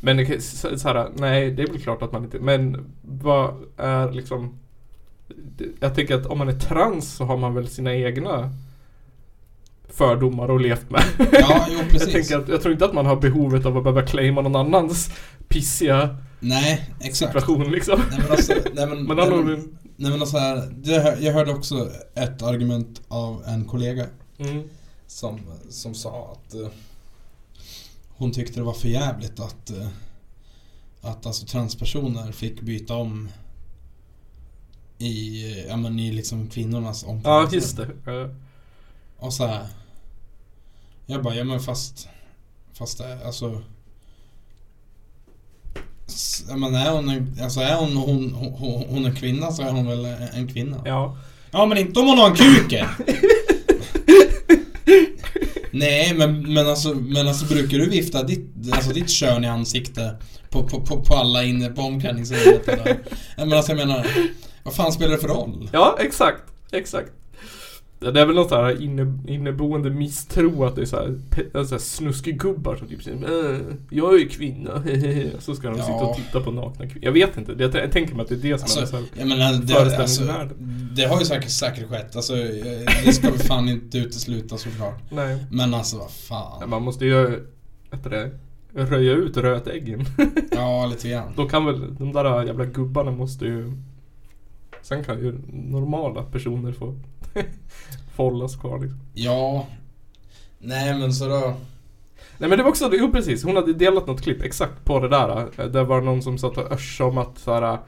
Men 0.00 0.16
det 0.16 0.24
kan, 0.24 0.40
så, 0.40 0.78
så 0.78 0.88
här, 0.88 1.08
nej 1.16 1.50
det 1.50 1.62
är 1.62 1.66
väl 1.66 1.80
klart 1.80 2.02
att 2.02 2.12
man 2.12 2.24
inte, 2.24 2.38
men 2.38 2.92
vad 3.02 3.54
är 3.76 4.12
liksom 4.12 4.58
Jag 5.80 5.94
tänker 5.94 6.14
att 6.14 6.26
om 6.26 6.38
man 6.38 6.48
är 6.48 6.58
trans 6.58 7.12
så 7.12 7.24
har 7.24 7.36
man 7.36 7.54
väl 7.54 7.68
sina 7.68 7.94
egna 7.94 8.50
fördomar 9.88 10.54
att 10.54 10.62
levt 10.62 10.90
med. 10.90 11.02
Ja, 11.32 11.66
jo 11.70 11.78
jag 11.78 11.90
precis. 11.90 12.12
tänker 12.12 12.38
att, 12.38 12.48
jag 12.48 12.62
tror 12.62 12.72
inte 12.72 12.84
att 12.84 12.94
man 12.94 13.06
har 13.06 13.16
behovet 13.16 13.66
av 13.66 13.76
att 13.76 13.84
behöva 13.84 14.02
claima 14.02 14.40
någon 14.40 14.56
annans 14.56 15.10
pissiga 15.48 16.16
Nej, 16.40 16.90
exakt. 17.00 17.16
situation 17.16 17.72
liksom. 17.72 18.00
Nej 18.10 18.18
men 18.22 18.30
alltså, 18.30 18.52
nej 18.72 18.86
men, 18.86 19.04
nej, 19.16 19.16
han 19.24 19.32
har 19.32 19.42
men, 19.42 19.78
nej 20.02 20.10
men 20.10 20.20
alltså 20.20 20.38
här, 20.38 21.18
jag 21.20 21.32
hörde 21.32 21.52
också 21.52 21.90
ett 22.14 22.42
argument 22.42 23.00
av 23.08 23.44
en 23.46 23.64
kollega 23.64 24.06
Mm. 24.38 24.68
som, 25.06 25.40
som 25.70 25.94
sa 25.94 26.32
att 26.32 26.54
eh, 26.54 26.68
hon 28.08 28.32
tyckte 28.32 28.60
det 28.60 28.64
var 28.64 28.72
för 28.72 28.88
jävligt 28.88 29.40
att 29.40 29.70
eh, 29.70 29.88
att 31.00 31.26
alltså 31.26 31.46
transpersoner 31.46 32.32
fick 32.32 32.60
byta 32.60 32.94
om 32.94 33.28
i, 34.98 35.42
eh, 35.52 35.66
ja 35.66 35.76
men 35.76 35.98
i 35.98 36.12
liksom 36.12 36.48
kvinnornas 36.48 37.02
Ja 37.02 37.10
omklädningsrum. 37.10 37.88
just 37.90 38.04
det. 38.04 38.12
Ja. 38.12 38.28
Och 39.26 39.32
så 39.34 39.46
här. 39.46 39.66
Jag 41.06 41.22
bara, 41.22 41.34
ja 41.34 41.44
men 41.44 41.60
fast 41.60 42.08
Fast 42.72 42.98
det, 42.98 43.26
alltså 43.26 43.50
s- 43.50 43.62
Ja 43.62 43.81
men 46.56 46.74
är 46.74 46.90
hon 46.90 47.08
en, 47.08 47.38
alltså 47.42 47.60
är 47.60 47.74
hon, 47.74 47.96
hon, 47.96 48.32
hon, 48.32 48.84
hon 48.88 49.04
en 49.04 49.14
kvinna 49.14 49.52
så 49.52 49.62
är 49.62 49.70
hon 49.70 49.86
väl 49.86 50.04
en 50.34 50.48
kvinna? 50.48 50.82
ja. 50.84 51.16
Ja 51.54 51.66
men 51.66 51.78
inte 51.78 52.00
om 52.00 52.06
hon 52.06 52.18
har 52.18 52.30
en 52.30 52.36
kuke! 52.36 52.88
Nej 55.70 56.14
men, 56.14 56.52
men, 56.54 56.68
alltså, 56.68 56.94
men 56.94 57.28
alltså 57.28 57.46
brukar 57.46 57.78
du 57.78 57.88
vifta 57.88 58.22
ditt, 58.22 58.54
alltså 58.72 58.92
ditt 58.92 59.10
kön 59.10 59.44
i 59.44 59.48
ansikte 59.48 60.16
på, 60.50 60.68
på, 60.68 60.80
på, 60.80 61.04
på 61.04 61.14
alla 61.14 61.44
inne 61.44 61.68
på 61.68 61.82
omklädningsrummet 61.82 62.66
Men 63.36 63.52
alltså 63.52 63.72
jag 63.72 63.86
menar 63.86 64.06
Vad 64.62 64.74
fan 64.74 64.92
spelar 64.92 65.12
det 65.12 65.18
för 65.18 65.28
roll? 65.28 65.70
Ja, 65.72 65.96
exakt. 66.00 66.42
Exakt. 66.72 67.10
Det 68.10 68.20
är 68.20 68.26
väl 68.26 68.34
något 68.34 68.48
så 68.48 68.54
här 68.62 68.82
inne, 68.82 69.18
inneboende 69.26 69.90
misstro 69.90 70.64
att 70.64 70.76
det 70.76 70.82
är 70.82 70.86
så 70.86 70.96
här, 70.96 71.08
pe- 71.30 71.64
så 71.64 71.74
här 71.74 71.78
snuskegubbar 71.78 72.76
som 72.76 72.88
typ 72.88 73.02
säger 73.02 73.52
äh, 73.54 73.60
Jag 73.90 74.20
är 74.20 74.28
kvinna, 74.28 74.82
Så 75.38 75.54
ska 75.54 75.68
de 75.68 75.78
Ja. 75.78 75.84
sitta 75.84 76.04
och 76.04 76.16
titta 76.16 76.40
på 76.40 76.50
nakna 76.50 76.86
kvinnor. 76.86 77.04
Jag 77.04 77.12
vet 77.12 77.36
inte, 77.36 77.54
det, 77.54 77.74
jag 77.78 77.92
tänker 77.92 78.14
mig 78.14 78.22
att 78.22 78.28
det 78.28 78.34
är 78.34 78.38
det 78.52 78.58
som 78.58 78.64
är 78.64 78.68
så 78.68 78.80
Alltså, 78.80 78.96
här, 78.96 79.04
jag 79.18 79.28
menar, 79.28 79.52
det, 79.62 79.98
alltså, 79.98 80.24
det 80.96 81.04
har 81.04 81.18
ju 81.18 81.24
säkert, 81.24 81.50
säkert 81.50 81.88
skett. 81.88 82.16
Alltså, 82.16 82.36
eh, 82.36 83.02
det 83.04 83.12
ska 83.12 83.30
vi 83.30 83.38
fan 83.38 83.68
inte 83.68 83.98
utesluta 83.98 84.56
såklart. 84.56 85.02
Nej. 85.12 85.44
Men 85.50 85.74
alltså 85.74 85.98
vad 85.98 86.10
fan. 86.10 86.70
Man 86.70 86.82
måste 86.82 87.04
ju, 87.04 87.46
heter 87.92 88.10
det, 88.10 88.30
röja 88.74 89.12
ut 89.12 89.36
rötäggen. 89.36 90.04
Ja, 90.52 90.86
lite 90.86 91.08
grann. 91.08 91.32
Då 91.36 91.48
kan 91.48 91.64
väl, 91.66 91.94
de 91.94 92.12
där 92.12 92.44
jävla 92.46 92.64
gubbarna 92.64 93.10
måste 93.10 93.44
ju 93.44 93.72
Sen 94.82 95.04
kan 95.04 95.18
ju 95.18 95.38
normala 95.52 96.22
personer 96.22 96.72
få 96.72 96.94
få 98.14 98.22
hållas 98.22 98.56
kvar 98.56 98.78
liksom. 98.78 99.00
Ja. 99.14 99.66
Nej 100.58 100.98
men 100.98 101.12
så 101.12 101.28
då. 101.28 101.54
Nej 102.38 102.48
men 102.48 102.58
det 102.58 102.62
var 102.64 102.70
också, 102.70 102.90
jo 102.92 103.12
precis, 103.12 103.44
hon 103.44 103.56
hade 103.56 103.72
delat 103.72 104.06
något 104.06 104.22
klipp 104.22 104.42
exakt 104.42 104.84
på 104.84 105.00
det 105.00 105.08
där. 105.08 105.68
Det 105.68 105.84
var 105.84 106.00
någon 106.00 106.22
som 106.22 106.38
satt 106.38 106.58
och 106.58 106.72
örsade 106.72 107.10
om 107.10 107.18
att 107.18 107.38
såhär 107.38 107.78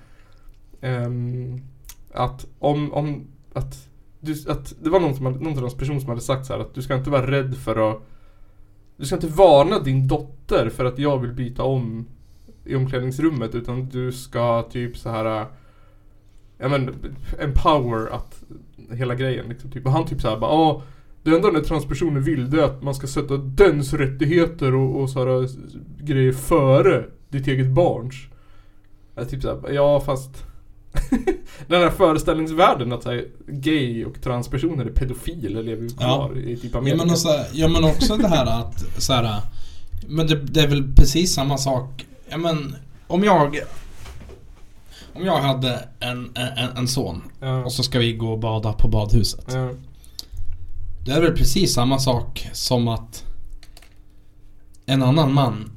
ehm, 0.81 1.61
Att 2.13 2.47
om, 2.59 2.93
om 2.93 3.27
att, 3.53 3.89
du, 4.21 4.35
att 4.49 4.75
det 4.83 4.91
var 4.91 5.01
någon, 5.01 5.15
som 5.15 5.27
hade, 5.27 5.39
någon 5.39 5.65
av 5.65 5.79
person 5.79 6.01
som 6.01 6.09
hade 6.09 6.21
sagt 6.21 6.47
så 6.47 6.53
här 6.53 6.61
att 6.61 6.75
du 6.75 6.83
ska 6.83 6.95
inte 6.95 7.11
vara 7.11 7.31
rädd 7.31 7.57
för 7.57 7.91
att 7.91 8.03
Du 8.97 9.07
ska 9.07 9.15
inte 9.15 9.27
varna 9.27 9.79
din 9.79 10.09
dotter 10.09 10.71
för 10.71 10.85
att 10.85 10.99
jag 10.99 11.19
vill 11.19 11.33
byta 11.33 11.63
om 11.63 12.07
i 12.65 12.75
omklädningsrummet 12.75 13.55
utan 13.55 13.89
du 13.89 14.13
ska 14.13 14.63
typ 14.63 14.97
så 14.97 15.11
här 15.11 15.47
Ja 16.59 16.69
men 16.69 16.95
empower 17.39 18.07
att 18.07 18.43
hela 18.91 19.15
grejen 19.15 19.49
liksom 19.49 19.71
typ. 19.71 19.87
Och 19.87 19.93
han 19.93 20.07
typ 20.07 20.21
såhär 20.21 20.39
bara 20.39 20.51
ah, 20.51 20.83
Det 21.23 21.31
enda 21.31 21.47
den 21.49 21.57
här 21.57 21.63
transpersonen 21.63 22.23
vill 22.23 22.51
det 22.51 22.61
är 22.61 22.65
att 22.65 22.83
man 22.83 22.95
ska 22.95 23.07
sätta 23.07 23.37
dens 23.37 23.95
rättigheter 23.95 24.75
och, 24.75 25.01
och 25.01 25.11
sådana 25.11 25.49
grejer 26.01 26.33
före 26.33 27.05
ditt 27.29 27.47
eget 27.49 27.71
barns. 27.71 28.15
Jag 29.15 29.29
typ 29.29 29.43
såhär, 29.43 29.73
ja 29.73 30.01
fast 30.01 30.31
Den 31.67 31.83
här 31.83 31.91
föreställningsvärlden 31.91 32.93
att 32.93 33.03
såhär, 33.03 33.25
gay 33.47 34.05
och 34.05 34.23
transpersoner 34.23 34.85
är 34.85 34.91
pedofiler 34.91 35.63
lever 35.63 35.83
ju 35.83 35.89
kvar 35.89 36.39
i 36.39 36.57
typ 36.57 36.73
Ja 36.73 36.79
Amerika. 36.79 36.97
men, 36.97 37.11
alltså, 37.11 37.29
ja 37.53 37.69
men 37.69 37.85
också 37.85 38.17
det 38.17 38.29
här 38.29 38.61
att 38.61 39.03
så 39.03 39.13
här, 39.13 39.41
Men 40.09 40.27
det, 40.27 40.35
det 40.35 40.61
är 40.61 40.69
väl 40.69 40.95
precis 40.97 41.35
samma 41.35 41.59
sak. 41.59 42.07
Ja 42.29 42.37
men 42.37 42.77
om 43.07 43.25
jag 43.25 43.59
Om 45.15 45.25
jag 45.25 45.41
hade 45.41 45.89
en, 46.01 46.31
en, 46.37 46.77
en 46.77 46.89
son 46.89 47.23
ja, 47.41 47.65
och 47.65 47.73
så 47.73 47.83
ska 47.83 47.99
vi 47.99 48.13
gå 48.13 48.33
och 48.33 48.39
bada 48.39 48.73
på 48.73 48.89
badhuset. 48.89 49.45
ja, 49.49 49.71
Det 51.05 51.13
är 51.13 51.21
väl 51.21 51.33
precis 51.37 51.75
samma 51.75 51.99
sak 51.99 52.49
som 52.53 52.89
att 52.89 53.25
en 54.87 55.03
annan 55.03 55.35
man 55.35 55.71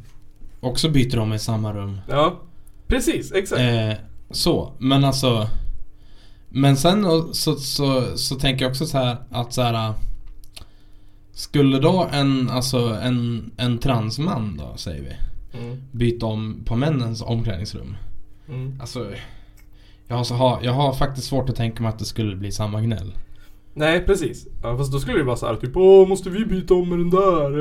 också 0.59 0.89
byter 0.89 1.19
om 1.19 1.33
i 1.33 1.39
samma 1.39 1.73
rum. 1.73 2.01
ja, 2.09 2.39
precis, 2.87 3.31
exakt. 3.31 3.61
Eh, 3.61 3.93
så, 4.31 4.73
men 4.79 5.03
alltså 5.03 5.47
Men 6.49 6.77
sen 6.77 7.05
och- 7.05 7.35
så, 7.35 7.55
så, 7.55 8.17
så 8.17 8.35
tänker 8.35 8.65
jag 8.65 8.69
också 8.69 8.85
så 8.85 8.97
här 8.97 9.17
att 9.31 9.53
så 9.53 9.61
här 9.61 9.93
Skulle 11.31 11.79
då 11.79 12.07
en, 12.11 12.49
alltså 12.49 12.77
en, 13.01 13.51
en 13.57 13.77
transman 13.77 14.57
då, 14.57 14.77
säger 14.77 15.01
vi 15.03 15.15
Mm, 15.59 15.81
Byta 15.91 16.25
om 16.25 16.61
på 16.65 16.75
männens 16.75 17.21
omklädningsrum 17.21 17.95
mm. 18.49 18.79
Alltså 18.79 19.11
jag 20.07 20.15
har, 20.15 20.23
så 20.23 20.59
jag 20.61 20.73
har 20.73 20.93
faktiskt 20.93 21.27
svårt 21.27 21.49
att 21.49 21.55
tänka 21.55 21.83
mig 21.83 21.89
att 21.89 21.99
det 21.99 22.05
skulle 22.05 22.35
bli 22.35 22.51
samma 22.51 22.81
gnäll 22.81 23.13
Nej 23.73 24.05
precis. 24.05 24.47
Ja, 24.63 24.77
fast 24.77 24.91
då 24.91 24.99
skulle 24.99 25.17
det 25.17 25.23
vara 25.23 25.37
så 25.37 25.45
här 25.47 25.55
typ 25.55 25.77
Åh 25.77 26.07
måste 26.07 26.29
vi 26.29 26.45
byta 26.45 26.73
om 26.73 26.89
med 26.89 26.99
den 26.99 27.09
där? 27.09 27.51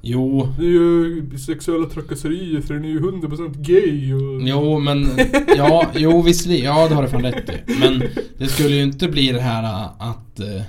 Jo, 0.00 0.48
Det 0.58 0.64
är 0.64 0.70
ju 0.70 1.38
sexuella 1.38 1.86
trakasserier 1.86 2.60
för 2.60 2.74
den 2.74 2.84
är 2.84 2.88
ju 2.88 3.00
100% 3.00 3.54
gay 3.58 4.14
och... 4.14 4.48
Jo 4.48 4.78
men, 4.78 5.08
ja, 5.56 5.86
jo 5.94 6.22
visserligen, 6.22 6.64
ja 6.64 6.88
det 6.88 6.94
har 6.94 7.02
du 7.02 7.08
fan 7.08 7.22
rätt 7.22 7.48
i. 7.50 7.80
Men 7.80 8.02
det 8.38 8.46
skulle 8.46 8.74
ju 8.76 8.82
inte 8.82 9.08
bli 9.08 9.32
det 9.32 9.40
här 9.40 9.62
äh, 9.62 10.08
att 10.10 10.40
äh, 10.40 10.62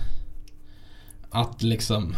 Att 1.29 1.63
liksom 1.63 2.13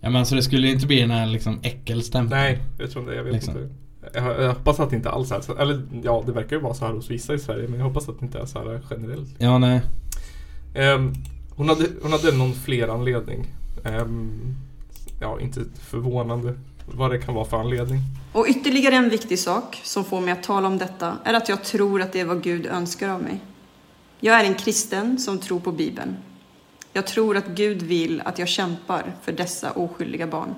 Ja 0.00 0.10
men 0.10 0.16
alltså 0.16 0.34
det 0.34 0.42
skulle 0.42 0.66
ju 0.66 0.72
inte 0.72 0.86
bli 0.86 1.00
den 1.00 1.10
här 1.10 1.26
liksom 1.26 1.58
äckelstämpeln. 1.62 2.40
Nej, 2.40 2.58
jag 2.78 2.90
tror 2.90 3.02
inte, 3.04 3.14
jag 3.14 3.24
vet 3.24 3.32
Liksom. 3.34 3.58
inte. 3.58 3.74
Jag, 4.14 4.42
jag 4.42 4.48
hoppas 4.48 4.80
att 4.80 4.90
det 4.90 4.96
inte 4.96 5.10
alls 5.10 5.32
är 5.32 5.40
så. 5.40 5.56
Eller 5.56 5.82
ja, 6.02 6.22
det 6.26 6.32
verkar 6.32 6.56
ju 6.56 6.62
vara 6.62 6.74
så 6.74 6.84
här 6.84 6.92
hos 6.92 7.10
vissa 7.10 7.34
i 7.34 7.38
Sverige 7.38 7.68
men 7.68 7.78
jag 7.78 7.86
hoppas 7.86 8.08
att 8.08 8.20
det 8.20 8.26
inte 8.26 8.38
är 8.38 8.46
så 8.46 8.58
här 8.58 8.80
generellt. 8.90 9.28
Ja 9.38 9.58
nej. 9.58 9.82
Ehm, 10.74 11.12
hon, 11.56 11.68
hade, 11.68 11.86
hon 12.02 12.12
hade 12.12 12.32
någon 12.32 12.54
fler 12.54 12.88
anledning. 12.88 13.46
Ehm, 13.84 14.54
ja, 15.20 15.40
inte 15.40 15.60
förvånande 15.80 16.54
vad 16.86 17.10
det 17.10 17.18
kan 17.18 17.34
vara 17.34 17.44
för 17.44 17.56
anledning. 17.56 18.00
Och 18.32 18.46
ytterligare 18.48 18.94
en 18.94 19.08
viktig 19.08 19.38
sak 19.38 19.80
som 19.84 20.04
får 20.04 20.20
mig 20.20 20.32
att 20.32 20.42
tala 20.42 20.68
om 20.68 20.78
detta 20.78 21.18
är 21.24 21.34
att 21.34 21.48
jag 21.48 21.64
tror 21.64 22.02
att 22.02 22.12
det 22.12 22.20
är 22.20 22.24
vad 22.24 22.42
Gud 22.42 22.66
önskar 22.66 23.08
av 23.08 23.22
mig. 23.22 23.40
Jag 24.20 24.40
är 24.40 24.44
en 24.44 24.54
kristen 24.54 25.18
som 25.18 25.38
tror 25.38 25.60
på 25.60 25.72
Bibeln. 25.72 26.16
Jag 26.92 27.06
tror 27.06 27.36
att 27.36 27.46
Gud 27.46 27.82
vill 27.82 28.22
att 28.24 28.38
jag 28.38 28.48
kämpar 28.48 29.16
för 29.22 29.32
dessa 29.32 29.70
oskyldiga 29.70 30.26
barn. 30.26 30.54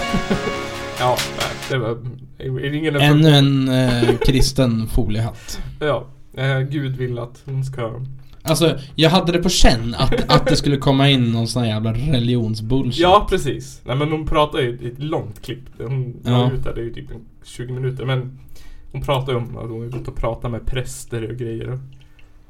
Ja, 0.98 1.16
det 1.70 1.78
var... 1.78 1.98
Ingen 2.74 2.96
Ännu 2.96 3.28
en 3.28 3.68
äh, 3.68 4.16
kristen 4.26 4.86
foliehatt. 4.94 5.60
Ja, 5.80 6.06
eh, 6.34 6.58
Gud 6.60 6.96
vill 6.96 7.18
att 7.18 7.42
hon 7.44 7.64
ska... 7.64 8.00
Alltså 8.42 8.78
jag 8.94 9.10
hade 9.10 9.32
det 9.32 9.38
på 9.42 9.48
känn 9.48 9.94
att, 9.98 10.30
att 10.30 10.46
det 10.46 10.56
skulle 10.56 10.76
komma 10.76 11.08
in 11.10 11.32
någon 11.32 11.46
sån 11.48 11.62
här 11.62 11.68
jävla 11.70 11.92
religionsbullshit. 11.92 13.00
Ja, 13.02 13.26
precis. 13.30 13.80
Nej 13.84 13.96
men 13.96 14.10
hon 14.12 14.26
pratar 14.26 14.58
ju 14.58 14.78
i 14.82 14.86
ett 14.86 14.98
långt 14.98 15.42
klipp. 15.42 15.64
Hon 15.78 16.16
la 16.24 16.30
Ja. 16.30 16.50
ut 16.52 16.64
det, 16.64 16.72
det 16.74 16.80
är 16.80 16.84
ju 16.84 16.92
typ 16.94 17.10
en 17.10 17.20
20 17.44 17.72
minuter. 17.72 18.04
Men 18.04 18.38
hon 18.92 19.02
pratar 19.02 19.32
ju 19.32 19.38
om 19.38 19.56
att 19.56 19.70
hon 19.70 19.80
har 19.80 19.98
gått 19.98 20.08
och 20.08 20.16
pratat 20.16 20.50
med 20.50 20.66
präster 20.66 21.30
och 21.30 21.36
grejer. 21.36 21.78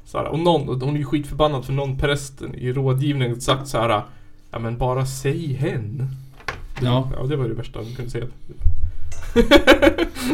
Så 0.05 0.17
här, 0.17 0.25
och 0.27 0.39
någon, 0.39 0.69
och 0.69 0.75
hon 0.81 0.93
är 0.95 0.99
ju 0.99 1.05
skitförbannad 1.05 1.65
för 1.65 1.73
någon 1.73 1.97
prästen 1.97 2.55
i 2.55 2.71
rådgivningen 2.73 3.41
sagt 3.41 3.67
så 3.67 3.77
här. 3.77 4.01
Ja 4.51 4.59
men 4.59 4.77
bara 4.77 5.05
säg 5.05 5.53
hen. 5.53 6.07
Ja. 6.81 7.11
Ja 7.17 7.23
det 7.27 7.35
var 7.35 7.47
det 7.47 7.53
värsta 7.53 7.79
hon 7.79 7.95
kunde 7.95 8.11
säga. 8.11 8.27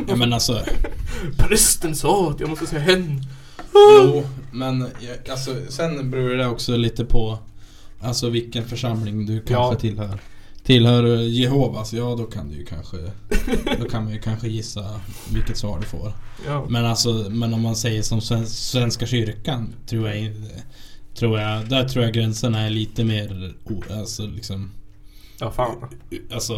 ja 0.08 0.16
men 0.16 0.34
alltså. 0.34 0.62
Prästen 1.38 1.96
sa 1.96 2.30
att 2.32 2.40
jag 2.40 2.50
måste 2.50 2.66
säga 2.68 2.82
hen. 2.82 3.22
Jo, 3.74 4.24
men 4.52 4.80
jag, 5.00 5.30
alltså, 5.30 5.56
sen 5.70 6.12
beror 6.12 6.30
det 6.36 6.48
också 6.48 6.78
lite 6.78 7.06
på 7.06 7.38
Alltså 8.02 8.30
vilken 8.30 8.66
församling 8.68 9.26
du 9.26 9.42
kanske 9.42 9.54
Ja. 9.54 9.76
tillhör 9.80 10.20
Tillhör 10.64 11.04
du 11.04 11.24
Jehovas, 11.24 11.94
ja 11.94 12.16
då 12.18 12.24
kan 12.24 12.50
du 12.50 12.56
ju 12.56 12.66
kanske 12.66 12.98
Då 13.80 13.86
kan 13.90 14.04
man 14.04 14.14
ju 14.14 14.20
kanske 14.20 14.48
gissa 14.48 15.00
vilket 15.34 15.58
svar 15.58 15.80
du 15.80 15.86
får 15.86 16.14
Ja. 16.48 16.66
Men 16.70 16.86
alltså, 16.86 17.10
men 17.30 17.54
om 17.54 17.62
man 17.62 17.76
säger 17.76 18.02
som 18.02 18.22
sven, 18.22 18.48
Svenska 18.48 19.06
kyrkan 19.06 19.74
Tror 19.88 20.10
jag 20.10 20.34
Tror 21.16 21.40
jag, 21.40 21.70
där 21.70 21.88
tror 21.90 22.06
jag 22.06 22.14
gränserna 22.14 22.62
är 22.62 22.70
lite 22.70 23.04
mer 23.04 23.54
Alltså 23.92 24.24
liksom 24.28 24.72
Ja 25.40 25.52
fan. 25.52 25.76
Alltså, 26.34 26.54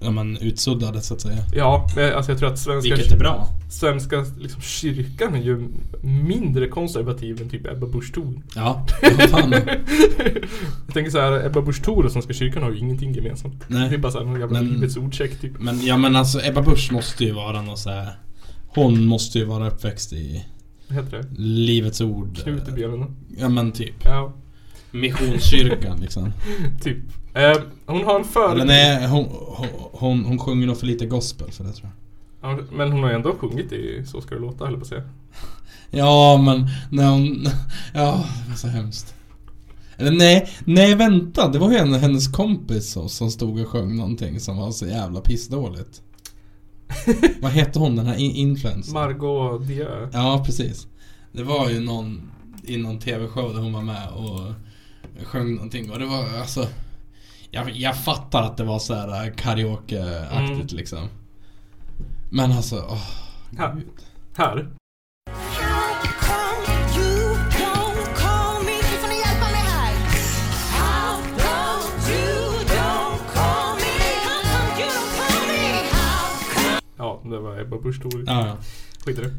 ja 0.00 0.10
men 0.10 0.36
utsuddade 0.36 1.00
så 1.00 1.14
att 1.14 1.20
säga 1.20 1.38
Ja, 1.54 1.86
men 1.96 2.14
alltså 2.14 2.32
jag 2.32 2.38
tror 2.38 2.52
att 2.52 2.58
svenska, 2.58 2.94
Vilket 2.94 3.12
är 3.12 3.18
bra 3.18 3.48
svenska 3.72 4.24
liksom, 4.40 4.60
kyrkan 4.62 5.34
är 5.34 5.42
ju 5.42 5.68
mindre 6.02 6.68
konservativ 6.68 7.42
än 7.42 7.48
typ 7.48 7.66
Ebba 7.66 7.86
Busch 7.86 8.14
Thor. 8.14 8.42
Ja, 8.54 8.86
vad 9.02 9.30
fan 9.30 9.50
Jag 10.86 10.94
tänker 10.94 11.10
så 11.10 11.20
här, 11.20 11.46
Ebba 11.46 11.60
Busch 11.62 11.82
Thor 11.82 12.04
och 12.04 12.12
Svenska 12.12 12.32
kyrkan 12.32 12.62
har 12.62 12.70
ju 12.70 12.78
ingenting 12.78 13.12
gemensamt. 13.12 13.64
Nej. 13.68 13.88
Det 13.88 13.94
är 13.94 13.98
bara 13.98 14.12
såhär 14.12 14.24
någon 14.24 14.40
jävla 14.40 14.60
Men- 14.60 14.72
Livets 14.72 14.96
ordcheck 14.96 15.40
typ. 15.40 15.52
Men 15.60 15.86
ja 15.86 15.96
men 15.96 16.16
alltså 16.16 16.40
Ebba 16.44 16.62
Busch 16.62 16.92
måste 16.92 17.24
ju 17.24 17.32
vara 17.32 17.62
någon 17.62 17.76
så 17.76 17.90
här. 17.90 18.08
Hon 18.68 19.04
måste 19.06 19.38
ju 19.38 19.44
vara 19.44 19.68
uppväxt 19.68 20.12
i 20.12 20.44
Vad 20.88 21.04
heter 21.04 21.16
det? 21.18 21.42
Livets 21.42 22.00
Ord 22.00 22.38
Knutebjörnen. 22.42 23.16
Ja 23.38 23.48
men 23.48 23.72
typ 23.72 24.04
Ja, 24.04 24.32
Missionskyrkan 24.92 26.00
liksom 26.00 26.32
typ. 26.82 26.96
Eh, 27.34 27.52
hon 27.86 28.04
har 28.04 28.18
en 28.18 28.24
för... 28.24 28.52
Eller 28.52 28.64
nej, 28.64 29.06
hon, 29.06 29.26
hon, 29.30 29.68
hon, 29.92 30.24
hon 30.24 30.38
sjunger 30.38 30.66
nog 30.66 30.76
för 30.78 30.86
lite 30.86 31.06
gospel 31.06 31.50
för 31.50 31.64
det 31.64 31.72
tror 31.72 31.90
jag 31.90 32.50
Ja, 32.50 32.58
men 32.72 32.92
hon 32.92 33.02
har 33.02 33.10
ändå 33.10 33.34
sjungit 33.40 33.72
i 33.72 34.04
Så 34.06 34.20
ska 34.20 34.34
det 34.34 34.40
låta, 34.40 34.64
höll 34.64 34.74
på 34.74 34.80
att 34.80 34.86
säga. 34.86 35.02
Ja 35.90 36.42
men 36.44 36.66
när 36.90 37.10
hon 37.10 37.46
Ja, 37.94 38.24
det 38.44 38.50
var 38.50 38.56
så 38.56 38.68
hemskt 38.68 39.14
Eller 39.96 40.10
nej, 40.10 40.48
nej 40.64 40.94
vänta 40.94 41.48
Det 41.48 41.58
var 41.58 41.70
ju 41.70 41.76
en, 41.76 41.94
hennes 41.94 42.28
kompis 42.32 42.90
som, 42.92 43.08
som 43.08 43.30
stod 43.30 43.60
och 43.60 43.68
sjöng 43.68 43.96
någonting 43.96 44.40
som 44.40 44.56
var 44.56 44.70
så 44.70 44.86
jävla 44.86 45.20
pissdåligt 45.20 46.02
Vad 47.40 47.50
hette 47.52 47.78
hon 47.78 47.96
den 47.96 48.06
här 48.06 48.16
in- 48.16 48.36
influencern? 48.36 48.94
Margot 48.94 49.66
Dieu. 49.66 50.08
Ja, 50.12 50.42
precis. 50.46 50.86
Det 51.32 51.42
var 51.42 51.70
ju 51.70 51.80
någon 51.80 52.30
i 52.64 52.76
någon 52.76 52.98
TV-show 52.98 53.54
där 53.54 53.60
hon 53.60 53.72
var 53.72 53.82
med 53.82 54.08
och 54.08 54.52
jag 55.18 55.26
sjöng 55.26 55.54
någonting 55.54 55.90
och 55.90 55.98
det 55.98 56.06
var 56.06 56.38
alltså 56.40 56.68
jag, 57.50 57.70
jag 57.70 58.04
fattar 58.04 58.42
att 58.42 58.56
det 58.56 58.64
var 58.64 58.78
så 58.78 58.94
här 58.94 59.26
äh, 59.26 59.34
karaokeaktigt 59.34 60.72
mm. 60.72 60.76
liksom. 60.76 61.08
Men 62.30 62.52
alltså, 62.52 62.86
åh, 62.88 63.10
här. 63.58 63.82
Här? 64.36 64.68
Ja, 76.96 77.20
det 77.24 77.38
var 77.38 77.60
Ebba 77.60 77.78
Busch 77.78 78.02
Thor. 78.02 78.24
Ja, 78.26 78.46
ja. 78.46 78.56
Skit 79.04 79.18
i 79.18 79.22
det. 79.22 79.30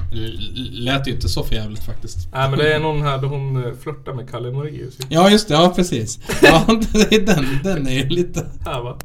Lät 0.72 1.08
ju 1.08 1.12
inte 1.12 1.30
så 1.30 1.44
för 1.44 1.56
jävligt 1.56 1.84
faktiskt. 1.86 2.18
Nej 2.32 2.50
men 2.50 2.60
det 2.60 2.74
är 2.74 2.80
någon 2.80 3.02
här 3.02 3.18
där 3.18 3.28
hon 3.28 3.66
eh, 3.66 3.74
flörtar 3.84 4.14
med 4.14 4.30
Kalle 4.30 4.52
Moraeus. 4.52 4.98
Ja 5.10 5.30
just 5.30 5.48
det, 5.48 5.54
ja 5.54 5.74
precis. 5.76 6.20
Ja, 6.42 6.66
det 6.94 7.16
är 7.16 7.26
den, 7.26 7.46
den 7.64 7.88
är 7.88 8.04
ju 8.04 8.10
lite... 8.10 8.46
Här 8.66 8.82
va? 8.82 8.98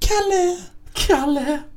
Kalle? 0.00 0.56
Kalle! 0.92 1.69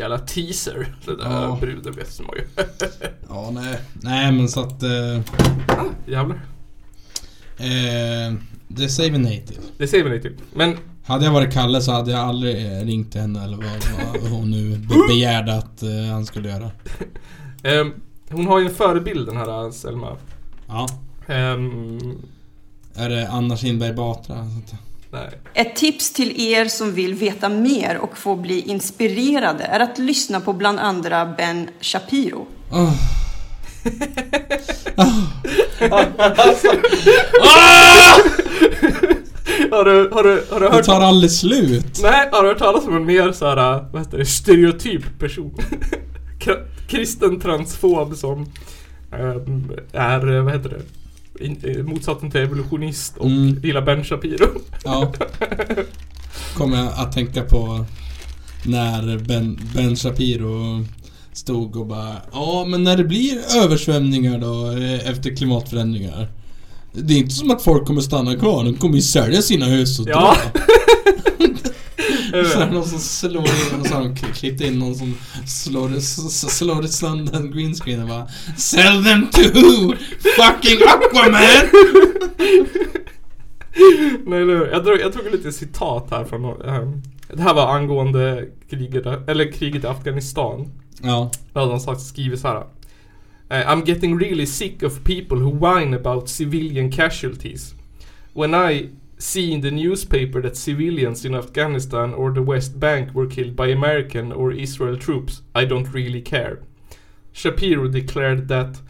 Jävla 0.00 0.18
teaser. 0.18 0.94
Det 1.04 1.16
där 1.16 1.24
Ja. 1.42 1.58
bruden 1.60 1.92
vet 1.92 2.12
så 2.12 2.22
många. 2.22 2.40
Ja, 3.28 3.50
nej. 3.50 3.78
Nej 3.92 4.32
men 4.32 4.48
så 4.48 4.60
att... 4.60 4.82
Eh, 4.82 5.20
Jävlar. 6.06 6.40
eh, 7.58 8.34
det 8.68 8.88
säger 8.88 9.10
vi 9.10 9.18
nej 9.18 9.44
till. 9.46 9.58
Det 9.78 9.86
säger 9.88 10.04
vi 10.04 10.10
nej 10.10 10.22
till. 10.22 10.36
Men 10.54 10.76
Hade 11.04 11.24
jag 11.24 11.32
varit 11.32 11.52
Kalle 11.52 11.80
så 11.80 11.92
hade 11.92 12.10
jag 12.10 12.20
aldrig 12.20 12.66
eh, 12.66 12.84
ringt 12.84 13.12
till 13.12 13.20
henne 13.20 13.44
eller 13.44 13.56
vad, 13.56 14.22
vad 14.22 14.30
hon 14.30 14.50
nu 14.50 14.76
be- 14.76 14.94
begärde 15.08 15.54
att 15.54 15.82
eh, 15.82 16.12
han 16.12 16.26
skulle 16.26 16.48
göra. 16.48 16.70
ehm, 17.62 17.92
hon 18.30 18.46
har 18.46 18.58
ju 18.58 18.66
en 18.66 18.74
förebild 18.74 19.26
den 19.26 19.36
här 19.36 19.64
eh, 19.64 19.70
Selma. 19.70 20.16
Ja. 20.68 20.88
Ehm, 21.26 21.98
Är 22.94 23.08
det 23.08 23.28
Anna 23.28 23.56
Kinberg 23.56 23.92
Batra? 23.92 24.36
Sånt 24.36 24.70
där? 24.70 24.78
Nej. 25.12 25.28
Ett 25.54 25.76
tips 25.76 26.12
till 26.12 26.40
er 26.40 26.64
som 26.64 26.92
vill 26.92 27.14
veta 27.14 27.48
mer 27.48 27.96
och 27.98 28.18
få 28.18 28.36
bli 28.36 28.60
inspirerade 28.60 29.64
är 29.64 29.80
att 29.80 29.98
lyssna 29.98 30.40
på 30.40 30.52
bland 30.52 30.78
andra 30.78 31.26
Ben 31.26 31.68
Shapiro. 31.80 32.46
Åh. 32.72 32.92
Har 39.70 39.84
du, 39.84 40.10
har 40.12 40.22
du, 40.22 40.44
har 40.50 40.60
du 40.60 40.66
Det 40.68 40.74
hört... 40.74 40.84
tar 40.84 41.00
aldrig 41.00 41.30
slut. 41.30 42.00
Nej, 42.02 42.28
har 42.32 42.42
du 42.42 42.48
hört 42.48 42.58
talas 42.58 42.86
om 42.86 42.96
en 42.96 43.06
mer 43.06 43.32
såhär, 43.32 43.84
vad 43.92 44.02
heter 44.02 44.18
det, 44.18 44.26
stereotyp 44.26 45.18
person? 45.18 45.54
Kristen 46.88 47.40
transfob 47.40 48.16
som 48.16 48.46
ehm, 49.12 49.70
är, 49.92 50.40
vad 50.40 50.52
heter 50.52 50.68
det? 50.68 50.99
Eh, 51.40 51.82
motsatsen 51.84 52.30
till 52.30 52.40
evolutionist 52.40 53.16
och 53.16 53.26
Mm. 53.26 53.60
gillar 53.62 53.82
Ben 53.82 54.04
Shapiro. 54.04 54.46
Ja. 54.84 55.12
Kommer 56.54 56.76
jag 56.76 56.86
att 56.96 57.12
tänka 57.12 57.42
på 57.42 57.84
när 58.64 59.18
Ben, 59.18 59.60
ben 59.74 59.96
Shapiro 59.96 60.84
stod 61.32 61.76
och 61.76 61.86
bara 61.86 62.16
Ja 62.32 62.64
men 62.68 62.84
när 62.84 62.96
det 62.96 63.04
blir 63.04 63.38
översvämningar 63.56 64.38
då 64.38 64.70
eh, 64.70 65.10
efter 65.10 65.36
klimatförändringar 65.36 66.28
Det 66.92 67.14
är 67.14 67.18
inte 67.18 67.34
som 67.34 67.50
att 67.50 67.62
folk 67.62 67.86
kommer 67.86 68.00
stanna 68.00 68.36
kvar, 68.36 68.64
de 68.64 68.74
kommer 68.74 68.94
ju 68.96 69.02
sälja 69.02 69.42
sina 69.42 69.66
hus 69.66 69.98
och 70.00 70.08
Ja. 70.08 70.36
dra. 70.54 70.60
Så 72.30 72.60
är 72.60 72.66
det 72.66 72.72
någon 72.72 72.84
som 72.84 72.98
slår 72.98 73.42
in 73.48 73.80
och 73.80 73.86
så 73.86 73.94
har 73.94 74.16
klippt 74.34 74.60
in 74.60 74.78
någon 74.78 74.94
som 74.94 75.14
slår, 75.46 76.00
slår 76.48 76.82
sönder 76.82 77.36
en 77.36 77.50
green 77.50 77.74
screen 77.74 78.02
och 78.02 78.08
bara 78.08 78.28
Sell 78.56 79.04
them 79.04 79.26
to 79.30 79.40
who? 79.40 79.94
Fucking 80.36 80.78
Aquaman! 80.88 81.42
Nej, 84.26 84.38
hur? 84.38 84.66
jag, 84.66 84.84
drog, 84.84 85.00
jag 85.00 85.12
tog 85.12 85.26
ett 85.26 85.32
litet 85.32 85.54
citat 85.54 86.06
här 86.10 86.24
från 86.24 86.62
ehm, 86.62 87.02
Det 87.28 87.42
här 87.42 87.54
var 87.54 87.74
angående 87.76 88.48
kriget, 88.70 89.06
eller 89.06 89.52
kriget 89.52 89.84
i 89.84 89.86
Afghanistan. 89.86 90.68
Ja, 91.02 91.30
Då 91.52 91.60
hade 91.60 91.72
han 91.72 91.80
sagt, 91.80 92.00
skrivit 92.00 92.40
så 92.40 92.48
här. 92.48 92.64
eh, 93.50 93.68
I'm 93.70 93.82
getting 93.88 94.18
really 94.18 94.46
sick 94.46 94.82
of 94.82 95.04
people 95.04 95.38
who 95.38 95.50
whine 95.74 95.96
about 95.96 96.28
civilian 96.28 96.90
casualties. 96.92 97.74
When 98.32 98.54
I 98.70 98.88
see 99.20 99.52
in 99.52 99.60
the 99.60 99.70
newspaper 99.70 100.40
that 100.40 100.56
civilians 100.56 101.24
in 101.24 101.34
Afghanistan 101.34 102.14
or 102.14 102.32
the 102.32 102.42
West 102.42 102.80
Bank 102.80 103.14
were 103.14 103.26
killed 103.26 103.54
by 103.54 103.68
American 103.68 104.32
or 104.32 104.50
Israel 104.50 104.96
troops, 104.96 105.42
I 105.54 105.66
don't 105.66 105.92
really 105.92 106.22
care. 106.22 106.60
Shapiro 107.32 107.86
declared 107.88 108.48
that 108.48 108.80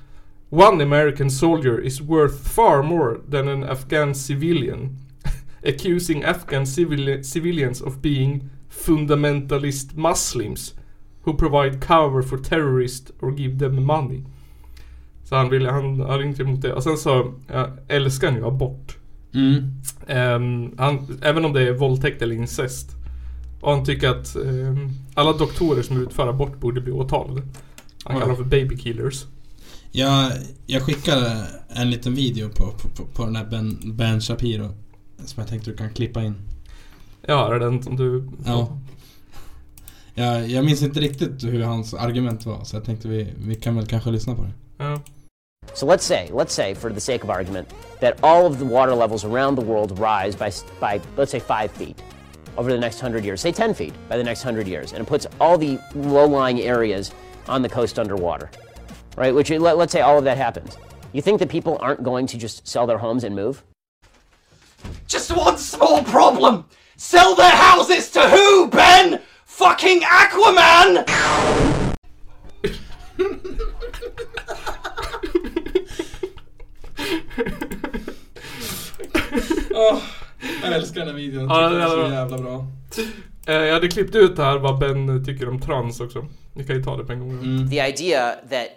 one 0.49 0.81
American 0.81 1.31
soldier 1.31 1.78
is 1.78 2.01
worth 2.01 2.49
far 2.49 2.83
more 2.83 3.20
than 3.28 3.49
an 3.49 3.64
Afghan 3.64 4.14
civilian, 4.14 4.97
accusing 5.64 6.24
Afghan 6.24 6.64
civili- 6.64 7.24
civilians 7.24 7.81
of 7.81 8.01
being 8.01 8.51
fundamentalist 8.70 9.97
Muslims 9.97 10.74
who 11.22 11.35
provide 11.35 11.81
cover 11.81 12.22
for 12.22 12.39
terrorists 12.39 13.11
or 13.20 13.33
give 13.33 13.59
them 13.59 13.83
money. 13.85 14.24
Så 15.24 15.37
han 15.37 15.51
ville, 15.51 15.70
han, 15.70 16.01
han 16.01 16.18
ringde 16.18 16.43
emot 16.43 16.62
det. 16.62 16.72
Och 16.72 16.83
sen 16.83 16.97
så 16.97 17.35
jag 17.47 17.70
älskar 17.89 18.31
nu 18.31 18.47
abort 18.47 18.99
mm. 19.35 19.74
Ehm, 20.07 20.74
han, 20.78 21.18
även 21.22 21.45
om 21.45 21.53
det 21.53 21.62
är 21.62 21.72
våldtäkt 21.72 22.22
eller 22.22 22.35
incest. 22.35 22.91
Och 23.61 23.72
han 23.72 23.85
tycker 23.85 24.09
att 24.09 24.37
ehm, 24.37 24.91
alla 25.14 25.33
doktorer 25.33 25.83
som 25.83 26.03
utför 26.03 26.28
abort 26.28 26.61
borde 26.61 26.81
bli 26.81 26.93
åtalade. 26.93 27.43
Han 28.05 28.14
kallar 28.14 28.26
dem 28.26 28.37
för 28.37 28.45
baby 28.45 28.76
killers. 28.76 29.24
Jag, 29.93 30.33
jag 30.66 30.83
skickade 30.83 31.47
en 31.68 31.91
liten 31.91 32.14
video 32.14 32.49
på, 32.49 32.64
på, 32.64 32.89
på, 32.89 33.05
på 33.05 33.24
den 33.24 33.37
här 33.37 33.45
Ben, 33.45 33.78
ben 33.85 34.20
Shapiro 34.20 34.68
Som 35.24 35.41
jag 35.41 35.49
tänkte 35.49 35.70
du 35.70 35.76
kan 35.76 35.91
klippa 35.91 36.22
in 36.22 36.35
Ja, 37.26 37.49
är 37.49 37.59
det 37.59 37.64
den 37.64 37.83
som 37.83 37.97
du... 37.97 38.28
Ja. 38.45 38.78
jag, 40.14 40.49
jag 40.49 40.64
minns 40.64 40.83
inte 40.83 41.01
riktigt 41.01 41.45
hur 41.45 41.62
hans 41.62 41.95
argument 41.95 42.47
var 42.47 42.64
så 42.64 42.76
jag 42.76 42.85
tänkte 42.85 43.09
vi, 43.09 43.35
vi 43.39 43.55
kan 43.55 43.76
väl 43.76 43.87
kanske 43.87 44.11
lyssna 44.11 44.35
på 44.35 44.43
det 44.43 44.53
Ja. 44.85 45.01
So 45.81 45.87
let's 45.87 46.05
say, 46.05 46.29
let's 46.33 46.53
say, 46.53 46.75
for 46.75 46.93
the 46.93 47.01
sake 47.01 47.25
of 47.25 47.31
argument, 47.31 47.73
that 48.01 48.23
all 48.23 48.45
of 48.45 48.59
the 48.59 48.67
water 48.67 48.95
levels 48.95 49.25
around 49.25 49.55
the 49.55 49.63
world 49.63 49.99
rise 49.99 50.37
by, 50.37 50.53
by 50.79 51.01
let's 51.17 51.31
say, 51.31 51.39
five 51.39 51.71
feet 51.71 52.03
over 52.59 52.71
the 52.71 52.79
next 52.79 53.01
hundred 53.01 53.25
years, 53.25 53.41
say 53.41 53.51
10 53.51 53.73
feet 53.73 53.95
by 54.07 54.19
the 54.19 54.23
next 54.23 54.43
hundred 54.43 54.69
years, 54.69 54.93
and 54.93 55.01
it 55.01 55.07
puts 55.07 55.27
all 55.41 55.57
the 55.57 55.79
low-lying 55.95 56.61
areas 56.61 57.13
on 57.49 57.63
the 57.63 57.69
coast 57.69 57.99
underwater, 57.99 58.51
right? 59.17 59.35
Which, 59.35 59.49
let, 59.51 59.79
let's 59.79 59.91
say 59.91 60.03
all 60.03 60.19
of 60.19 60.25
that 60.25 60.37
happens. 60.37 60.77
You 61.13 61.23
think 61.23 61.39
that 61.39 61.49
people 61.49 61.79
aren't 61.81 62.03
going 62.03 62.27
to 62.27 62.37
just 62.37 62.69
sell 62.69 62.87
their 62.87 62.99
homes 62.99 63.25
and 63.25 63.35
move? 63.35 63.63
Just 65.07 65.35
one 65.35 65.57
small 65.57 66.05
problem. 66.05 66.67
Sell 66.99 67.35
their 67.35 67.51
houses 67.51 68.11
to 68.11 68.21
who, 68.29 68.69
Ben? 68.69 69.21
Fucking 69.47 70.03
Aquaman! 70.03 71.07
Jag 80.62 80.72
älskar 80.72 81.01
den 81.01 81.09
här 81.09 81.14
videon, 81.14 81.47
Ja, 81.49 81.61
den 81.68 81.80
är 81.80 81.88
så 81.88 82.12
jävla 82.12 82.38
bra 82.38 82.66
Eh, 83.47 83.55
jag 83.55 83.74
hade 83.74 83.88
klippt 83.88 84.14
ut 84.14 84.36
det 84.36 84.43
här 84.43 84.59
vad 84.59 84.78
Ben 84.78 85.24
tycker 85.24 85.49
om 85.49 85.61
trans 85.61 86.01
också. 86.01 86.26
Ni 86.55 86.64
kan 86.64 86.76
ju 86.76 86.82
ta 86.82 86.97
det 86.97 87.05
på 87.05 87.12
en 87.12 87.20
gång. 87.20 87.68
the 87.70 87.80
idea 87.80 88.34
that 88.51 88.68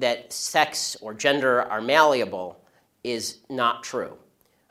that 0.00 0.32
sex 0.32 0.96
or 1.00 1.16
gender 1.18 1.60
are 1.70 1.80
malleable 1.80 2.54
is 3.02 3.34
not 3.48 3.82
true. 3.84 4.12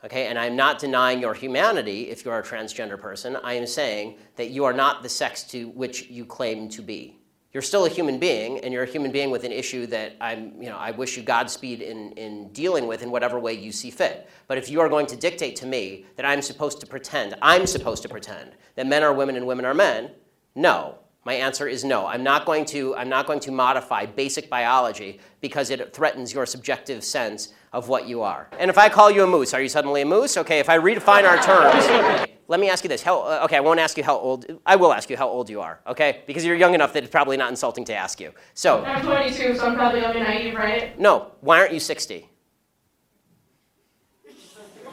Okay, 0.04 0.26
and 0.26 0.38
I'm 0.38 0.56
not 0.56 0.80
denying 0.80 1.22
your 1.22 1.34
humanity 1.34 2.10
if 2.10 2.24
you're 2.24 2.38
a 2.38 2.42
transgender 2.42 3.00
person. 3.00 3.36
I 3.44 3.54
am 3.54 3.66
saying 3.66 4.18
that 4.36 4.50
you 4.50 4.64
are 4.64 4.76
not 4.76 5.02
the 5.02 5.08
sex 5.08 5.44
to 5.52 5.58
which 5.76 6.10
you 6.10 6.24
claim 6.24 6.68
to 6.70 6.82
be. 6.82 7.16
You're 7.52 7.62
still 7.62 7.84
a 7.84 7.88
human 7.88 8.18
being, 8.18 8.60
and 8.60 8.72
you're 8.72 8.84
a 8.84 8.86
human 8.86 9.12
being 9.12 9.30
with 9.30 9.44
an 9.44 9.52
issue 9.52 9.86
that 9.88 10.16
I'm, 10.22 10.60
you 10.60 10.70
know, 10.70 10.76
I 10.78 10.90
wish 10.90 11.18
you 11.18 11.22
Godspeed 11.22 11.82
in, 11.82 12.12
in 12.12 12.48
dealing 12.48 12.86
with 12.86 13.02
in 13.02 13.10
whatever 13.10 13.38
way 13.38 13.52
you 13.52 13.72
see 13.72 13.90
fit. 13.90 14.28
But 14.46 14.56
if 14.56 14.70
you 14.70 14.80
are 14.80 14.88
going 14.88 15.06
to 15.06 15.16
dictate 15.16 15.56
to 15.56 15.66
me 15.66 16.06
that 16.16 16.24
I'm 16.24 16.40
supposed 16.40 16.80
to 16.80 16.86
pretend, 16.86 17.34
I'm 17.42 17.66
supposed 17.66 18.02
to 18.04 18.08
pretend 18.08 18.52
that 18.76 18.86
men 18.86 19.02
are 19.02 19.12
women 19.12 19.36
and 19.36 19.46
women 19.46 19.66
are 19.66 19.74
men, 19.74 20.12
no. 20.54 20.98
My 21.24 21.34
answer 21.34 21.68
is 21.68 21.84
no. 21.84 22.06
I'm 22.06 22.24
not 22.24 22.46
going 22.46 22.64
to 22.66 22.96
I'm 22.96 23.08
not 23.08 23.26
going 23.26 23.40
to 23.40 23.52
modify 23.52 24.06
basic 24.06 24.50
biology 24.50 25.20
because 25.40 25.70
it 25.70 25.92
threatens 25.94 26.34
your 26.34 26.46
subjective 26.46 27.04
sense 27.04 27.52
of 27.72 27.88
what 27.88 28.08
you 28.08 28.22
are. 28.22 28.48
And 28.58 28.68
if 28.68 28.76
I 28.76 28.88
call 28.88 29.10
you 29.10 29.22
a 29.22 29.26
moose, 29.26 29.54
are 29.54 29.62
you 29.62 29.68
suddenly 29.68 30.02
a 30.02 30.04
moose? 30.04 30.36
Okay, 30.36 30.58
if 30.58 30.68
I 30.68 30.78
redefine 30.78 31.24
our 31.24 31.40
terms, 31.40 32.28
let 32.48 32.60
me 32.60 32.68
ask 32.68 32.84
you 32.84 32.88
this. 32.88 33.02
How, 33.02 33.20
uh, 33.20 33.40
okay, 33.44 33.56
I 33.56 33.60
won't 33.60 33.78
ask 33.80 33.96
you 33.96 34.04
how 34.04 34.18
old. 34.18 34.46
I 34.66 34.76
will 34.76 34.92
ask 34.92 35.08
you 35.08 35.16
how 35.16 35.28
old 35.28 35.48
you 35.48 35.60
are. 35.60 35.80
Okay, 35.86 36.22
because 36.26 36.44
you're 36.44 36.56
young 36.56 36.74
enough 36.74 36.92
that 36.92 37.04
it's 37.04 37.12
probably 37.12 37.36
not 37.36 37.50
insulting 37.50 37.84
to 37.86 37.94
ask 37.94 38.20
you. 38.20 38.32
So, 38.54 38.84
I'm 38.84 39.02
22, 39.02 39.56
so 39.56 39.66
I'm 39.66 39.74
probably 39.74 40.00
gonna 40.00 40.14
be 40.14 40.20
naive, 40.20 40.54
right? 40.54 40.98
no. 40.98 41.32
Why 41.40 41.60
aren't 41.60 41.72
you 41.72 41.80
60? 41.80 42.28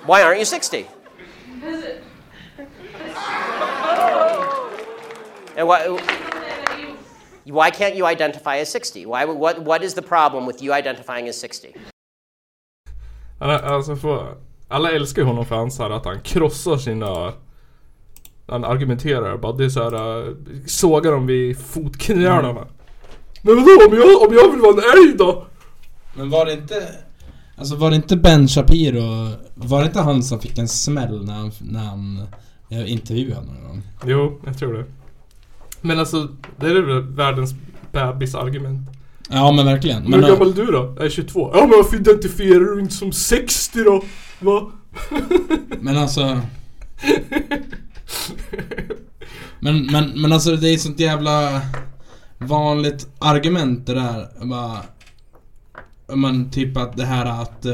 Why 0.06 0.22
aren't 0.24 0.40
you 0.40 0.46
60? 0.46 0.88
Because 1.56 1.84
it, 1.84 2.04
And 5.60 5.68
why? 5.68 5.88
Why 7.46 7.70
can't 7.72 7.96
you 7.96 8.06
identify 8.06 8.58
as 8.62 8.70
60? 8.72 9.06
Why, 9.06 9.26
what, 9.26 9.62
what 9.62 9.84
is 9.84 9.94
the 9.94 10.02
problem 10.02 10.46
with 10.46 10.64
you 10.64 10.74
identifying 10.74 11.28
as 11.28 11.40
60? 11.40 11.76
Han 13.40 13.50
är, 13.50 13.60
alltså 13.60 13.96
för, 13.96 14.36
alla 14.68 14.92
älskar 14.92 15.22
ju 15.22 15.28
honom 15.28 15.46
för 15.46 15.56
han 15.56 15.72
här 15.80 15.90
att 15.90 16.06
han 16.06 16.22
krossar 16.22 16.78
sina... 16.78 17.34
Han 18.48 18.66
argumenterar 18.66 19.38
bara. 19.38 19.54
Det 19.54 19.66
är 19.66 19.70
så 19.70 19.84
här, 19.84 20.28
äh, 20.28 20.34
sågar 20.68 21.12
dem 21.12 21.28
vid 21.28 21.60
fotknölarna. 21.60 22.68
Men 23.42 23.56
vadå 23.56 23.88
om 23.88 23.96
jag, 23.96 24.28
om 24.28 24.34
jag 24.34 24.52
vill 24.52 24.62
vara 24.62 24.72
en 24.72 24.98
älg 24.98 25.18
då? 25.18 25.46
Men 26.14 26.30
var 26.30 26.46
det 26.46 26.54
inte... 26.54 26.96
Alltså 27.58 27.76
var 27.76 27.90
det 27.90 27.96
inte 27.96 28.18
Ben 28.18 28.48
Shapiro, 28.48 29.32
var 29.56 29.80
det 29.80 29.86
inte 29.86 30.00
han 30.00 30.24
som 30.24 30.40
fick 30.40 30.58
en 30.58 30.68
smäll 30.68 31.26
när 31.26 31.34
han, 31.34 31.52
när 31.60 31.80
han 31.80 32.28
intervjuade 32.70 33.46
någon 33.46 33.64
gång? 33.64 33.84
Jo, 34.06 34.42
jag 34.46 34.58
tror 34.58 34.74
det. 34.74 34.86
Men 35.82 36.00
alltså, 36.00 36.28
det 36.58 36.68
är 36.68 36.82
väl 36.82 37.02
världens 37.02 37.54
bebisargument. 37.92 38.90
Ja 39.30 39.52
men 39.52 39.66
verkligen. 39.66 40.04
Men 40.04 40.24
hur 40.24 40.30
gammal 40.30 40.50
är 40.50 40.54
du 40.54 40.66
då? 40.66 40.94
Jag 40.98 41.06
är 41.06 41.10
22. 41.10 41.52
Ja 41.54 41.60
men 41.62 41.70
varför 41.70 41.96
identifierar 41.98 42.76
du 42.76 42.82
inte 42.82 42.94
som 42.94 43.12
60 43.12 43.84
då? 43.84 44.04
Va? 44.40 44.72
men 45.80 45.98
alltså... 45.98 46.42
Men, 49.60 49.86
men, 49.86 50.22
men 50.22 50.34
alltså 50.34 50.56
det 50.56 50.70
är 50.70 50.78
sånt 50.78 51.00
jävla 51.00 51.62
vanligt 52.38 53.08
argument 53.20 53.88
det 53.88 53.94
där. 53.94 54.46
Bara, 54.46 54.78
men 56.16 56.52
typ 56.52 56.78
att 56.78 56.98
det 56.98 57.06
här 57.06 57.26
att... 57.26 57.66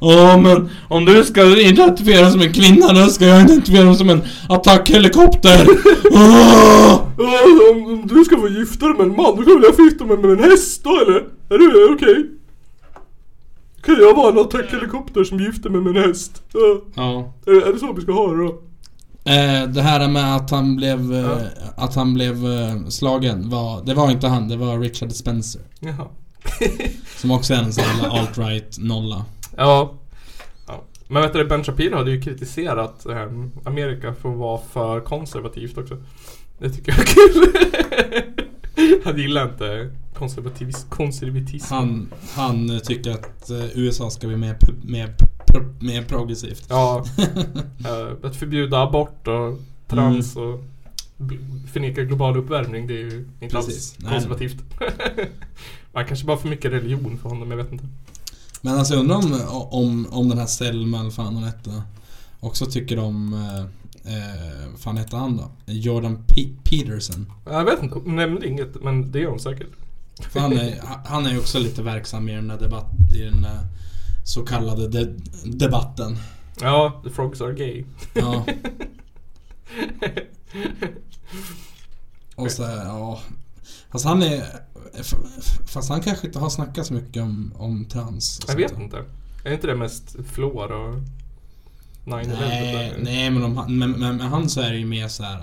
eh, 0.00 0.08
Ja 0.08 0.36
men 0.36 0.68
om 0.88 1.04
du 1.04 1.24
ska 1.24 1.44
identifiera 1.60 2.30
som 2.30 2.40
en 2.40 2.52
kvinna 2.52 2.92
då 2.92 3.06
ska 3.06 3.24
jag 3.26 3.42
identifiera 3.44 3.84
mig 3.84 3.94
som 3.94 4.10
en 4.10 4.22
attackhelikopter. 4.48 5.66
Åh! 6.12 7.00
Ja, 7.18 7.38
om, 7.72 7.86
om 7.86 8.06
du 8.06 8.24
ska 8.24 8.36
få 8.36 8.48
gifta 8.48 8.86
dig 8.86 8.94
med 8.94 9.06
en 9.06 9.16
man, 9.16 9.36
då 9.36 9.42
kan 9.42 9.54
väl 9.54 9.62
jag 9.62 9.76
få 9.76 9.82
gifta 9.82 10.04
mig 10.04 10.16
med 10.16 10.30
en 10.30 10.50
häst 10.50 10.84
då 10.84 10.90
eller? 10.90 11.16
Är 11.50 11.88
det 11.88 11.94
okej? 11.94 12.26
Kan 13.84 13.96
jag 14.00 14.16
vara 14.16 14.32
en 14.32 14.38
attackhelikopter 14.38 15.24
som 15.24 15.40
gifter 15.40 15.70
mig 15.70 15.80
med 15.80 15.96
en 15.96 16.02
häst? 16.08 16.42
Ja. 16.52 16.80
Ja. 16.94 17.34
Är, 17.46 17.68
är 17.68 17.72
det 17.72 17.78
så 17.78 17.92
vi 17.92 18.02
ska 18.02 18.12
ha 18.12 18.32
det 18.32 18.36
då? 18.42 18.48
Eh, 19.24 19.68
det 19.68 19.82
här 19.82 20.08
med 20.08 20.36
att 20.36 20.50
han 20.50 20.76
blev, 20.76 21.12
eh, 21.14 21.18
Ja. 21.20 21.38
att 21.76 21.94
han 21.94 22.14
blev 22.14 22.34
eh, 22.46 22.86
slagen 22.88 23.50
var, 23.50 23.84
det 23.84 23.94
var 23.94 24.10
inte 24.10 24.28
han, 24.28 24.48
det 24.48 24.56
var 24.56 24.78
Richard 24.78 25.12
Spencer. 25.12 25.60
Jaha. 25.80 26.06
Som 27.16 27.30
också 27.30 27.54
är 27.54 27.58
en 27.58 27.72
sån 27.72 27.84
här 27.84 28.08
alt-right 28.08 28.76
nolla. 28.80 29.24
Ja. 29.56 29.94
ja. 30.66 30.82
Men 31.08 31.22
vet 31.22 31.32
du, 31.32 31.44
Ben 31.44 31.64
Shapiro 31.64 31.96
hade 31.96 32.10
ju 32.10 32.20
kritiserat 32.22 33.06
ehm, 33.06 33.50
Amerika 33.64 34.14
för 34.14 34.30
att 34.32 34.36
vara 34.38 34.60
för 34.72 35.00
konservativt 35.00 35.78
också. 35.78 35.96
Det 36.58 36.70
tycker 36.70 36.92
jag 36.92 37.00
är 37.00 37.04
kul. 37.06 38.42
Han 39.04 39.18
gillar 39.18 39.48
inte 39.52 39.90
konservatism. 40.14 40.88
konservatism. 40.90 41.74
Han, 41.74 42.08
han 42.34 42.70
eh, 42.70 42.78
tycker 42.78 43.10
att 43.10 43.50
eh, 43.50 43.78
USA 43.78 44.10
ska 44.10 44.26
bli 44.26 44.36
mer, 44.36 44.56
mer, 44.84 45.14
mer 45.80 46.02
progressivt. 46.02 46.66
Ja. 46.68 47.04
eh, 47.84 48.26
att 48.28 48.36
förbjuda 48.36 48.82
abort 48.82 49.28
och 49.28 49.60
trans 49.88 50.36
och 50.36 50.64
b- 51.16 51.36
förneka 51.72 52.02
global 52.02 52.36
uppvärmning 52.36 52.86
det 52.86 52.94
är 52.94 52.98
ju 53.10 53.28
inte 53.40 53.56
Precis. 53.56 53.96
alls 53.98 54.10
konservativt. 54.12 54.56
Man 55.92 56.06
kanske 56.06 56.26
bara 56.26 56.36
för 56.36 56.48
mycket 56.48 56.72
religion 56.72 57.18
för 57.22 57.28
honom, 57.28 57.50
jag 57.50 57.58
vet 57.58 57.72
inte. 57.72 57.84
Men 58.66 58.78
alltså 58.78 58.94
jag 58.94 59.00
undrar 59.00 59.16
om, 59.16 59.40
om, 59.70 60.06
om 60.10 60.28
den 60.28 60.38
här 60.38 60.46
Selma 60.46 61.00
eller 61.00 61.10
fan 61.10 61.34
hon 61.34 61.44
hette 61.44 61.82
också 62.40 62.66
tycker 62.66 62.98
om, 62.98 63.34
eh, 63.34 63.60
eh, 64.14 64.76
fan 64.78 64.96
hette 64.96 65.16
han 65.16 65.36
då? 65.36 65.50
Jordan 65.72 66.18
Pe- 66.26 66.56
Peterson. 66.64 67.32
Jag 67.44 67.64
vet 67.64 67.82
inte, 67.82 67.98
hon 67.98 68.16
nämnde 68.16 68.48
inget 68.48 68.82
men 68.82 69.12
det 69.12 69.18
gör 69.18 69.30
hon 69.30 69.40
säkert. 69.40 69.68
För 70.32 70.40
han 70.40 70.52
är, 70.52 70.80
han 71.04 71.26
är 71.26 71.30
ju 71.30 71.38
också 71.38 71.58
lite 71.58 71.82
verksam 71.82 72.28
i 72.28 72.34
den 72.34 72.50
här 72.50 72.58
debatt, 72.58 72.90
i 73.14 73.18
den 73.22 73.44
här 73.44 73.66
så 74.24 74.42
kallade 74.44 74.88
de, 74.88 75.16
debatten. 75.44 76.18
Ja, 76.60 77.00
the 77.04 77.10
frogs 77.10 77.40
are 77.40 77.52
gay. 77.52 77.84
Ja. 78.14 78.46
Och 82.34 82.50
så 82.50 82.62
ja. 82.62 83.20
Fast 83.90 84.04
han 84.04 84.22
är... 84.22 84.46
Fast 85.66 85.88
han 85.88 86.00
kanske 86.00 86.26
inte 86.26 86.38
har 86.38 86.50
snackat 86.50 86.86
så 86.86 86.94
mycket 86.94 87.22
om, 87.22 87.52
om 87.56 87.84
trans. 87.84 88.40
Jag 88.48 88.56
vet 88.56 88.78
inte. 88.78 89.04
Är 89.44 89.52
inte 89.52 89.66
det 89.66 89.76
mest 89.76 90.16
fluor 90.32 90.72
och 90.72 90.94
9-11? 90.94 91.02
Nej, 92.04 92.24
där? 92.26 92.98
nej 93.02 93.30
men, 93.30 93.42
om, 93.44 93.56
han- 93.56 93.78
men, 93.78 93.90
men, 93.90 94.16
men 94.16 94.26
han 94.26 94.48
så 94.48 94.60
är 94.60 94.70
det 94.70 94.78
ju 94.78 94.86
mer 94.86 95.08
så 95.08 95.22
här. 95.22 95.40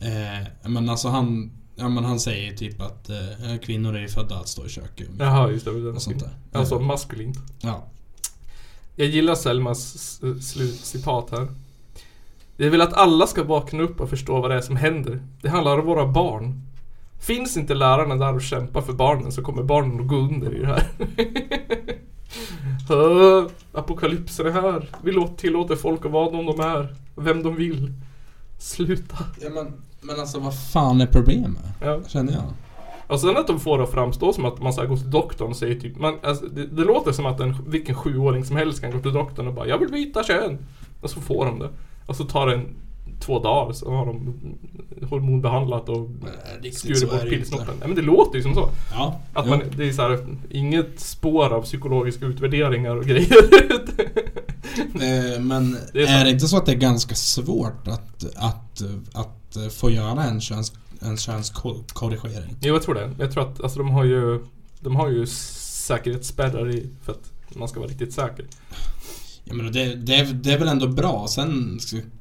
Eh, 0.00 0.46
men 0.70 0.88
alltså 0.88 1.08
han... 1.08 1.50
Ja 1.76 1.88
men 1.88 2.04
han 2.04 2.20
säger 2.20 2.56
typ 2.56 2.80
att 2.80 3.10
eh, 3.10 3.58
kvinnor 3.62 3.96
är 3.96 4.08
födda 4.08 4.36
att 4.38 4.48
stå 4.48 4.66
i 4.66 4.68
köket. 4.68 5.08
Jaha, 5.18 5.50
just 5.50 5.64
det. 5.64 5.70
Och 5.70 6.02
sånt 6.02 6.20
där. 6.20 6.30
Alltså 6.52 6.78
maskulint. 6.78 7.38
Ja. 7.60 7.86
Jag 8.96 9.06
gillar 9.08 9.34
Selmas 9.34 9.92
slutcitat 10.42 11.30
här. 11.30 11.48
Jag 12.56 12.70
vill 12.70 12.80
att 12.80 12.92
alla 12.92 13.26
ska 13.26 13.44
vakna 13.44 13.82
upp 13.82 14.00
och 14.00 14.10
förstå 14.10 14.40
vad 14.40 14.50
det 14.50 14.56
är 14.56 14.60
som 14.60 14.76
händer. 14.76 15.22
Det 15.42 15.48
handlar 15.48 15.78
om 15.78 15.86
våra 15.86 16.06
barn. 16.06 16.62
Finns 17.20 17.56
inte 17.56 17.74
lärarna 17.74 18.14
där 18.16 18.34
och 18.34 18.42
kämpar 18.42 18.82
för 18.82 18.92
barnen 18.92 19.32
så 19.32 19.42
kommer 19.42 19.62
barnen 19.62 20.00
att 20.00 20.06
gå 20.06 20.16
under 20.16 20.54
i 20.54 20.58
det 20.58 20.66
här. 20.66 20.82
Apokalypsen 23.72 24.46
är 24.46 24.50
här. 24.50 24.90
Vi 25.02 25.12
låter, 25.12 25.34
tillåter 25.34 25.76
folk 25.76 26.06
att 26.06 26.12
vara 26.12 26.30
de 26.30 26.46
de 26.46 26.60
är. 26.60 26.94
Vem 27.14 27.42
de 27.42 27.56
vill. 27.56 27.92
Sluta. 28.58 29.16
ja 29.42 29.50
men, 29.50 29.72
men 30.00 30.20
alltså 30.20 30.38
vad 30.38 30.62
fan 30.72 31.00
är 31.00 31.06
problemet? 31.06 31.62
Ja. 31.80 32.00
Känner 32.06 32.32
jag. 32.32 32.42
Och 33.06 33.20
sen 33.20 33.36
att 33.36 33.46
de 33.46 33.60
får 33.60 33.78
det 33.78 33.84
att 33.84 33.90
framstå 33.90 34.32
som 34.32 34.44
att 34.44 34.62
man 34.62 34.72
ska 34.72 34.84
gå 34.84 34.96
till 34.96 35.10
doktorn 35.10 35.50
och 35.50 35.56
säger 35.56 35.80
typ 35.80 35.98
man, 35.98 36.14
alltså, 36.22 36.46
det, 36.46 36.66
det 36.66 36.84
låter 36.84 37.12
som 37.12 37.26
att 37.26 37.40
en, 37.40 37.54
vilken 37.66 37.94
sjuåring 37.94 38.44
som 38.44 38.56
helst 38.56 38.80
kan 38.80 38.90
gå 38.90 38.98
till 38.98 39.12
doktorn 39.12 39.46
och 39.46 39.54
bara 39.54 39.66
Jag 39.66 39.78
vill 39.78 39.88
byta 39.88 40.22
kön! 40.22 40.58
Och 41.00 41.10
så 41.10 41.20
får 41.20 41.46
de 41.46 41.58
det. 41.58 41.68
Och 42.06 42.16
så 42.16 42.24
tar 42.24 42.46
det 42.46 42.54
en, 42.54 42.66
två 43.20 43.38
dagar 43.38 43.72
så 43.72 43.90
har 43.90 44.06
de 44.06 44.34
hormonbehandlat 45.10 45.88
och 45.88 46.10
riktigt 46.60 46.78
skurit 46.78 47.10
bort 47.10 47.32
inte. 47.32 47.56
Nej 47.56 47.88
men 47.88 47.94
det 47.94 48.02
låter 48.02 48.36
ju 48.36 48.42
som 48.42 48.54
så. 48.54 48.68
Ja. 48.92 49.20
Att 49.32 49.46
jo. 49.46 49.50
man, 49.50 49.62
det 49.76 49.88
är 49.88 49.92
så 49.92 50.02
här, 50.02 50.26
inget 50.50 51.00
spår 51.00 51.52
av 51.52 51.62
psykologiska 51.62 52.26
utvärderingar 52.26 52.96
och 52.96 53.04
grejer. 53.04 53.36
Eh, 54.78 55.40
men 55.40 55.76
Det 55.92 56.02
är 56.02 56.20
är, 56.20 56.24
det 56.24 56.30
inte 56.30 56.48
så 56.48 56.56
att 56.56 56.66
det 56.66 56.72
är 56.72 56.76
ganska 56.76 57.14
svårt 57.14 57.88
att, 57.88 58.24
att, 58.36 58.82
att 59.12 59.56
eh, 59.56 59.68
få 59.68 59.90
göra 59.90 60.22
en, 60.22 60.40
köns, 60.40 60.72
en 61.00 61.16
könskorrigering? 61.16 62.56
jo 62.60 62.74
jag 62.74 62.82
tror 62.82 62.94
det. 62.94 63.10
Jag 63.18 63.32
tror 63.32 63.42
att 63.42 63.60
alltså, 63.60 63.78
de 63.78 63.90
har 63.90 64.04
ju 64.04 64.44
De 64.80 64.96
har 64.96 65.08
ju 65.08 65.26
säkerhetsspärrar 65.26 66.70
i 66.70 66.86
för 67.02 67.12
att 67.12 67.30
man 67.56 67.68
ska 67.68 67.80
vara 67.80 67.90
riktigt 67.90 68.12
säker. 68.12 68.46
Jag 69.44 69.56
menar, 69.56 69.70
det, 69.70 69.94
det, 69.94 70.14
är, 70.14 70.24
det 70.24 70.52
är 70.52 70.58
väl 70.58 70.68
ändå 70.68 70.86
bra. 70.86 71.26
Sen 71.28 71.78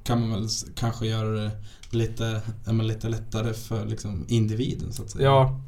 kan 0.08 0.20
man 0.22 0.32
väl 0.40 0.48
kanske 0.76 1.08
göra 1.08 1.30
det 1.30 1.52
lite, 1.92 2.42
lite 2.84 3.10
lättare 3.10 3.54
för 3.54 3.86
liksom 3.86 4.26
individen 4.28 4.94
så 4.94 5.04
att 5.04 5.10
säga. 5.10 5.26
Ja. 5.26 5.60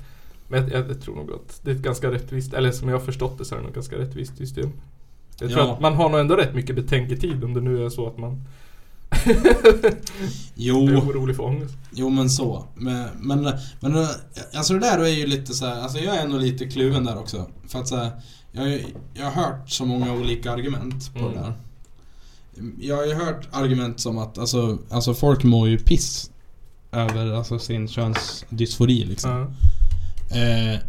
Men 0.47 0.69
jag, 0.69 0.89
jag, 0.89 1.01
tror 1.01 1.15
nog 1.15 1.31
att 1.31 1.59
det 1.63 1.71
är 1.71 1.75
ett 1.75 1.81
ganska 1.81 2.11
rättvist, 2.11 2.53
eller 2.53 2.71
som 2.71 2.89
jag 2.89 2.97
har 2.99 3.05
förstått 3.05 3.37
det 3.37 3.45
så 3.45 3.55
är 3.55 3.59
det 3.59 3.65
nog 3.65 3.73
ganska 3.75 3.97
rättvist 3.97 4.37
system. 4.37 4.69
Jag 5.39 5.49
tror 5.49 5.61
Ja. 5.61 5.73
att 5.73 5.81
man 5.81 5.93
har 5.93 6.09
nog 6.09 6.19
ändå 6.19 6.35
rätt 6.35 6.55
mycket 6.55 6.75
betänketid 6.75 7.43
om 7.43 7.53
det 7.53 7.61
nu 7.61 7.85
är 7.85 7.89
så 7.89 8.07
att 8.07 8.17
man 8.17 8.41
Jo. 10.55 10.87
är 10.87 10.99
orolig 10.99 11.35
för 11.35 11.43
ångest. 11.43 11.77
Jo 11.91 12.09
men 12.09 12.29
så. 12.29 12.65
Men, 12.75 13.07
men, 13.19 13.53
men 13.79 14.07
alltså 14.53 14.73
det 14.73 14.79
där 14.79 14.99
är 14.99 15.07
ju 15.07 15.27
lite 15.27 15.53
så 15.53 15.65
här, 15.65 15.81
alltså 15.81 15.97
jag 15.99 16.15
är 16.15 16.21
ändå 16.23 16.37
lite 16.37 16.65
kluven 16.65 17.05
där 17.05 17.17
också. 17.19 17.45
För 17.67 17.79
att 17.79 17.87
så 17.87 17.95
här, 17.95 18.11
jag, 18.51 18.85
jag 19.13 19.25
har 19.31 19.43
hört 19.43 19.69
så 19.69 19.85
många 19.85 20.13
olika 20.13 20.51
argument 20.51 21.13
på 21.13 21.19
Mm. 21.19 21.31
det 21.33 21.39
där. 21.39 21.53
Jag 22.79 22.95
har 22.95 23.05
ju 23.05 23.13
hört 23.13 23.47
argument 23.51 23.99
som 23.99 24.17
att 24.17 24.37
alltså, 24.37 24.77
alltså 24.89 25.13
folk 25.13 25.43
mår 25.43 25.69
ju 25.69 25.77
piss 25.77 26.31
över 26.91 27.33
alltså, 27.33 27.59
sin 27.59 27.87
könsdysfori 27.87 29.05
liksom. 29.05 29.55
Ja. 30.29 30.37
Eh, 30.37 30.79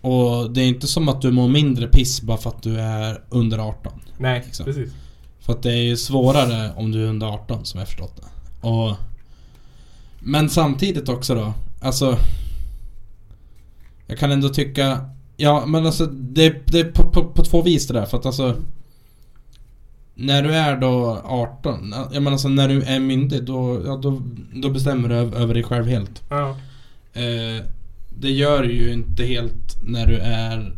och 0.00 0.50
det 0.50 0.60
är 0.60 0.68
inte 0.68 0.86
som 0.86 1.08
att 1.08 1.22
du 1.22 1.30
mår 1.30 1.48
mindre 1.48 1.86
piss 1.86 2.22
bara 2.22 2.38
för 2.38 2.50
att 2.50 2.62
du 2.62 2.80
är 2.80 3.22
under 3.28 3.58
18. 3.58 3.92
Nej, 4.18 4.42
Liksom. 4.46 4.64
precis. 4.64 4.92
För 5.40 5.52
att 5.52 5.62
det 5.62 5.72
är 5.72 5.82
ju 5.82 5.96
svårare 5.96 6.72
om 6.76 6.92
du 6.92 7.04
är 7.04 7.08
under 7.08 7.26
18 7.26 7.64
som 7.64 7.78
jag 7.80 7.88
förstått 7.88 8.16
det. 8.16 8.68
Och, 8.68 8.96
men 10.20 10.50
samtidigt 10.50 11.08
också 11.08 11.34
då, 11.34 11.52
alltså... 11.80 12.18
Jag 14.06 14.18
kan 14.18 14.30
ändå 14.30 14.48
tycka... 14.48 15.10
Ja 15.36 15.66
men 15.66 15.86
alltså 15.86 16.06
det, 16.06 16.66
det 16.66 16.80
är 16.80 16.92
på, 16.92 17.10
på, 17.10 17.24
på 17.24 17.44
två 17.44 17.62
vis 17.62 17.86
det 17.86 17.94
där 17.94 18.06
för 18.06 18.18
att 18.18 18.26
alltså... 18.26 18.56
När 20.20 20.42
du 20.42 20.54
är 20.54 20.76
då 20.76 21.22
18, 21.24 21.94
jag 22.12 22.22
menar 22.22 22.32
alltså 22.32 22.48
när 22.48 22.68
du 22.68 22.82
är 22.82 23.00
myndig 23.00 23.44
då, 23.44 23.82
ja, 23.86 23.96
då, 23.96 24.22
då 24.54 24.70
bestämmer 24.70 25.08
du 25.08 25.14
över, 25.14 25.54
dig 25.54 25.62
själv 25.62 25.86
helt. 25.86 26.22
Ja. 26.30 26.56
Eh, 27.12 27.64
det 28.18 28.30
gör 28.30 28.62
du 28.62 28.72
ju 28.72 28.92
inte 28.92 29.24
helt 29.24 29.82
när 29.82 30.06
du 30.06 30.16
är 30.16 30.76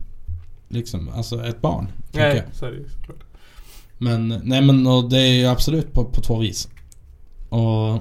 liksom, 0.68 1.08
alltså 1.08 1.44
ett 1.44 1.60
barn. 1.60 1.88
Nej, 2.12 2.42
så 2.52 2.66
är 2.66 2.70
det 2.70 2.90
såklart. 2.90 3.18
Men, 3.98 4.40
nej 4.44 4.62
men 4.62 4.86
och 4.86 5.10
det 5.10 5.18
är 5.18 5.34
ju 5.34 5.46
absolut 5.46 5.92
på, 5.92 6.04
på 6.04 6.20
två 6.20 6.38
vis. 6.38 6.68
Och... 7.48 7.98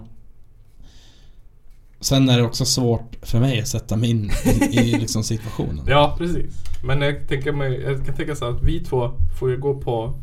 Sen 1.99 2.29
är 2.29 2.37
det 2.37 2.43
också 2.43 2.65
svårt 2.65 3.15
för 3.21 3.39
mig 3.39 3.61
att 3.61 3.67
sätta 3.67 3.95
mig 3.95 4.09
in 4.09 4.31
i, 4.45 4.79
i 4.79 4.97
liksom 4.99 5.23
situationen. 5.23 5.85
Ja, 5.87 6.15
precis. 6.17 6.53
Men 6.83 7.01
jag 7.01 7.27
tänker 7.27 7.51
mig, 7.51 7.81
jag 7.81 8.05
kan 8.05 8.15
tänka 8.15 8.35
så 8.35 8.45
att 8.45 8.63
vi 8.63 8.79
två 8.79 9.11
får 9.39 9.51
ju 9.51 9.57
gå 9.57 9.81
på 9.81 10.13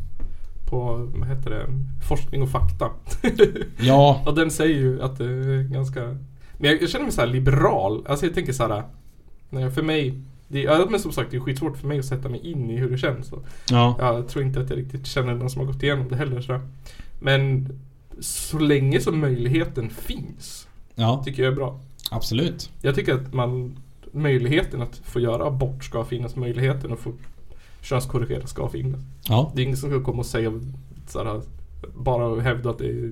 på, 0.69 1.09
vad 1.15 1.27
heter 1.27 1.49
det, 1.49 1.65
forskning 2.07 2.41
och 2.41 2.49
fakta. 2.49 2.89
Ja. 3.79 4.23
och 4.25 4.35
den 4.35 4.51
säger 4.51 4.75
ju 4.79 5.01
att 5.01 5.17
det 5.17 5.23
är 5.25 5.63
ganska 5.63 6.01
Men 6.57 6.71
jag, 6.71 6.81
jag 6.81 6.89
känner 6.89 7.03
mig 7.05 7.13
så 7.13 7.21
här 7.21 7.27
liberal. 7.27 8.03
Alltså 8.07 8.25
jag 8.25 8.35
tänker 8.35 8.53
så 8.53 8.67
här. 8.67 8.83
nej, 9.49 9.71
För 9.71 9.81
mig 9.81 10.21
Det, 10.47 10.61
ja, 10.61 10.87
men 10.89 10.99
som 10.99 11.11
sagt, 11.11 11.31
det 11.31 11.37
är 11.37 11.41
skitsvårt 11.41 11.77
för 11.77 11.87
mig 11.87 11.99
att 11.99 12.05
sätta 12.05 12.29
mig 12.29 12.51
in 12.51 12.69
i 12.69 12.77
hur 12.77 12.89
det 12.89 12.97
känns. 12.97 13.31
Ja. 13.69 13.95
jag 13.99 14.27
tror 14.27 14.45
inte 14.45 14.59
att 14.61 14.69
jag 14.69 14.79
riktigt 14.79 15.05
känner 15.07 15.35
någon 15.35 15.49
som 15.49 15.59
har 15.65 15.73
gått 15.73 15.83
igenom 15.83 16.07
det 16.09 16.15
heller. 16.15 16.41
Så. 16.41 16.59
Men 17.19 17.69
så 18.19 18.59
länge 18.59 18.99
som 19.01 19.19
möjligheten 19.19 19.89
finns, 19.89 20.67
Ja, 20.95 21.21
tycker 21.25 21.43
jag 21.43 21.51
är 21.51 21.55
bra. 21.55 21.79
absolut. 22.11 22.69
Jag 22.81 22.95
tycker 22.95 23.13
att 23.13 23.33
man 23.33 23.77
möjligheten 24.11 24.81
att 24.81 25.01
få 25.03 25.19
göra 25.19 25.45
abort 25.47 25.83
ska 25.83 26.03
finnas. 26.05 26.35
Möjligheten 26.35 26.93
att 26.93 26.99
få 26.99 27.13
könskorrigera 27.81 28.47
ska 28.47 28.69
finnas. 28.69 29.01
Ja. 29.27 29.51
Det 29.55 29.61
är 29.61 29.63
ingen 29.63 29.77
som 29.77 29.89
ska 29.89 30.03
komma 30.03 30.19
och 30.19 30.25
säga 30.25 30.51
såhär, 31.07 31.41
bara 31.95 32.41
hävda 32.41 32.69
att 32.69 32.77
det 32.77 32.85
är 32.85 33.11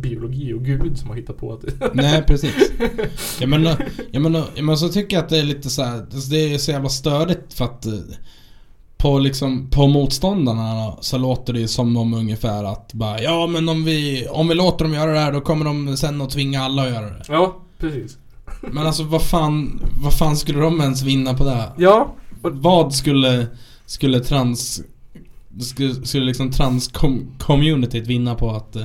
biologi 0.00 0.52
och 0.52 0.64
gud 0.64 0.98
som 0.98 1.08
har 1.08 1.16
hittat 1.16 1.36
på 1.36 1.52
att 1.52 1.60
det 1.60 1.90
Nej 1.94 2.22
precis. 2.26 2.72
Jag 3.40 3.48
menar, 3.48 3.86
jag 4.10 4.22
menar, 4.22 4.44
jag 4.54 4.64
menar 4.64 4.76
så 4.76 4.88
tycker 4.88 5.16
jag 5.16 5.24
att 5.24 5.28
det 5.28 5.38
är 5.38 5.42
lite 5.42 5.70
så 5.70 5.82
här, 5.82 6.00
alltså, 6.00 6.30
det 6.30 6.54
är 6.54 6.58
så 6.58 6.70
jävla 6.70 6.88
störigt 6.88 7.54
för 7.54 7.64
att 7.64 7.86
eh, 7.86 7.92
på 8.96 9.18
liksom, 9.18 9.70
på 9.70 9.86
motståndarna 9.86 10.96
så 11.00 11.18
låter 11.18 11.52
det 11.52 11.68
som 11.68 11.96
om 11.96 12.14
ungefär 12.14 12.64
att 12.64 12.92
bara 12.92 13.20
Ja 13.22 13.46
men 13.46 13.68
om 13.68 13.84
vi, 13.84 14.26
om 14.30 14.48
vi 14.48 14.54
låter 14.54 14.84
dem 14.84 14.94
göra 14.94 15.12
det 15.12 15.18
här 15.18 15.32
då 15.32 15.40
kommer 15.40 15.64
de 15.64 15.96
sen 15.96 16.20
att 16.20 16.30
tvinga 16.30 16.62
alla 16.62 16.82
att 16.82 16.90
göra 16.90 17.06
det. 17.06 17.22
Ja, 17.28 17.56
precis. 17.78 18.18
Men 18.62 18.86
alltså 18.86 19.02
vad 19.02 19.22
fan, 19.22 19.80
vad 20.02 20.18
fan 20.18 20.36
skulle 20.36 20.60
de 20.60 20.80
ens 20.80 21.02
vinna 21.02 21.34
på 21.34 21.44
det? 21.44 21.72
Ja, 21.76 22.14
Vad 22.42 22.94
skulle, 22.94 23.46
skulle 23.88 24.20
trans, 24.20 24.82
skulle, 25.60 25.94
skulle 26.06 26.24
liksom 26.26 26.50
trans-communityt 26.50 28.06
vinna 28.06 28.34
på 28.34 28.50
att 28.50 28.76
eh, 28.76 28.84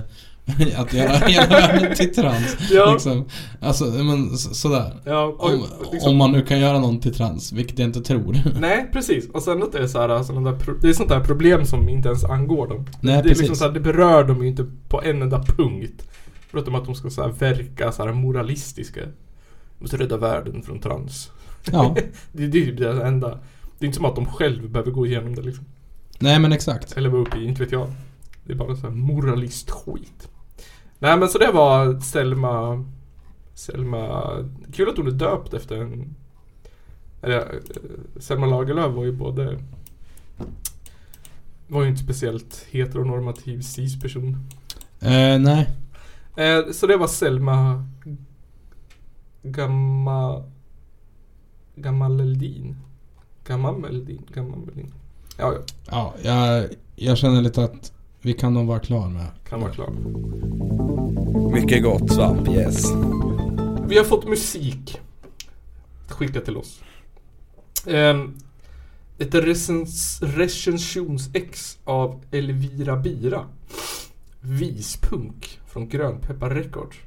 att 0.78 0.94
göra 0.94 1.10
hela 1.28 1.48
världen 1.48 1.96
till 1.96 2.16
trans. 2.16 2.58
Ja. 2.72 2.92
Liksom. 2.94 3.26
Alltså, 3.62 3.86
men 3.86 4.38
så, 4.38 4.54
sådär. 4.54 4.94
ja 5.06 5.24
och, 5.26 5.44
Om, 5.54 5.64
liksom, 5.92 6.12
om 6.12 6.18
man 6.18 6.32
nu 6.32 6.42
kan 6.42 6.60
göra 6.60 6.80
någon 6.80 7.00
till 7.00 7.14
trans, 7.14 7.52
vilket 7.52 7.80
jag 7.80 7.88
inte 7.88 8.02
tror. 8.02 8.38
Nej, 8.60 8.90
precis. 8.94 9.30
Och 9.30 9.42
sen 9.44 9.64
att 9.64 9.72
det 9.72 9.80
är 9.80 9.88
så 9.88 10.00
här, 10.02 10.60
pro- 10.60 10.78
det 10.82 10.90
är 10.90 10.94
sånt 10.94 11.10
där 11.10 11.20
problem 11.24 11.66
som 11.66 11.90
inte 11.90 12.08
ens 12.10 12.24
angår 12.24 12.68
dem. 12.68 12.86
Nej, 13.02 13.14
det 13.16 13.20
är 13.20 13.24
liksom 13.24 13.48
precis. 13.48 13.60
så 13.60 13.66
här, 13.66 13.72
det 13.72 13.80
berör 13.80 14.24
dem 14.24 14.42
ju 14.44 14.48
inte 14.48 14.66
på 14.90 15.04
en 15.04 15.22
enda 15.22 15.44
punkt. 15.44 16.08
Förutom 16.52 16.76
att 16.76 16.86
de 16.86 16.96
ska 16.96 17.10
så 17.10 17.22
här 17.22 17.30
verka 17.30 17.92
så 17.92 18.06
här 18.06 18.14
moralistiska. 18.14 19.02
De 19.02 19.10
måste 19.80 19.98
rädda 19.98 20.18
världen 20.18 20.64
från 20.64 20.80
trans. 20.80 21.32
Ja, 21.72 21.96
Det, 22.32 22.48
det 22.48 22.58
är 22.58 22.66
ju 22.66 22.76
det 22.76 23.04
enda. 23.04 23.40
Det 23.80 23.86
är 23.86 23.88
inte 23.88 23.96
som 23.96 24.06
att 24.06 24.16
de 24.16 24.26
själv 24.26 24.70
behöver 24.70 24.92
gå 24.92 25.06
igenom 25.06 25.36
det 25.36 25.42
liksom. 25.42 25.66
nej 26.20 26.40
men 26.40 26.52
exakt. 26.52 26.98
Eller 26.98 27.10
vara 27.10 27.22
uppe 27.22 27.38
i, 27.38 27.46
inte 27.46 27.64
vet 27.64 27.72
jag. 27.72 27.88
Det 28.44 28.54
är 28.54 28.58
bara 28.58 28.76
så 28.76 28.88
här 28.88 28.96
moralistskit. 28.96 30.30
Nej 31.00 31.18
men 31.18 31.30
så 31.30 31.38
det 31.38 31.52
var 31.52 32.00
Selma 32.00 32.86
Selma 33.54 34.32
Kul 34.74 34.90
att 34.90 34.98
hon 34.98 35.08
är 35.08 35.12
döpt 35.12 35.54
efter 35.54 35.82
en 35.82 36.16
eller, 37.24 37.40
eh, 37.40 38.20
Selma 38.20 38.46
Lagerlöf 38.46 38.94
var 38.96 39.04
ju 39.04 39.12
både 39.12 39.60
Var 41.68 41.84
ju 41.84 41.90
inte 41.90 42.04
speciellt 42.04 42.68
heteronormativ 42.72 43.62
cis-person. 43.62 44.50
Eh, 45.00 45.40
nej. 45.40 45.70
Eh, 46.38 46.72
så 46.72 46.88
det 46.88 46.98
var 46.98 47.08
Selma 47.08 47.88
Gamma 49.44 50.44
Gammaleldin. 53.48 53.86
Gammameldin. 53.88 54.24
Gammameldin. 54.34 54.94
Ja, 55.38 55.54
ja. 55.54 55.62
Ja, 55.86 56.14
jag, 56.22 56.70
jag 56.96 57.18
känner 57.18 57.42
lite 57.42 57.64
att 57.64 57.92
vi 58.22 58.34
kan 58.34 58.54
nog 58.54 58.68
vara 58.68 58.80
klara 58.80 59.10
med. 59.10 59.28
Kan 59.50 59.62
vara 59.62 59.72
klar. 59.72 59.90
Mycket 61.52 61.84
gott 61.84 62.14
svamp, 62.14 62.50
yes. 62.50 62.92
Vi 63.88 63.98
har 63.98 64.04
fått 64.04 64.28
musik 64.28 65.02
skickat 66.08 66.46
till 66.46 66.58
oss. 66.58 66.82
Ehm, 67.88 68.38
ett 69.18 69.36
recens 69.36 70.22
recensionsex 70.22 71.78
av 71.84 72.22
Elvira 72.32 72.98
Bira. 72.98 73.46
Vispunk 74.42 75.60
från 75.68 75.90
Grönpeppar 75.90 76.50
Records. 76.50 76.98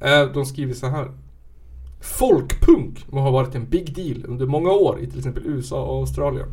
Eh, 0.00 0.26
de 0.26 0.46
skriver 0.46 0.74
så 0.74 0.86
här. 0.86 1.10
Folkpunk 2.06 3.12
må 3.12 3.20
ha 3.20 3.30
varit 3.30 3.54
en 3.54 3.66
big 3.66 3.94
deal 3.94 4.24
under 4.26 4.46
många 4.46 4.70
år 4.70 5.00
i 5.00 5.06
till 5.06 5.18
exempel 5.18 5.46
USA 5.46 5.84
och 5.84 5.96
Australien. 5.96 6.48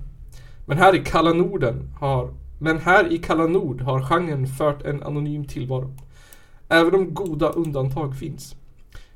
Men 0.65 0.77
här 0.77 0.95
i 0.95 0.99
kalla 1.05 1.33
Norden 1.33 1.89
har 1.99 2.33
men 2.59 2.79
här 2.79 3.13
i 3.13 3.17
kalla 3.17 3.47
Nord 3.47 3.81
har 3.81 4.01
genren 4.01 4.47
fört 4.47 4.81
en 4.81 5.03
anonym 5.03 5.45
tillvaro. 5.45 5.93
Även 6.69 6.95
om 6.95 7.13
goda 7.13 7.49
undantag 7.49 8.15
finns. 8.15 8.55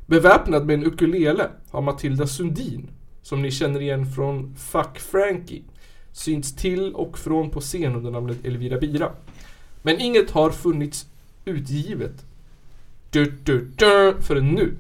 Beväpnad 0.06 0.66
med 0.66 0.74
en 0.74 0.86
ukulele 0.86 1.50
har 1.70 1.82
Matilda 1.82 2.28
Sundin, 2.28 2.90
som 3.22 3.42
ni 3.42 3.52
känner 3.52 3.82
igen 3.82 4.06
från 4.06 4.56
Fuck 4.56 5.00
Frankie, 5.00 5.62
synts 6.12 6.56
till 6.56 6.94
och 6.94 7.18
från 7.18 7.50
på 7.50 7.60
scen 7.60 7.96
under 7.96 8.12
namnet 8.12 8.46
Elvira 8.46 8.80
Bira. 8.80 9.12
Men 9.82 10.00
inget 10.00 10.32
har 10.32 10.52
funnits 10.52 11.08
utgivet 11.46 12.26
du, 13.10 13.26
du, 13.44 13.72
du, 13.76 14.16
förrän 14.22 14.48
nu. 14.48 14.76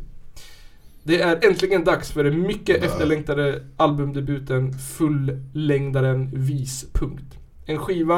Det 1.08 1.22
är 1.22 1.46
äntligen 1.46 1.84
dags 1.84 2.12
för 2.12 2.24
den 2.24 2.42
mycket 2.42 2.84
efterlängtade 2.84 3.64
albumdebuten 3.78 4.74
Fullängdaren 4.74 6.32
Vispunkt. 6.34 7.38
En 7.66 7.78
skiva 7.78 8.16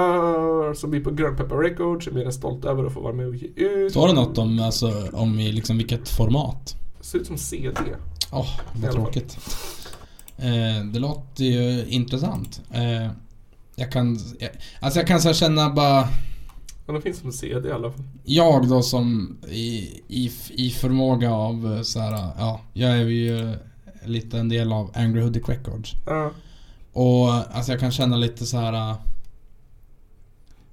som 0.75 0.91
blir 0.91 1.03
på 1.03 1.11
Grönpeppar 1.11 1.57
Records, 1.57 2.07
är 2.07 2.11
mer 2.11 2.25
än 2.25 2.33
stolt 2.33 2.65
över 2.65 2.85
att 2.85 2.93
få 2.93 3.01
vara 3.01 3.13
med 3.13 3.27
och 3.27 3.35
ge 3.35 3.47
ut. 3.55 3.91
Står 3.91 4.07
det 4.07 4.13
något 4.13 4.37
om, 4.37 4.59
alltså, 4.59 5.07
om 5.13 5.39
i 5.39 5.51
liksom 5.51 5.77
vilket 5.77 6.09
format? 6.09 6.75
Ser 7.01 7.19
ut 7.19 7.27
som 7.27 7.37
CD. 7.37 7.79
Åh, 8.31 8.59
I 8.75 8.81
vad 8.81 8.91
tråkigt. 8.91 9.37
Eh, 10.37 10.85
det 10.93 10.99
låter 10.99 11.43
ju 11.43 11.85
intressant. 11.85 12.61
Eh, 12.71 13.11
jag 13.75 13.91
kan, 13.91 14.17
jag, 14.39 14.49
alltså 14.79 14.99
jag 14.99 15.07
kan 15.07 15.21
så 15.21 15.33
känna 15.33 15.69
bara 15.69 16.07
Men 16.89 16.95
det 16.95 17.01
finns 17.01 17.17
som 17.17 17.31
CD 17.31 17.69
i 17.69 17.71
alla 17.71 17.91
fall. 17.91 18.03
Jag 18.23 18.67
då 18.67 18.81
som 18.81 19.37
i, 19.49 20.01
i, 20.07 20.31
i 20.49 20.69
förmåga 20.69 21.31
av 21.31 21.75
eh, 21.75 21.81
så 21.81 21.99
här, 21.99 22.29
ja, 22.37 22.61
jag 22.73 22.91
är 22.91 23.05
ju 23.05 23.55
lite 24.05 24.39
en 24.39 24.49
del 24.49 24.71
av 24.71 24.91
Angry 24.95 25.21
Hoodic 25.21 25.49
Records. 25.49 25.95
Ja. 26.05 26.31
Och 26.93 27.55
alltså 27.55 27.71
jag 27.71 27.79
kan 27.79 27.91
känna 27.91 28.17
lite 28.17 28.45
så 28.45 28.57
här. 28.57 28.95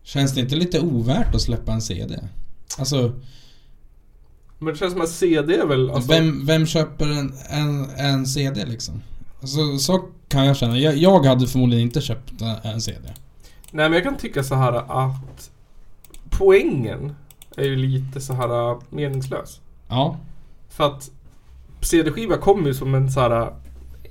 Känns 0.03 0.35
det 0.35 0.41
inte 0.41 0.57
lite 0.57 0.81
ovärt 0.81 1.35
att 1.35 1.43
släppa 1.43 1.73
en 1.73 1.83
CD? 1.83 2.19
Alltså, 2.79 3.13
Men 4.59 4.73
det 4.73 4.79
känns 4.79 4.93
som 4.93 5.03
att 5.03 5.11
CD 5.11 5.55
är 5.55 5.67
väl... 5.67 5.91
Alltså, 5.91 6.13
vem, 6.13 6.47
vem 6.47 6.67
köper 6.67 7.07
en, 7.07 7.35
en, 7.49 7.91
en 7.97 8.27
CD 8.27 8.67
liksom? 8.67 9.03
Alltså, 9.41 9.79
så 9.79 10.09
kan 10.29 10.47
jag 10.47 10.57
känna. 10.57 10.79
Jag, 10.79 10.97
jag 10.97 11.25
hade 11.25 11.47
förmodligen 11.47 11.83
inte 11.83 12.01
köpt 12.01 12.33
en 12.63 12.81
CD. 12.81 13.09
Nej 13.71 13.89
men 13.89 13.93
jag 13.93 14.03
kan 14.03 14.17
tycka 14.17 14.45
så 14.45 14.55
här 14.55 14.73
att 14.73 15.51
poängen 16.39 17.13
är 17.57 17.65
ju 17.65 17.77
lite 17.77 18.21
så 18.21 18.33
här 18.33 18.77
meningslös. 18.91 19.61
Ja, 19.89 20.17
För 20.69 20.85
att 20.85 21.11
CD-skiva 21.81 22.37
kommer 22.37 22.67
ju 22.69 22.75
som 22.75 22.95
en 22.95 23.11
så 23.11 23.21
här 23.21 23.53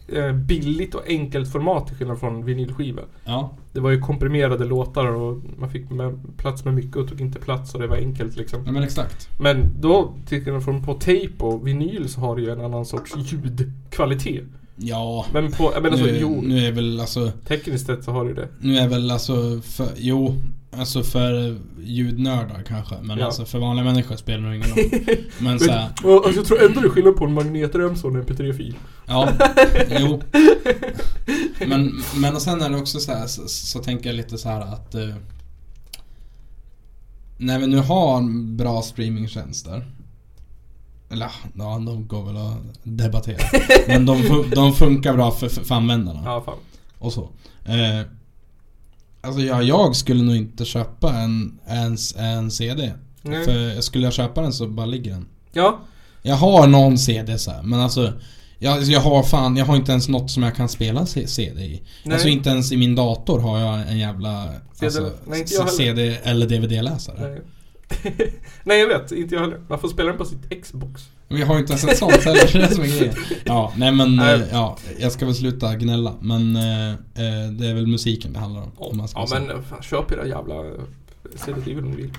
eh, 0.08 0.32
billigt 0.34 0.96
och 0.96 1.08
enkelt 1.08 1.52
format 1.52 1.88
till 1.88 1.96
skillnad 1.98 2.20
från 2.20 2.46
vinylskiva. 2.46 3.02
ja, 3.26 3.50
Det 3.74 3.80
var 3.80 3.90
ju 3.92 4.00
komprimerade 4.02 4.66
låtar 4.66 5.06
och 5.08 5.38
man 5.58 5.70
fick 5.70 5.90
med, 5.90 6.20
plats 6.38 6.66
med 6.66 6.74
mycket 6.74 6.96
och 6.96 7.08
tog 7.10 7.22
inte 7.22 7.40
plats 7.40 7.76
och 7.76 7.82
det 7.82 7.88
var 7.88 7.98
enkelt 7.98 8.36
liksom. 8.38 8.64
ja 8.66 8.72
men 8.72 8.84
exakt. 8.84 9.30
Men 9.40 9.82
då, 9.82 10.14
till 10.28 10.44
skillnad 10.44 10.64
från 10.64 10.84
på 10.84 10.94
tejp 10.94 11.44
och 11.44 11.68
vinyl 11.68 12.10
så 12.10 12.22
har 12.22 12.36
det 12.36 12.42
ju 12.42 12.50
en 12.52 12.62
annan 12.62 12.86
sorts 12.86 13.16
ljudkvalitet. 13.18 14.44
Ja, 14.76 15.26
Men 15.34 15.52
på, 15.52 15.72
jag 15.74 15.84
menar 15.84 15.98
så, 15.98 16.04
nu, 16.04 16.18
jo, 16.22 16.42
nu 16.44 16.58
är 16.68 16.72
väl 16.72 17.00
alltså 17.00 17.32
tekniskt 17.48 17.86
sett 17.86 18.04
så 18.04 18.12
har 18.12 18.26
ju 18.26 18.34
det. 18.34 18.48
Nu 18.60 18.78
är 18.78 18.88
väl 18.88 19.12
alltså, 19.12 19.62
för, 19.62 19.88
jo, 19.98 20.36
alltså 20.72 21.04
för 21.04 21.58
ljudnördar 21.84 22.64
kanske. 22.68 22.96
Men 23.02 23.18
Ja. 23.18 23.26
alltså 23.26 23.46
för 23.46 23.60
vanliga 23.60 23.84
människor 23.86 24.16
spelar 24.16 24.38
det 24.40 24.44
nog 24.46 24.56
ingen 24.56 24.70
roll. 24.70 25.18
Men 25.40 25.60
så 25.60 25.72
här, 25.72 25.82
alltså, 26.04 26.32
jag 26.36 26.46
tror 26.46 26.66
ändå 26.66 26.82
det 26.82 26.88
är 26.88 26.90
skillnad 26.90 27.16
på 27.16 27.26
en 27.26 27.34
magnetremsa 27.34 28.08
och 28.08 28.16
en 28.16 28.24
mp3-fil. 28.26 28.76
ja, 29.06 29.30
jo. 30.00 30.22
Men, 31.68 31.92
men 32.16 32.36
och 32.36 32.42
sen 32.42 32.62
är 32.62 32.70
det 32.70 32.78
också 32.78 33.00
så 33.00 33.12
här, 33.12 33.28
så, 33.28 33.48
så 33.48 33.80
tänker 33.80 34.10
jag 34.10 34.16
lite 34.16 34.38
så 34.38 34.50
här 34.50 34.62
att 34.62 34.96
eh, 34.96 35.10
när 37.38 37.60
vi 37.60 37.68
nu 37.68 37.78
har 37.78 38.22
bra 38.56 38.82
streamingtjänster 38.82 39.86
eller 41.10 41.32
ja, 41.56 41.82
de 41.86 42.08
går 42.08 42.26
väl 42.26 42.38
att 42.38 42.58
debattera. 42.84 43.38
Men 43.88 44.06
de, 44.06 44.18
fun- 44.18 44.56
de 44.56 44.74
funkar 44.74 45.14
bra 45.14 45.32
för, 45.32 45.50
för, 45.50 45.64
för 45.64 45.76
användarna. 45.76 46.22
Ja, 46.26 46.42
fan. 46.46 46.58
och 47.00 47.14
så. 47.14 47.30
Eh, 47.66 48.06
alltså 49.26 49.42
ja, 49.42 49.62
jag 49.62 49.96
skulle 49.96 50.24
nog 50.24 50.36
inte 50.36 50.66
köpa 50.66 51.14
en, 51.14 51.60
en, 51.66 51.98
en 52.18 52.52
CD. 52.52 52.92
Nej. 53.22 53.46
För 53.46 53.82
skulle 53.82 54.04
jag 54.04 54.14
köpa 54.14 54.42
den 54.42 54.54
så 54.54 54.68
bara 54.68 54.86
ligger 54.86 55.12
den. 55.12 55.26
Ja, 55.52 55.80
Jag 56.22 56.36
har 56.36 56.68
någon 56.68 56.98
CD 56.98 57.38
så 57.38 57.52
här, 57.52 57.64
men 57.64 57.80
alltså 57.80 58.14
jag, 58.60 58.84
jag 58.84 59.00
har 59.00 59.24
fan, 59.24 59.58
jag 59.58 59.66
har 59.66 59.76
inte 59.76 59.92
ens 59.92 60.08
något 60.10 60.32
som 60.32 60.44
jag 60.44 60.56
kan 60.56 60.70
spela 60.70 61.06
CD 61.06 61.62
i. 61.62 61.84
Nej. 62.04 62.14
Alltså 62.14 62.28
inte 62.28 62.50
ens 62.50 62.72
i 62.72 62.78
min 62.78 62.96
dator 62.96 63.40
har 63.40 63.60
jag 63.60 63.92
en 63.92 63.98
jävla 63.98 64.50
CD 64.74 64.86
alltså, 64.86 65.12
nej, 65.26 65.46
jag. 65.50 65.70
CD 65.70 66.18
eller 66.24 66.48
DVD-läsare. 66.48 67.16
nej. 67.20 67.42
Nej 68.64 68.80
jag 68.80 68.88
vet, 68.88 69.12
inte 69.12 69.36
jag 69.36 69.42
heller. 69.42 69.60
Man 69.70 69.80
får 69.80 69.88
spela 69.88 70.10
den 70.10 70.18
på 70.18 70.26
sitt 70.26 70.64
Xbox. 70.64 71.02
Vi 71.28 71.42
har 71.42 71.54
ju 71.56 71.60
inte 71.62 71.74
ens 71.74 71.84
ett 71.84 71.98
sånt 71.98 72.14
heller, 72.24 72.50
det 72.54 72.64
är 72.64 72.68
som 72.68 72.84
är 72.84 72.88
grejen. 72.88 73.16
Ja, 73.46 73.74
nej 73.78 73.92
men, 73.92 74.16
Nej. 74.16 74.36
eh, 74.36 74.42
ja, 74.52 74.78
jag 75.00 75.12
ska 75.12 75.26
väl 75.26 75.36
sluta 75.36 75.76
gnälla. 75.76 76.14
Men 76.22 76.56
eh, 76.56 76.90
eh, 76.92 77.52
det 77.52 77.68
är 77.68 77.74
väl 77.74 77.88
musiken 77.88 78.34
det 78.34 78.40
handlar 78.40 78.62
om. 78.62 78.72
om 78.78 78.98
man 78.98 79.08
ska 79.08 79.20
Ja 79.20 79.28
säga. 79.28 79.42
men 79.42 79.64
fan, 79.64 79.82
köp 79.82 80.12
era 80.12 80.28
jävla 80.28 80.54
Resident 81.34 81.68
Evil 81.68 81.80
om 81.84 81.92
ni 81.92 81.96
vill. 81.96 82.12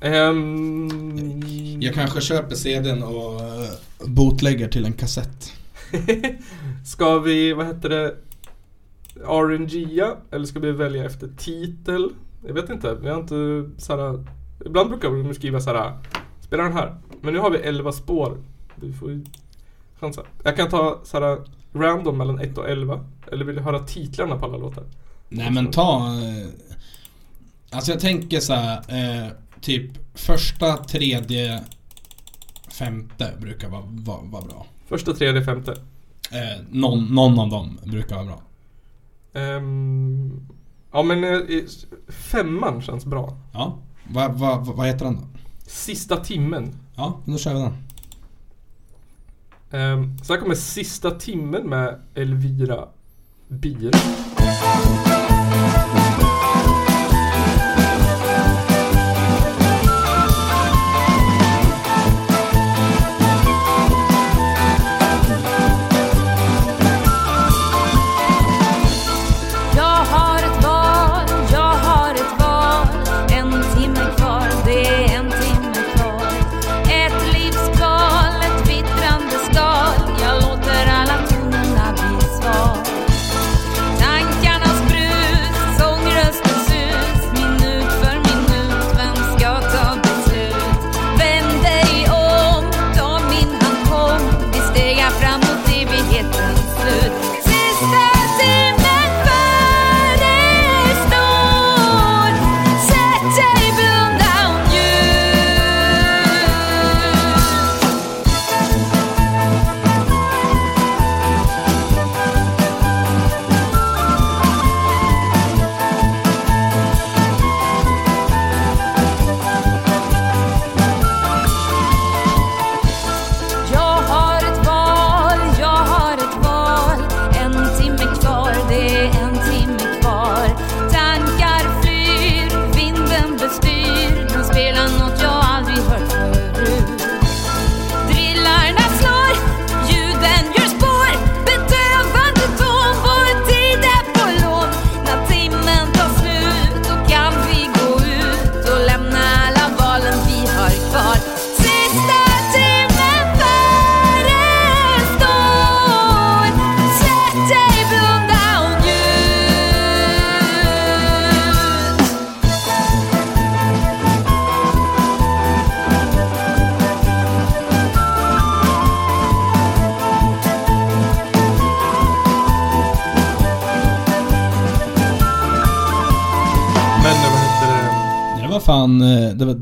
Ehm, 0.00 1.80
Jag 1.80 1.94
kanske 1.94 2.20
köper 2.20 2.54
CDn 2.56 3.02
och 3.02 3.40
uh, 3.40 4.08
bootlägger 4.08 4.68
till 4.68 4.84
en 4.84 4.92
kassett. 4.92 5.52
Ska 6.86 7.18
vi, 7.18 7.52
vad 7.52 7.66
heter 7.66 7.88
det, 7.88 8.14
RNGa? 9.24 10.16
Eller 10.30 10.46
ska 10.46 10.60
vi 10.60 10.72
välja 10.72 11.04
efter 11.04 11.28
titel? 11.38 12.10
Jag 12.46 12.54
vet 12.54 12.70
inte, 12.70 12.94
vi 12.94 13.08
har 13.08 13.20
inte 13.20 13.70
såhär, 13.78 14.24
Ibland 14.66 14.90
brukar 14.90 15.10
vi 15.10 15.34
skriva 15.34 15.60
såhär, 15.60 15.98
spela 16.40 16.62
den 16.62 16.72
här. 16.72 16.96
Men 17.26 17.34
nu 17.34 17.40
har 17.40 17.50
vi 17.50 17.58
11 17.58 17.92
spår. 17.92 18.38
Du 18.76 18.92
får 18.92 19.10
ju 19.10 19.24
chansa. 20.00 20.22
Jag 20.44 20.56
kan 20.56 20.68
ta 20.68 21.00
såhär 21.04 21.38
random 21.72 22.18
mellan 22.18 22.38
1 22.38 22.58
och 22.58 22.70
11. 22.70 23.04
Eller 23.32 23.44
vill 23.44 23.56
du 23.56 23.62
höra 23.62 23.78
titlarna 23.78 24.38
på 24.38 24.46
alla 24.46 24.56
låtar? 24.56 24.84
Nej 25.28 25.50
men 25.50 25.70
ta... 25.70 25.96
Eh, 25.96 26.46
alltså 27.70 27.90
jag 27.90 28.00
tänker 28.00 28.40
så 28.40 28.54
här, 28.54 28.78
eh, 28.88 29.32
typ 29.60 29.90
första, 30.14 30.76
tredje, 30.76 31.64
femte 32.68 33.32
brukar 33.40 33.68
vara, 33.68 33.82
vara, 33.86 34.20
vara 34.22 34.44
bra. 34.44 34.66
Första, 34.88 35.12
tredje, 35.12 35.44
femte. 35.44 35.72
Eh, 36.30 36.62
någon, 36.70 37.14
någon 37.14 37.38
av 37.38 37.48
dem 37.48 37.78
brukar 37.84 38.16
vara 38.16 38.26
bra. 38.26 38.42
Ehm, 39.40 40.48
ja 40.92 41.02
men 41.02 41.24
eh, 41.24 41.40
femman 42.08 42.82
känns 42.82 43.06
bra. 43.06 43.38
Ja. 43.52 43.78
Vad 44.08 44.38
va, 44.38 44.58
va, 44.76 44.84
heter 44.84 45.04
den 45.04 45.16
då? 45.16 45.22
Sista 45.66 46.16
timmen. 46.16 46.74
Ja, 46.96 47.20
då 47.24 47.38
kör 47.38 47.54
vi 47.54 47.60
den. 47.60 47.72
Um, 49.70 50.18
så 50.22 50.32
här 50.32 50.40
kommer 50.40 50.54
sista 50.54 51.10
timmen 51.10 51.68
med 51.68 52.00
Elvira 52.14 52.88
Bir. 53.48 53.90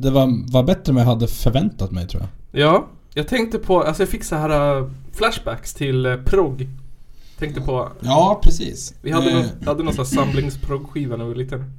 Det, 0.05 0.11
var, 0.11 0.52
var, 0.52 0.62
bättre 0.62 0.90
än 0.90 0.94
vad 0.94 1.02
jag 1.05 1.09
hade 1.09 1.28
förväntat 1.28 1.90
mig 1.90 2.07
tror 2.07 2.22
jag. 2.22 2.61
Ja, 2.61 2.86
jag 3.14 3.28
tänkte 3.28 3.59
på, 3.59 3.82
alltså 3.82 4.02
jag 4.02 4.09
fick 4.11 4.24
så 4.24 4.36
här 4.36 4.80
uh, 4.80 4.90
flashbacks 5.12 5.74
till 5.74 6.07
uh, 6.07 6.22
progg. 6.24 6.68
Tänkte 7.38 7.61
på, 7.61 7.88
Ja, 8.00 8.40
precis. 8.42 8.94
vi 9.02 9.11
hade, 9.11 9.30
Eh, 9.30 9.36
någon, 9.36 9.66
hade 9.66 9.82
någon 9.82 9.94
sån 9.94 10.05
här 10.05 10.24
samlingsproggskiva 10.24 11.16
när 11.16 11.24
vi 11.24 11.30
var 11.30 11.36
liten. 11.36 11.72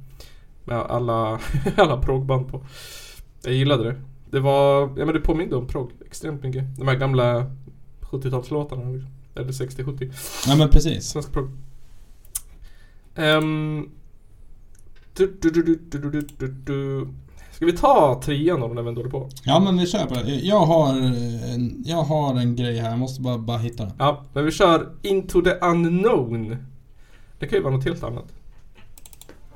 Med 0.64 0.76
alla, 0.76 1.40
alla 1.76 1.96
proggband 2.02 2.48
på. 2.48 2.66
Jag 3.44 3.54
gillade 3.54 3.84
det. 3.84 4.00
Det 4.30 4.40
var, 4.40 4.80
ja 4.80 5.04
men 5.04 5.14
det 5.14 5.20
påminde 5.20 5.56
om 5.56 5.66
progg 5.66 5.90
extremt 6.06 6.42
mycket. 6.42 6.76
De 6.78 6.88
här 6.88 6.96
gamla 6.96 7.50
70-talslåtarna. 8.00 8.92
liksom. 8.92 9.10
Eller 9.34 9.52
60-70. 9.52 10.12
Ja 10.46 10.56
men 10.56 10.70
precis. 10.70 11.04
Svensk 11.04 11.32
progg. 11.32 11.50
Ehm, 13.14 13.90
du, 15.16 15.36
du, 15.40 15.50
du, 15.50 17.08
Ska 17.56 17.66
vi 17.66 17.72
ta 17.72 18.20
trean 18.24 18.60
då 18.60 18.66
när 18.66 18.82
vi 18.82 18.88
ändå 18.88 19.00
håller 19.00 19.10
på? 19.10 19.28
Ja 19.44 19.60
men 19.60 19.78
vi 19.78 19.86
kör 19.86 20.06
på 20.06 20.14
det. 20.14 20.30
Jag 20.30 20.60
har, 20.60 20.88
en, 20.88 21.82
jag 21.86 22.02
har 22.02 22.34
en 22.34 22.56
grej 22.56 22.78
här, 22.78 22.90
jag 22.90 22.98
måste 22.98 23.22
bara, 23.22 23.38
bara 23.38 23.58
hitta 23.58 23.84
den. 23.84 23.92
Ja, 23.98 24.24
men 24.32 24.44
vi 24.44 24.50
kör 24.52 24.88
Into 25.02 25.42
the 25.42 25.50
Unknown. 25.50 26.56
Det 27.38 27.46
kan 27.46 27.58
ju 27.58 27.62
vara 27.62 27.74
något 27.74 27.84
helt 27.84 28.02
annat. 28.02 28.24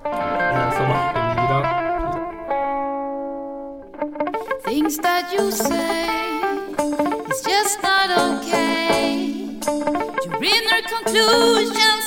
Eh, 0.04 0.72
Samma 0.72 1.12
Elvira. 1.12 1.66
Things 4.64 4.98
that 4.98 5.32
you 5.38 5.52
say 5.52 6.06
is 7.30 7.42
just 7.52 7.78
not 7.82 8.10
okay. 8.18 9.12
Your 10.26 10.44
inner 10.44 10.82
conclusions 10.96 11.76
are 11.76 11.99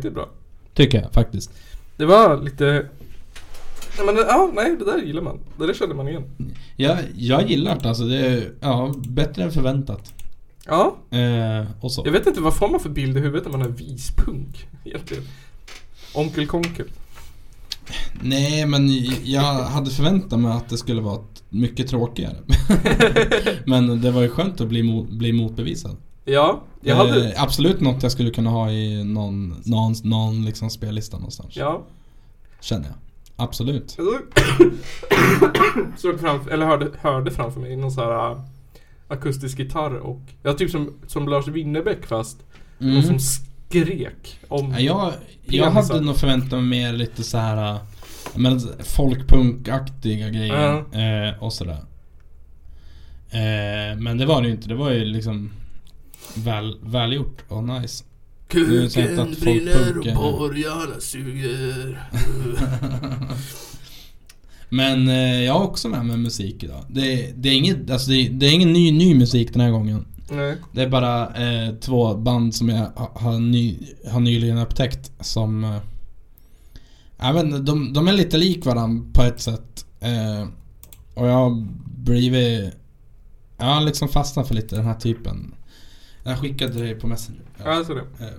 riktigt 0.00 0.14
bra. 0.14 0.28
Tycker 0.74 1.02
jag 1.02 1.12
faktiskt. 1.12 1.50
Det 1.96 2.04
var 2.06 2.42
lite... 2.42 2.86
Nej, 3.96 4.06
men 4.06 4.16
ja, 4.16 4.50
nej, 4.54 4.76
det 4.78 4.84
där 4.84 4.98
gillar 4.98 5.22
man. 5.22 5.38
Det 5.58 5.66
där 5.66 5.74
känner 5.74 5.94
man 5.94 6.08
igen. 6.08 6.24
Jag, 6.76 6.98
jag 7.16 7.50
gillar 7.50 7.78
det 7.80 7.88
alltså. 7.88 8.04
Det 8.04 8.16
är 8.26 8.52
ja, 8.60 8.94
bättre 9.08 9.42
än 9.42 9.52
förväntat. 9.52 10.14
Ja, 10.66 10.96
Eh, 11.10 11.66
och 11.80 11.92
så. 11.92 12.02
jag 12.04 12.12
vet 12.12 12.26
inte 12.26 12.40
vad 12.40 12.56
får 12.56 12.68
man 12.68 12.80
för 12.80 12.88
bild 12.88 13.16
i 13.16 13.20
huvudet 13.20 13.44
när 13.52 13.58
man 13.58 13.66
är 13.66 13.72
vispunk 13.72 14.66
egentligen. 14.84 15.24
Onkel 16.14 16.46
Konkel. 16.46 16.86
Nej 18.22 18.66
men 18.66 18.88
jag 19.24 19.42
hade 19.42 19.90
förväntat 19.90 20.38
mig 20.40 20.52
att 20.52 20.68
det 20.68 20.76
skulle 20.76 21.00
vara 21.00 21.20
mycket 21.48 21.88
tråkigare. 21.88 22.36
men 23.66 24.00
det 24.00 24.10
var 24.10 24.22
ju 24.22 24.28
skönt 24.28 24.60
att 24.60 24.68
bli, 24.68 24.82
mo- 24.82 25.18
bli 25.18 25.32
motbevisad. 25.32 25.96
Ja, 26.32 26.60
jag 26.80 26.96
hade... 26.96 27.32
Eh, 27.32 27.42
absolut 27.42 27.80
något 27.80 28.02
jag 28.02 28.12
skulle 28.12 28.30
kunna 28.30 28.50
ha 28.50 28.70
i 28.70 29.04
någon, 29.04 29.62
någon, 29.64 29.94
någon 30.04 30.44
liksom 30.44 30.70
spellista 30.70 31.16
någonstans. 31.16 31.56
Ja. 31.56 31.82
Känner 32.60 32.86
jag. 32.86 32.94
Absolut. 33.36 33.90
Såg- 35.96 36.20
framför, 36.20 36.50
eller 36.50 36.66
hörde, 36.66 36.90
hörde 37.00 37.30
framför 37.30 37.60
mig 37.60 37.76
någon 37.76 37.92
sån 37.92 38.04
här 38.04 38.30
äh, 38.32 38.40
akustisk 39.08 39.58
gitarr 39.58 39.94
och... 39.94 40.20
Ja, 40.42 40.52
typ 40.52 40.70
som, 40.70 40.94
som 41.06 41.28
Lars 41.28 41.48
Winnerbäck 41.48 42.06
fast 42.06 42.38
någon 42.78 42.90
Mm. 42.90 43.02
som 43.02 43.18
skrek 43.18 44.38
om... 44.48 44.70
Ja, 44.78 44.78
jag, 44.80 45.12
jag 45.64 45.70
hade 45.70 46.00
nog 46.00 46.16
förväntat 46.16 46.50
mig 46.50 46.62
mer 46.62 46.92
lite 46.92 47.22
så 47.22 47.38
här 47.38 47.72
äh, 47.74 47.80
men 48.34 48.60
folkpunkaktiga 48.84 50.28
grejer 50.28 50.76
eh, 51.28 51.42
och 51.42 51.52
sådär. 51.52 51.84
Eh, 53.30 53.98
men 53.98 54.18
det 54.18 54.26
var 54.26 54.42
det 54.42 54.48
ju 54.48 54.54
inte. 54.54 54.68
Det 54.68 54.74
var 54.74 54.90
ju 54.90 55.04
liksom 55.04 55.50
väl, 56.34 56.78
välgjort 56.82 57.42
och 57.48 57.64
nice. 57.64 58.04
Att 59.18 59.38
folkpunk 59.38 60.06
är- 60.06 60.14
borgarna 60.14 61.00
suger. 61.00 62.08
Men 64.68 65.08
eh, 65.08 65.42
jag 65.42 65.52
har 65.52 65.64
också 65.64 65.88
med 65.88 66.06
mig 66.06 66.16
musik 66.16 66.62
idag. 66.64 66.84
Det, 66.88 67.32
det 67.36 67.48
är 67.48 67.52
inget, 67.54 67.90
alltså 67.90 68.10
det, 68.10 68.28
det 68.28 68.46
är 68.46 68.52
ingen 68.54 68.72
ny, 68.72 68.92
ny 68.92 69.14
musik 69.14 69.52
den 69.52 69.60
här 69.60 69.70
gången. 69.70 70.04
Nej. 70.30 70.56
Det 70.72 70.82
är 70.82 70.88
bara 70.88 71.26
eh, 71.26 71.74
två 71.74 72.14
band 72.14 72.54
som 72.54 72.68
jag 72.68 72.76
ha- 72.96 73.12
har, 73.14 73.38
ny, 73.38 73.78
har 74.10 74.20
nyligen 74.20 74.58
upptäckt 74.58 75.12
som... 75.20 75.64
Eh, 75.64 75.78
jag 77.18 77.32
vet 77.32 77.44
inte, 77.44 77.58
de, 77.58 77.92
de 77.92 78.08
är 78.08 78.12
lite 78.12 78.38
lik 78.38 78.64
varandra 78.66 79.04
på 79.12 79.22
ett 79.22 79.40
sätt. 79.40 79.86
Eh, 80.00 80.48
och 81.14 81.26
jag 81.28 81.32
har 81.34 81.66
blivit... 82.04 82.74
Jag 83.58 83.66
har 83.66 83.80
liksom 83.80 84.08
fastnat 84.08 84.48
för 84.48 84.54
lite 84.54 84.76
den 84.76 84.84
här 84.84 84.94
typen. 84.94 85.54
Jag 86.24 86.38
skickade 86.38 86.86
det 86.86 86.94
på 86.94 87.06
Messenger. 87.06 87.42
Ja, 87.64 87.74
jag 87.74 87.86
ser 87.86 87.94
det. 87.94 88.00
Eh, 88.00 88.30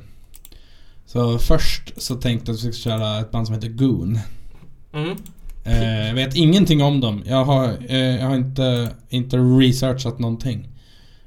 Så 1.06 1.40
först 1.40 1.94
så 2.02 2.16
tänkte 2.16 2.52
jag 2.52 2.54
att 2.56 2.58
vi 2.64 2.74
skulle 2.74 2.74
köra 2.98 3.20
ett 3.20 3.32
band 3.32 3.46
som 3.48 3.56
heter 3.56 3.68
Goon. 3.70 4.20
Mm. 4.94 5.18
Eh, 5.64 6.08
jag 6.08 6.14
vet 6.16 6.36
ingenting 6.36 6.82
om 6.84 7.00
dem. 7.00 7.24
Jag 7.26 7.46
har, 7.46 7.78
eh, 7.90 7.98
jag 7.98 8.28
har 8.28 8.36
inte, 8.36 8.90
inte 9.10 9.38
researchat 9.38 10.20
någonting. 10.20 10.68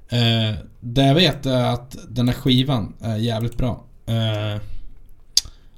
Eh, 0.08 0.54
det 0.80 1.02
jag 1.06 1.14
vet 1.14 1.46
är 1.46 1.64
att 1.64 1.96
den 2.08 2.28
här 2.28 2.34
skivan 2.34 2.94
är 3.00 3.16
jävligt 3.16 3.56
bra. 3.56 3.84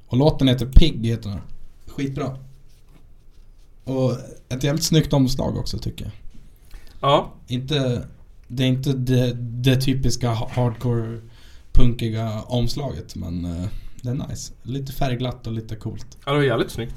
Och 0.07 0.17
låten 0.17 0.47
heter 0.47 0.65
Pig 0.65 1.05
heter 1.05 1.29
den. 1.29 1.39
Skitbra. 1.87 2.37
Och 3.83 4.11
ett 4.49 4.63
jävligt 4.63 4.83
snyggt 4.83 5.13
omslag 5.13 5.57
också 5.57 5.77
tycker 5.77 6.05
jag. 6.05 6.13
Ja. 7.01 7.33
Inte, 7.47 8.07
det 8.47 8.63
är 8.63 8.67
inte 8.67 8.93
det, 8.93 9.33
det 9.33 9.75
typiska 9.81 10.29
ha- 10.29 10.49
hardcore 10.53 11.19
punkiga 11.71 12.41
omslaget 12.41 13.15
men 13.15 13.45
eh, 13.45 13.67
det 14.01 14.09
är 14.09 14.27
nice. 14.29 14.53
Lite 14.63 14.91
färgglatt 14.93 15.47
och 15.47 15.53
lite 15.53 15.75
coolt. 15.75 16.17
Ja, 16.25 16.31
det 16.31 16.37
var 16.37 16.43
jävligt 16.45 16.71
snyggt. 16.71 16.95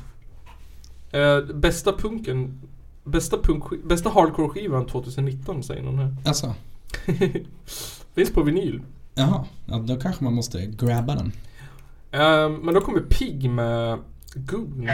Eh, 1.13 1.41
bästa 1.55 1.93
punken... 1.93 2.61
Bästa, 3.05 3.39
punk, 3.43 3.65
bästa 3.85 4.09
hardcore-skivan 4.11 4.87
2019 4.87 5.63
säger 5.63 5.83
någon 5.83 5.99
här. 5.99 6.17
Alltså, 6.25 6.55
Finns 8.15 8.31
på 8.33 8.43
vinyl. 8.43 8.81
jaha. 9.15 9.45
Ja, 9.67 9.79
då 9.79 9.97
kanske 9.97 10.25
man 10.25 10.35
måste 10.35 10.67
grabba 10.67 11.15
den. 11.15 11.33
Eh, 12.11 12.49
men 12.63 12.75
då 12.75 12.81
kommer 12.81 13.01
Pig 13.01 13.51
med 13.51 13.99
Goon 14.35 14.89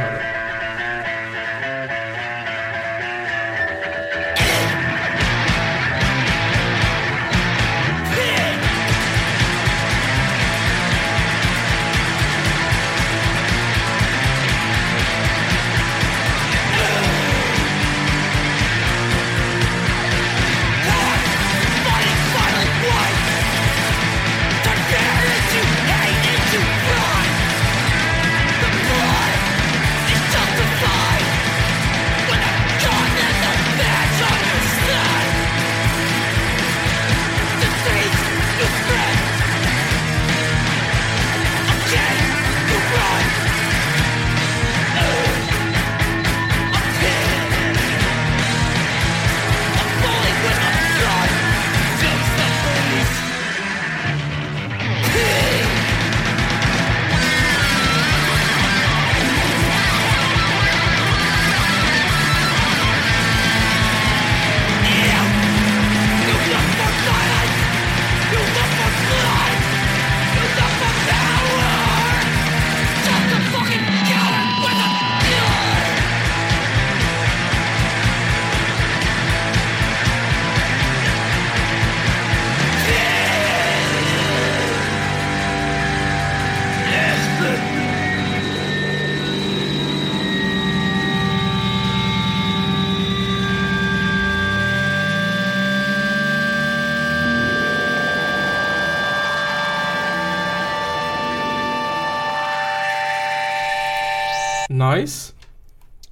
Nice. 105.07 105.33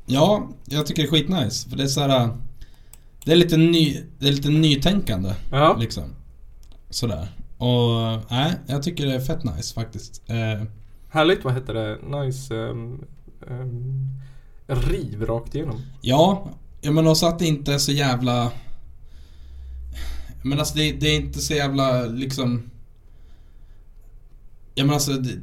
Ja, 0.06 0.48
jag 0.64 0.86
tycker 0.86 1.02
det 1.02 1.08
är 1.08 1.10
skitnice. 1.10 1.68
För 1.68 1.76
det 1.76 1.82
är 1.82 1.86
så 1.86 2.00
här. 2.00 2.36
Det 3.24 3.32
är 3.32 3.36
lite, 3.36 3.56
ny, 3.56 4.02
det 4.18 4.28
är 4.28 4.32
lite 4.32 4.48
nytänkande. 4.48 5.34
Ja. 5.50 5.76
Liksom. 5.80 6.04
Sådär. 6.90 7.28
Och 7.58 8.22
nej, 8.30 8.52
jag 8.66 8.82
tycker 8.82 9.06
det 9.06 9.14
är 9.14 9.20
fett 9.20 9.44
nice 9.44 9.74
faktiskt. 9.74 10.22
Eh, 10.26 10.66
Härligt, 11.08 11.44
vad 11.44 11.54
heter 11.54 11.74
det? 11.74 11.98
Nice... 12.20 12.54
Um, 12.54 13.04
um, 13.48 14.08
riv 14.66 15.22
rakt 15.22 15.54
igenom. 15.54 15.82
ja, 16.00 16.50
jag 16.80 16.94
menar 16.94 17.10
också 17.10 17.26
att 17.26 17.38
det 17.38 17.46
inte 17.46 17.74
är 17.74 17.78
så 17.78 17.92
jävla... 17.92 18.52
Men 20.42 20.58
alltså 20.58 20.76
det, 20.76 20.92
det 20.92 21.06
är 21.06 21.16
inte 21.16 21.38
så 21.38 21.54
jävla 21.54 22.04
liksom... 22.04 22.70
Jag 24.74 24.84
menar 24.84 24.94
alltså... 24.94 25.12
Det, 25.12 25.40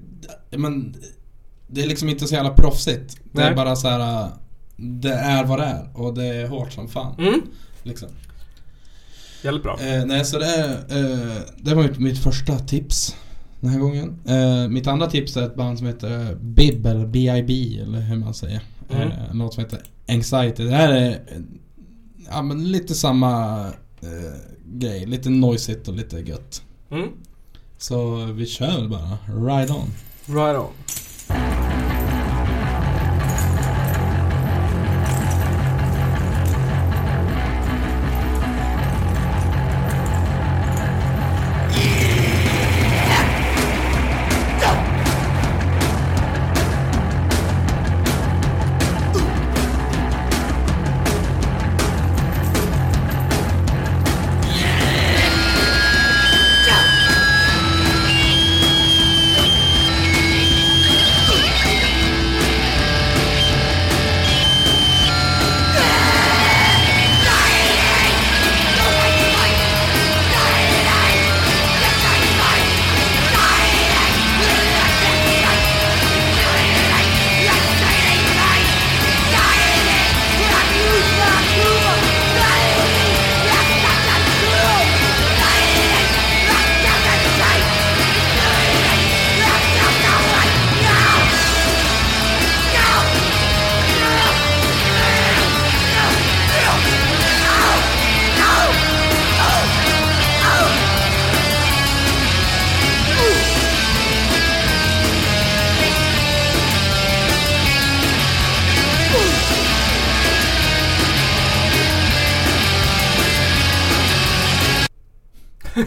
jag 0.49 0.59
men, 0.59 0.95
det 1.72 1.82
är 1.82 1.88
liksom 1.88 2.09
inte 2.09 2.28
så 2.28 2.36
jävla 2.36 2.53
proffsigt. 2.53 3.17
Det 3.32 3.41
är 3.41 3.45
Nej. 3.45 3.55
bara 3.55 3.76
så 3.76 3.88
här. 3.88 4.30
Det 4.78 5.13
är 5.13 5.45
vad 5.45 5.59
det 5.59 5.65
är 5.65 5.89
och 5.93 6.13
det 6.13 6.26
är 6.26 6.47
hårt 6.47 6.72
som 6.72 6.88
fan. 6.88 7.15
Mm. 7.19 7.41
Liksom. 7.84 8.09
Jävligt 9.43 9.63
bra. 9.63 9.80
Eh, 9.82 10.05
nej, 10.05 10.26
så 10.26 10.39
det, 10.39 10.45
är, 10.45 10.69
eh, 10.72 11.41
det 11.57 11.76
var 11.76 11.84
mitt, 11.84 11.99
mitt 11.99 12.24
första 12.24 12.59
tips 12.59 13.15
den 13.59 13.69
här 13.69 13.80
gången. 13.80 14.19
Eh, 14.26 14.67
mitt 14.69 14.88
andra 14.88 15.07
tips 15.07 15.38
är 15.38 15.45
ett 15.45 15.55
band 15.55 15.78
som 15.78 15.88
heter 15.88 16.36
Bib 16.36 16.86
eller 16.86 17.05
B.I.B. 17.05 17.80
eller 17.82 17.99
hur 17.99 18.17
man 18.17 18.34
säger. 18.34 18.61
Mm. 18.89 19.11
Eh, 19.11 19.34
något 19.34 19.53
som 19.53 19.63
heter 19.63 19.82
Anxiety. 20.07 20.63
Det 20.63 20.76
här 20.76 20.93
är 20.93 21.19
ja, 22.30 22.41
men 22.41 22.72
lite 22.72 22.95
samma 22.95 23.65
eh, 24.01 24.34
grej. 24.65 25.05
Lite 25.05 25.30
noisigt 25.30 25.88
och 25.88 25.93
lite 25.93 26.19
gött. 26.19 26.61
Mm. 26.91 27.07
Så 27.78 28.26
vi 28.26 28.45
kör 28.45 28.78
väl 28.78 28.89
bara. 28.89 29.17
Ride 29.28 29.74
on. 29.74 29.89
Right 30.26 30.59
on. 30.59 30.69
Uh, 31.34 31.70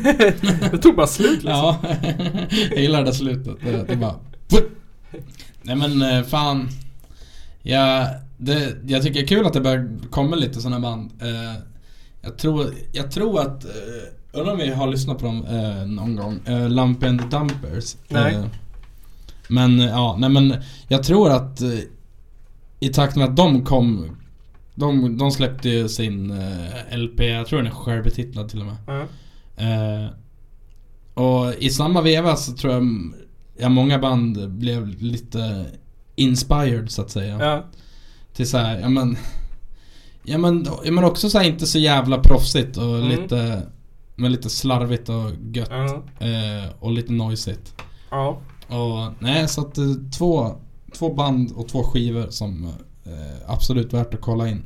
Det 0.71 0.79
tog 0.79 0.97
bara 0.97 1.07
slut 1.07 1.31
liksom. 1.31 1.51
Ja, 1.51 1.79
jag 2.71 2.81
gillar 2.81 3.05
det 3.05 3.15
slutet. 3.15 3.57
Det, 3.65 3.85
det 3.89 3.97
bara... 3.97 4.15
Nej 5.63 5.77
men 5.77 6.03
eh, 6.03 6.23
fan. 6.23 6.69
Jag, 7.63 8.09
det, 8.39 8.77
jag 8.87 9.03
tycker 9.03 9.21
det 9.21 9.25
är 9.25 9.27
kul 9.27 9.47
att 9.47 9.53
det 9.53 9.61
börjar 9.61 9.89
komma 10.11 10.37
lite 10.37 10.61
sådana 10.61 10.81
band. 10.81 11.11
Eh, 11.23 11.63
jag, 12.23 12.39
tror, 12.39 12.75
jag 12.93 13.11
tror 13.11 13.41
att, 13.41 13.65
eh, 13.65 13.71
undrar 14.33 14.53
om 14.53 14.59
vi 14.59 14.71
har 14.71 14.87
lyssnat 14.87 15.19
på 15.19 15.27
dem 15.27 15.39
någon 15.87 16.17
gång. 16.17 16.41
Lump 16.69 17.03
and 17.03 17.21
the 17.21 17.37
Dumpers. 17.37 17.97
Nej. 18.09 18.43
Men 19.49 19.79
ja, 19.79 20.17
nej 20.19 20.31
men 20.31 20.55
jag 20.89 21.03
tror 21.03 21.31
att 21.31 21.63
i 22.81 22.89
takt 22.89 23.17
med 23.17 23.25
att 23.25 23.37
de 23.37 23.65
kom 23.65 24.17
de, 24.75 25.19
de 25.19 25.31
släppte 25.31 25.69
ju 25.69 25.89
sin 25.89 26.35
LP, 26.93 27.21
jag 27.21 27.47
tror 27.47 27.59
den 27.59 27.67
är 27.67 27.75
självbetitlad 27.75 28.49
till 28.49 28.61
och 28.61 28.67
med. 28.67 28.77
Ja. 28.87 29.05
Eh, 29.57 30.07
och 31.15 31.55
i 31.59 31.71
samma 31.71 32.01
veva 32.03 32.37
så 32.37 32.53
tror 32.53 32.73
jag, 32.73 33.13
ja, 33.59 33.69
många 33.69 33.99
band 33.99 34.51
blev 34.51 34.89
lite 34.89 35.67
inspired 36.17 36.91
så 36.91 37.03
att 37.03 37.11
säga. 37.11 37.39
Ja. 37.41 37.65
Till 38.33 38.49
så 38.51 38.59
här, 38.59 38.81
ja 38.81 38.89
men 38.89 39.17
Ja 40.27 40.39
men, 40.39 40.67
ja, 40.85 40.93
men 40.93 41.05
också 41.05 41.31
så 41.31 41.39
här, 41.39 41.45
inte 41.47 41.67
så 41.67 41.79
jävla 41.79 42.19
proffsigt 42.19 42.77
och 42.77 42.97
Mm. 42.99 43.09
lite 43.09 43.63
Men 44.17 44.33
lite 44.33 44.51
slarvigt 44.51 45.09
och 45.09 45.31
gött 45.53 45.69
Ja. 45.71 46.03
eh, 46.27 46.71
Och 46.81 46.93
lite 46.93 47.13
noisigt 47.13 47.75
Ja. 48.11 48.39
Och 48.69 49.13
nej 49.19 49.49
så 49.49 49.61
att 49.61 49.79
eh, 49.79 49.85
två 50.19 50.57
Två 50.93 51.15
band 51.15 51.53
och 51.57 51.69
två 51.69 51.83
skivor 51.85 52.27
som 52.31 52.65
eh, 53.05 53.13
Absolut 53.47 53.93
värt 53.93 54.15
att 54.15 54.21
kolla 54.21 54.49
in 54.49 54.63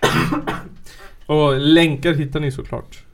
Och 1.26 1.60
länkar 1.60 2.14
hittar 2.14 2.40
ni 2.40 2.52
såklart. 2.52 3.04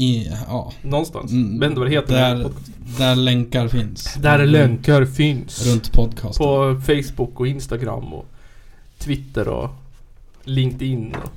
I, 0.00 0.28
ja 0.48 0.72
Någonstans. 0.82 1.32
Mm, 1.32 1.62
inte 1.62 1.80
vad 1.80 1.88
det 1.88 1.94
heter. 1.94 2.14
där, 2.14 2.36
men- 2.36 2.52
där 2.98 3.16
länkar 3.16 3.68
finns 3.68 4.14
Där 4.22 4.46
länkar 4.46 5.04
finns. 5.04 5.66
Runt 5.66 5.92
podcast 5.92 6.38
På 6.38 6.80
Facebook 6.86 7.40
och 7.40 7.46
Instagram 7.46 8.12
och 8.14 8.26
Twitter 8.98 9.48
och 9.48 9.68
LinkedIn. 10.44 11.14
Och. 11.24 11.30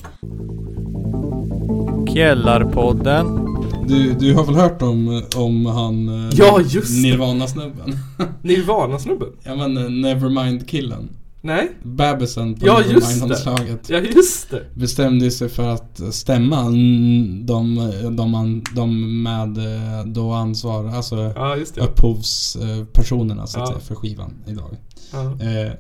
Källarpodden. 2.14 3.46
Du, 3.88 4.14
du 4.14 4.34
har 4.36 4.46
väl 4.46 4.56
hört 4.56 4.82
om, 4.82 5.24
om 5.36 5.66
han 5.66 6.10
eh, 6.10 6.30
Ja, 6.38 6.62
just. 6.62 7.04
Nirvana-snubben? 7.04 7.98
Nirvana-snubben? 8.42 9.30
ja 9.44 9.56
men 9.56 9.78
eh, 9.78 9.84
Nevermind-killen 9.90 11.10
Nej? 11.44 11.72
Bebisen 11.84 12.56
på 12.56 12.68
Ja. 12.68 12.80
Nevermind-omslaget 12.88 13.90
Ja, 13.90 13.98
just 14.00 14.50
det. 14.52 14.64
Bestämde 14.74 15.32
sig 15.32 15.50
för 15.50 15.68
att 15.68 16.02
stämma 16.12 16.60
mm, 16.62 17.46
de, 17.46 17.76
de, 18.18 18.64
de 18.76 19.24
med 19.24 19.58
eh, 19.58 20.06
då 20.06 20.32
ansvar, 20.34 20.86
alltså 20.88 21.16
Ja, 21.36 21.56
det. 21.76 21.82
upphovspersonerna 21.82 23.48
så 23.48 23.60
att 23.60 23.70
Ja. 23.70 23.74
säga 23.74 23.80
för 23.80 23.96
skivan 23.96 24.34
idag. 24.48 24.78
Ja. 25.14 25.20
Eh, 25.22 25.72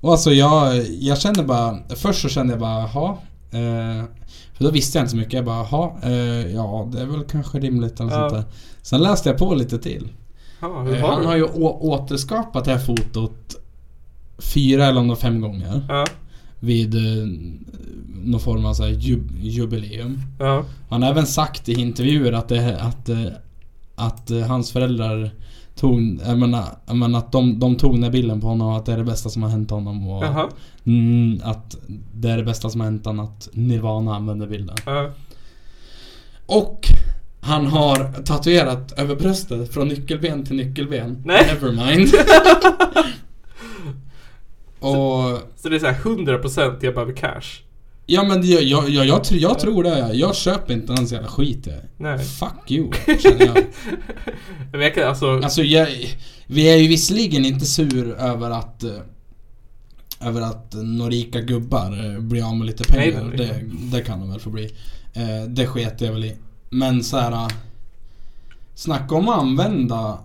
och 0.00 0.10
alltså 0.12 0.32
jag, 0.32 0.86
jag 0.88 1.18
kände 1.20 1.42
bara, 1.42 1.78
först 1.96 2.22
så 2.22 2.28
kände 2.28 2.52
jag 2.52 2.60
bara 2.60 2.78
jaha. 2.80 3.16
Eh, 3.50 4.04
för 4.54 4.64
då 4.64 4.70
visste 4.70 4.98
jag 4.98 5.02
inte 5.02 5.10
så 5.10 5.16
mycket. 5.16 5.32
Jag 5.32 5.44
bara 5.44 5.66
jaha, 5.70 5.90
eh, 6.02 6.54
ja 6.54 6.88
det 6.92 7.00
är 7.00 7.06
väl 7.06 7.24
kanske 7.24 7.58
rimligt 7.58 8.00
eller 8.00 8.10
Ja. 8.12 8.30
sånt 8.30 8.32
där. 8.32 8.44
Sen 8.82 9.00
läste 9.02 9.28
jag 9.28 9.38
på 9.38 9.54
lite 9.54 9.78
till. 9.78 10.08
Hur 10.60 10.94
Eh, 10.94 11.02
var 11.02 11.10
han 11.12 11.20
det? 11.22 11.26
har 11.26 11.36
ju 11.36 11.44
återskapat 11.44 12.64
det 12.64 12.70
här 12.70 12.78
fotot 12.78 13.56
fyra 14.54 14.86
eller 14.86 15.00
om 15.00 15.16
fem 15.16 15.40
gånger. 15.40 15.86
Ja. 15.88 16.04
Vid 16.60 16.94
eh, 16.94 17.26
någon 18.24 18.40
form 18.40 18.64
av 18.64 18.74
så 18.74 18.82
jub- 18.82 19.38
jubileum. 19.40 20.20
Ja. 20.38 20.64
Han 20.90 21.02
har 21.02 21.10
även 21.10 21.26
sagt 21.26 21.68
i 21.68 21.72
intervjuer 21.72 22.32
att, 22.32 22.48
det, 22.48 22.80
att, 22.80 23.08
eh, 23.08 23.26
att 23.94 24.30
eh, 24.30 24.40
hans 24.40 24.72
föräldrar 24.72 25.30
tog, 25.76 26.20
jag 26.26 26.38
menar, 26.38 26.64
jag 26.86 26.96
menar 26.96 27.18
att 27.18 27.32
de, 27.32 27.58
de 27.58 27.76
tog 27.76 27.94
den 27.94 28.02
här 28.02 28.10
bilden 28.10 28.40
på 28.40 28.46
honom 28.46 28.68
och 28.68 28.76
att 28.76 28.86
det 28.86 28.92
är 28.92 28.96
det 28.98 29.04
bästa 29.04 29.28
som 29.30 29.42
har 29.42 29.50
hänt 29.50 29.70
honom 29.70 30.08
och 30.08 30.24
mm, 30.84 31.40
att 31.44 31.76
det 32.14 32.30
är 32.30 32.36
det 32.36 32.44
bästa 32.44 32.70
som 32.70 32.80
har 32.80 32.84
hänt 32.86 33.06
honom 33.06 33.26
att 33.26 33.48
Nirvana 33.52 34.16
använder 34.16 34.46
bilden. 34.46 34.76
Ja. 34.86 35.10
Och 36.46 36.86
han 37.44 37.66
har 37.66 38.22
tatuerat 38.22 38.92
över 38.98 39.16
bröstet 39.16 39.74
från 39.74 39.88
nyckelben 39.88 40.44
till 40.44 40.56
nyckelben. 40.56 41.22
Nej. 41.24 41.46
Nevermind. 41.46 42.08
och 44.78 45.38
Så 45.56 45.68
det 45.68 45.76
är 45.76 45.78
såhär 45.78 45.94
100% 45.94 46.78
jag 46.80 46.94
behöver 46.94 47.12
cash. 47.12 47.62
Ja 48.06 48.22
men 48.24 48.50
jag, 48.50 48.62
jag, 48.62 48.88
jag, 48.90 49.06
jag, 49.06 49.22
jag 49.30 49.58
tror 49.58 49.82
det. 49.82 50.12
Jag 50.12 50.36
köper 50.36 50.74
inte 50.74 50.92
ens 50.92 51.12
jävla 51.12 51.28
skit. 51.28 51.68
Nej. 51.96 52.18
Fuck 52.18 52.70
you, 52.70 52.92
känner 53.22 53.46
jag. 53.46 53.64
Men 54.72 54.80
jag 54.80 54.94
kan 54.94 55.08
alltså... 55.08 55.36
Alltså 55.36 55.62
jag, 55.62 55.88
vi 56.46 56.72
är 56.72 56.76
ju 56.76 56.88
visserligen 56.88 57.44
inte 57.44 57.66
sur 57.66 58.14
över 58.14 58.50
att 58.50 58.84
eh, 58.84 58.90
över 60.20 60.40
att 60.40 60.74
några 60.74 61.10
rika 61.10 61.40
gubbar 61.40 62.14
eh, 62.14 62.20
blir 62.20 62.48
av 62.48 62.56
med 62.56 62.66
lite 62.66 62.84
pengar. 62.84 63.24
Nej. 63.24 63.36
Det, 63.36 63.60
det 63.96 64.02
kan 64.02 64.20
de 64.20 64.30
väl 64.30 64.40
få 64.40 64.50
bli. 64.50 64.64
Eh, 65.14 65.48
det 65.48 65.66
sket 65.66 66.00
jag 66.00 66.12
väl 66.12 66.24
i. 66.24 66.36
Men 66.74 67.04
så 67.04 67.16
här. 67.16 67.32
eh, 67.32 67.48
Snacka 68.74 69.14
om 69.14 69.28
att 69.28 69.38
använda 69.38 70.18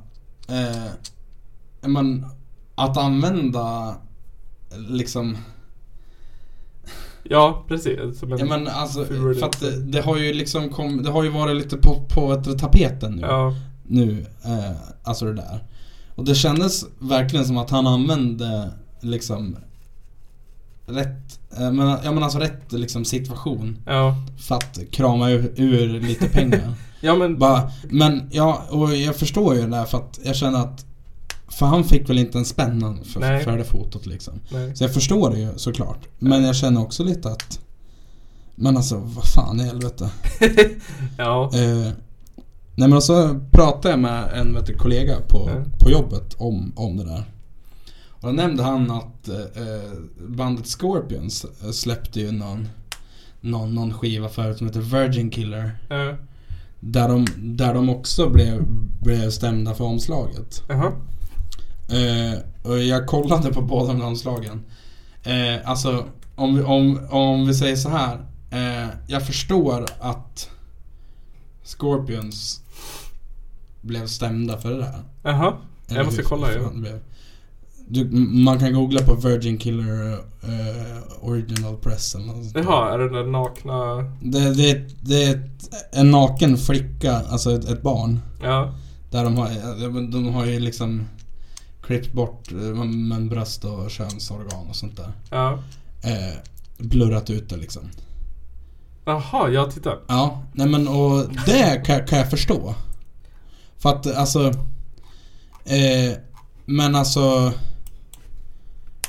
eh, 0.48 0.92
men, 1.90 2.26
Att 2.76 2.98
använda 2.98 3.96
liksom 4.78 5.38
Ja, 7.24 7.64
precis. 7.68 8.20
Som 8.20 8.34
en 8.34 8.40
Ja 8.40 8.46
men 8.46 8.68
alltså, 8.68 9.06
för 9.06 9.46
att 9.46 9.60
det, 9.60 9.82
det 9.82 10.02
har 10.02 10.18
ju 10.18 10.34
liksom 10.34 10.70
kom, 10.70 11.04
det 11.04 11.10
har 11.10 11.24
ju 11.24 11.30
varit 11.30 11.58
lite 11.58 11.78
på, 11.78 12.06
på 12.10 12.34
ett 12.34 12.60
tapeten 12.60 13.12
nu. 13.12 13.22
Ja. 13.22 13.54
Nu, 13.84 14.26
eh, 14.46 14.78
alltså 15.04 15.26
det 15.26 15.34
där. 15.34 15.64
Och 16.16 16.26
det 16.26 16.36
kändes 16.36 16.86
verkligen 17.00 17.46
som 17.46 17.58
att 17.58 17.70
han 17.70 17.88
använde 17.88 18.72
liksom 19.00 19.56
rätt, 20.86 21.39
men, 21.58 21.98
ja 22.04 22.12
men 22.12 22.24
alltså 22.24 22.40
rätt 22.40 22.72
liksom 22.72 23.06
situation. 23.06 23.78
Ja. 23.86 24.16
För 24.38 24.56
att 24.56 24.80
krama 24.92 25.30
ur, 25.32 25.54
ur 25.56 26.00
lite 26.02 26.30
pengar. 26.30 26.74
Ja 27.02 27.16
men... 27.16 27.40
Bara, 27.40 27.72
men 27.90 28.30
ja, 28.32 28.64
och 28.70 28.96
jag 28.96 29.16
förstår 29.16 29.56
ju 29.56 29.62
det 29.62 29.68
där 29.68 29.86
för 29.86 29.98
att 29.98 30.20
jag 30.24 30.36
känner 30.36 30.60
att 30.60 30.86
för 31.48 31.66
han 31.66 31.84
fick 31.84 32.10
väl 32.10 32.18
inte 32.20 32.38
en 32.38 32.46
spänn 32.46 33.00
för, 33.04 33.20
Nej. 33.20 33.44
för 33.44 33.58
det 33.58 33.64
fotot 33.64 34.06
liksom. 34.06 34.34
Nej. 34.50 34.76
Så 34.76 34.84
jag 34.84 34.94
förstår 34.94 35.30
det 35.32 35.40
ju 35.40 35.50
såklart. 35.56 36.08
Men 36.20 36.44
jag 36.44 36.56
känner 36.56 36.82
också 36.82 37.04
lite 37.04 37.30
att 37.30 37.60
Men 38.56 38.78
alltså, 38.78 38.96
vad 39.04 39.24
fan 39.26 39.60
i 39.60 39.64
helvete. 39.64 40.10
Ja. 41.18 41.52
Eh, 41.54 41.92
nej 42.76 42.90
men 42.90 43.02
så 43.02 43.40
pratade 43.52 43.90
jag 43.90 44.00
med 44.00 44.30
en 44.34 44.54
vet 44.54 44.66
du, 44.66 44.74
kollega 44.74 45.16
på, 45.28 45.50
Ja. 45.56 45.64
på 45.80 45.92
jobbet 45.92 46.34
om, 46.38 46.74
om 46.76 46.98
det 46.98 47.04
där. 47.06 47.24
Och 48.22 48.28
då 48.28 48.34
nämnde 48.34 48.64
han 48.64 48.92
att 48.92 49.28
eh, 49.30 49.92
bandet 50.28 50.68
Scorpions 50.68 51.46
eh, 51.64 51.72
släppte 51.72 52.20
ju 52.20 52.32
någon, 52.32 52.70
någon, 53.42 53.76
någon 53.76 53.94
skiva 53.94 54.30
förut 54.30 54.58
som 54.58 54.68
heter 54.68 54.82
Virgin 54.82 55.30
Killer. 55.30 55.72
Ja. 55.90 56.16
Där 56.80 57.08
de, 57.08 57.26
där 57.38 57.74
de 57.74 57.90
också 57.90 58.30
blev, 58.30 58.66
blev 59.02 59.30
stämda 59.30 59.74
för 59.74 59.84
omslaget. 59.84 60.64
Jaha. 60.70 60.92
Eh, 61.90 62.40
och 62.64 62.80
jag 62.80 63.08
kollade 63.08 63.54
på 63.54 63.62
båda 63.62 63.94
de 63.94 64.02
omslagen. 64.02 64.66
Eh, 65.24 65.70
alltså, 65.70 66.06
om 66.36 66.56
vi, 66.56 66.64
om, 66.64 67.08
om 67.10 67.48
vi 67.48 67.54
säger 67.54 67.76
så 67.76 67.90
här. 67.90 68.20
Eh, 68.52 68.90
jag 69.08 69.28
förstår 69.28 69.86
att 70.00 70.50
Scorpions 71.64 72.62
blev 73.82 74.08
stämda 74.08 74.58
för 74.58 74.72
det 74.72 74.78
där. 74.78 75.04
Jaha. 75.24 75.54
Jag 75.88 76.06
måste 76.06 76.22
kolla 76.22 76.54
ju. 76.54 76.60
Du, 77.92 78.10
man 78.20 78.60
kan 78.60 78.74
googla 78.74 79.02
på 79.02 79.16
Virgin 79.16 79.58
Killer 79.58 80.14
eh, 80.44 81.28
Original 81.30 81.78
Press 81.78 82.16
eller 82.16 82.26
något 82.26 82.44
sånt. 82.44 82.66
Jaha, 82.66 82.94
är 82.94 82.98
det 82.98 83.10
den 83.10 83.32
nakna... 83.32 83.96
Det, 84.22 84.54
det, 84.54 84.88
det 85.02 85.24
är 85.24 85.36
ett, 85.36 85.70
en 85.92 86.12
naken 86.12 86.58
flicka, 86.58 87.14
alltså 87.14 87.52
ett, 87.52 87.70
ett 87.70 87.82
barn. 87.82 88.20
Ja. 88.42 88.74
Där 89.12 89.24
de 89.24 89.38
har, 89.38 89.50
de 90.12 90.34
har 90.34 90.46
ju 90.46 90.60
liksom 90.60 91.08
klippt 91.82 92.14
bort 92.14 92.52
eh, 92.52 92.58
men 92.84 93.30
bröst 93.30 93.66
och 93.66 93.92
könsorgan 93.92 94.68
och 94.70 94.76
sånt 94.76 94.98
där. 94.98 95.12
Ja. 95.30 95.60
Eh, 96.04 96.38
blurrat 96.78 97.30
ut 97.30 97.50
det 97.50 97.58
liksom. 97.58 97.84
Jaha, 99.06 99.50
ja 99.50 99.72
titta. 99.72 99.94
Ja, 100.08 100.44
nej 100.54 100.68
men 100.68 100.88
och 100.88 101.26
det 101.46 101.84
kan, 101.86 102.08
kan 102.08 102.20
jag 102.20 102.30
förstå. 102.30 102.76
För 103.78 103.90
att 103.90 104.16
alltså... 104.16 104.48
Eh, 105.66 106.18
men 106.66 106.96
alltså... 106.96 107.54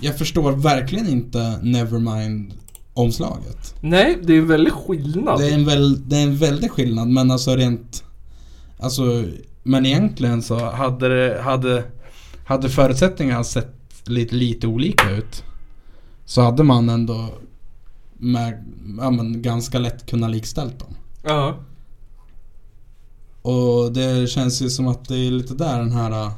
Jag 0.01 0.19
förstår 0.19 0.53
verkligen 0.53 1.09
inte 1.09 1.59
Nevermind 1.63 2.55
omslaget. 2.95 3.75
Nej, 3.81 4.19
det 4.23 4.33
är 4.35 4.39
en 4.39 4.49
väldig 4.49 4.73
skillnad. 4.73 5.39
Det 5.39 5.51
är 5.51 5.55
en, 5.55 5.65
väl, 5.65 6.09
det 6.09 6.17
är 6.17 6.23
en 6.23 6.37
väldig 6.37 6.71
skillnad 6.71 7.09
men 7.09 7.31
alltså 7.31 7.57
rent... 7.57 8.05
Alltså... 8.79 9.25
Men 9.63 9.87
egentligen 9.87 10.43
så 10.43 10.71
hade 10.71 11.09
det... 11.09 11.43
Hade, 11.43 11.85
hade 12.47 12.69
förutsättningarna 12.69 13.45
sett 13.45 13.75
lite, 14.05 14.35
lite 14.35 14.67
olika 14.67 15.11
ut. 15.11 15.45
Så 16.25 16.41
hade 16.41 16.63
man 16.63 16.89
ändå 16.89 17.29
med, 18.17 18.65
ja, 18.99 19.11
men 19.11 19.43
ganska 19.43 19.79
lätt 19.79 20.07
kunnat 20.07 20.31
likställt 20.31 20.79
dem. 20.79 20.95
Ja. 21.23 21.57
Och 23.43 23.93
det 23.93 24.31
känns 24.31 24.63
ju 24.63 24.71
som 24.71 24.89
att 24.89 25.09
det 25.09 25.17
är 25.17 25.31
lite 25.31 25.55
där 25.55 25.79
den 25.79 25.93
här 25.93 26.31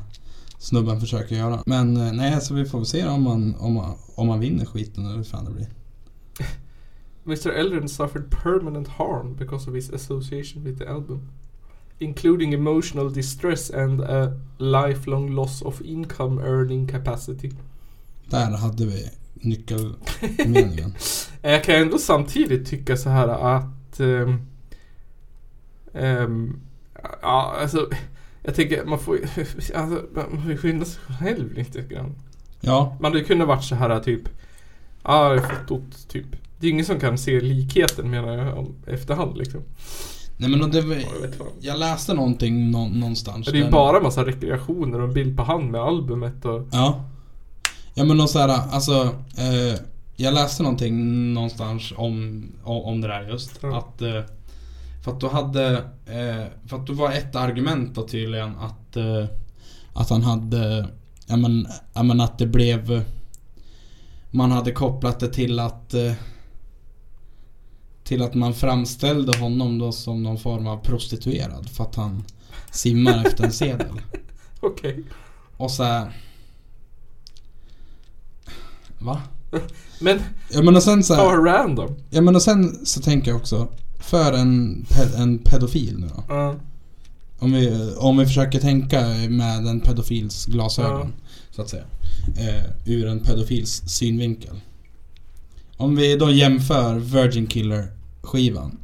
snubben 0.63 1.01
försöker 1.01 1.37
göra. 1.37 1.63
Men 1.67 1.97
äh, 1.97 2.13
nej, 2.13 2.41
så 2.41 2.55
vi 2.55 2.65
får 2.65 2.79
väl 2.79 2.87
se 2.87 3.07
om 3.07 3.23
man, 3.23 3.55
om 3.55 3.75
man, 3.75 3.95
om 4.15 4.27
man 4.27 4.41
vinner 4.41 4.65
skiten 4.65 5.07
eller 5.07 5.17
hur 5.17 5.25
fan 5.25 5.45
det 5.45 5.51
blir. 5.51 5.67
Mr. 7.27 7.51
Eldren 7.51 7.89
suffered 7.89 8.31
permanent 8.31 8.89
harm 8.89 9.37
because 9.37 9.71
of 9.71 9.77
his 9.77 9.91
association 9.91 10.65
with 10.65 10.79
the 10.79 10.89
album. 10.89 11.29
Including 11.99 12.55
emotional 12.55 13.13
distress 13.13 13.71
and 13.71 14.01
a 14.01 14.33
lifelong 14.59 15.31
loss 15.31 15.63
of 15.63 15.81
income 15.81 16.43
earning 16.43 16.89
capacity. 16.89 17.51
Där 18.31 18.57
hade 18.57 18.87
vi 18.87 19.11
nyckelmeningen. 19.35 20.95
Jag 21.43 21.65
kan 21.65 21.75
ändå 21.75 21.99
samtidigt 21.99 22.67
tycka 22.67 22.97
så 22.97 23.09
här 23.09 23.29
att... 23.29 24.01
ehm, 24.01 24.41
ehm, 25.95 26.61
ja, 27.23 27.57
alltså... 27.61 27.89
Jag 28.43 28.55
tänker 28.55 28.85
man 28.85 28.99
får 28.99 29.15
alltså, 29.75 30.05
man 30.15 30.43
får 30.45 30.57
skynda 30.57 30.85
sig 30.85 31.01
själv 31.21 31.53
lite 31.53 31.83
grann. 31.83 32.15
ja, 32.61 32.97
Man 33.01 33.13
hade 33.13 33.25
kunnat 33.25 33.49
varit 33.49 33.65
så 33.65 33.75
här 33.75 34.01
typ... 34.01 34.23
Ja, 35.05 35.35
ah, 35.35 35.41
fotot 35.41 36.09
typ. 36.09 36.27
Det 36.61 36.67
är 36.67 36.71
ingen 36.71 36.85
som 36.85 37.01
kan 37.01 37.19
se 37.19 37.41
likheten 37.41 38.11
menar 38.11 38.33
jag 38.33 38.59
om 38.59 38.75
efterhand 38.87 39.37
liksom. 39.37 39.61
nej 40.37 40.51
men 40.51 40.71
det 40.71 40.81
var, 40.81 40.97
Ja, 40.97 41.47
jag 41.61 41.79
läste 41.79 42.15
någonting 42.15 42.71
nå, 42.71 42.89
någonstans. 42.89 43.47
Det 43.47 43.59
är 43.59 43.65
ju 43.65 43.71
bara 43.71 44.01
massa 44.01 44.27
rekreationer 44.27 45.01
och 45.01 45.09
en 45.09 45.15
bild 45.15 45.37
på 45.37 45.43
hand 45.43 45.71
med 45.71 45.81
albumet 45.81 46.45
och... 46.45 46.69
Ja. 46.73 47.05
Ja 47.95 48.05
men 48.05 48.21
och 48.21 48.31
så 48.31 48.39
här, 48.39 48.49
alltså. 48.49 48.93
Eh, 49.39 49.81
jag 50.17 50.35
läste 50.35 50.63
någonting 50.63 51.35
någonstans 51.35 51.93
om, 51.97 52.45
om, 52.63 52.83
om 52.83 53.01
det 53.01 53.09
där 53.09 53.29
just. 53.29 53.59
Ja. 53.63 53.79
Att, 53.79 54.03
eh, 54.03 54.21
för 55.03 55.13
att 55.13 55.21
då 55.21 55.29
hade, 55.29 55.77
eh, 56.07 56.69
för 56.69 56.77
att 56.77 56.87
då 56.87 56.93
var 56.93 57.13
ett 57.13 57.37
argument 57.37 57.95
då 57.95 58.09
tydligen 58.09 58.59
att, 58.59 58.97
eh, 58.97 59.25
att 59.93 60.11
han 60.11 60.23
hade, 60.23 60.89
ja 61.27 61.37
men, 61.37 61.67
ja 61.93 62.03
men 62.03 62.21
att 62.21 62.39
det 62.39 62.47
blev, 62.47 63.05
man 64.31 64.51
hade 64.51 64.73
kopplat 64.73 65.21
det 65.21 65.29
till 65.29 65.59
att 65.59 65.95
eh, 65.95 66.13
till 68.05 68.23
att 68.23 68.35
man 68.35 68.55
framställde 68.55 69.39
honom 69.39 69.79
då 69.79 69.93
som 69.93 70.23
någon 70.23 70.39
form 70.39 70.67
av 70.67 70.77
prostituerad 70.77 71.69
för 71.69 71.85
att 71.85 71.95
han 71.95 72.25
simmar 72.71 73.25
efter 73.27 73.45
en 73.45 73.53
sedel. 73.53 74.01
Okej. 74.61 75.05
Och 75.57 75.71
så 75.71 75.83
här. 75.83 76.17
Va? 78.99 79.23
Men, 80.01 80.21
Ja 80.51 80.63
men 80.63 80.77
och 80.77 80.83
sen 80.83 81.05
så 81.05 81.15
här, 81.15 81.37
random. 81.37 81.97
Ja 82.11 82.21
men 82.21 82.37
och 82.37 82.43
sen 82.43 82.87
så 82.87 83.01
tänker 83.01 83.31
jag 83.31 83.41
också 83.41 83.69
För 84.03 84.33
en, 84.33 84.85
pe- 84.89 85.17
en 85.23 85.39
pedofil 85.39 85.99
nu 85.99 86.07
då 86.17 86.25
Ja. 86.29 86.55
om 87.39 87.53
vi, 87.53 87.93
om 87.99 88.17
vi 88.19 88.27
försöker 88.27 88.61
tänka 88.61 89.01
med 89.29 89.67
en 89.67 89.81
pedofils 89.81 90.47
glasögon 90.47 91.13
Så 91.51 91.63
att 91.63 91.69
säga 91.71 91.85
eh, 92.37 92.65
Ur 92.85 93.07
en 93.07 93.21
pedofils 93.21 93.83
synvinkel 93.87 94.55
Om 95.77 95.97
vi 95.97 96.17
då 96.17 96.31
jämför 96.31 96.95
Virgin 96.99 97.47
Killer 97.47 97.87
skivan 98.23 98.77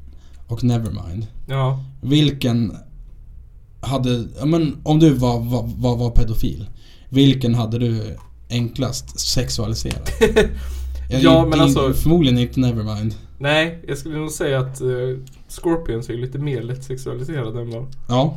Och 0.47 0.65
Nevermind 0.65 1.27
Ja. 1.47 1.85
Vilken 2.01 2.77
hade, 3.81 4.25
ja 4.39 4.45
men 4.47 4.77
om 4.83 4.99
du 4.99 5.11
var, 5.15 5.41
var, 5.41 5.97
var, 5.97 6.11
pedofil 6.11 6.67
Vilken 7.09 7.55
hade 7.55 7.79
du 7.79 8.17
enklast 8.51 9.21
sexualiserat? 9.21 10.11
Ja, 11.11 11.47
men 11.47 11.61
alltså- 11.61 11.93
Förmodligen 11.93 12.39
inte 12.39 12.61
Nevermind 12.61 13.15
Nej, 13.39 13.85
jag 13.89 13.99
skulle 13.99 14.19
nog 14.19 14.31
säga 14.31 14.61
att 14.61 14.81
uh, 14.81 15.19
Scorpions 15.49 16.09
är 16.11 16.15
lite 16.15 16.39
mer 16.39 16.63
lättsexualiserade 16.63 17.61
än 17.61 17.71
vad... 17.71 17.87
Ja, 18.09 18.37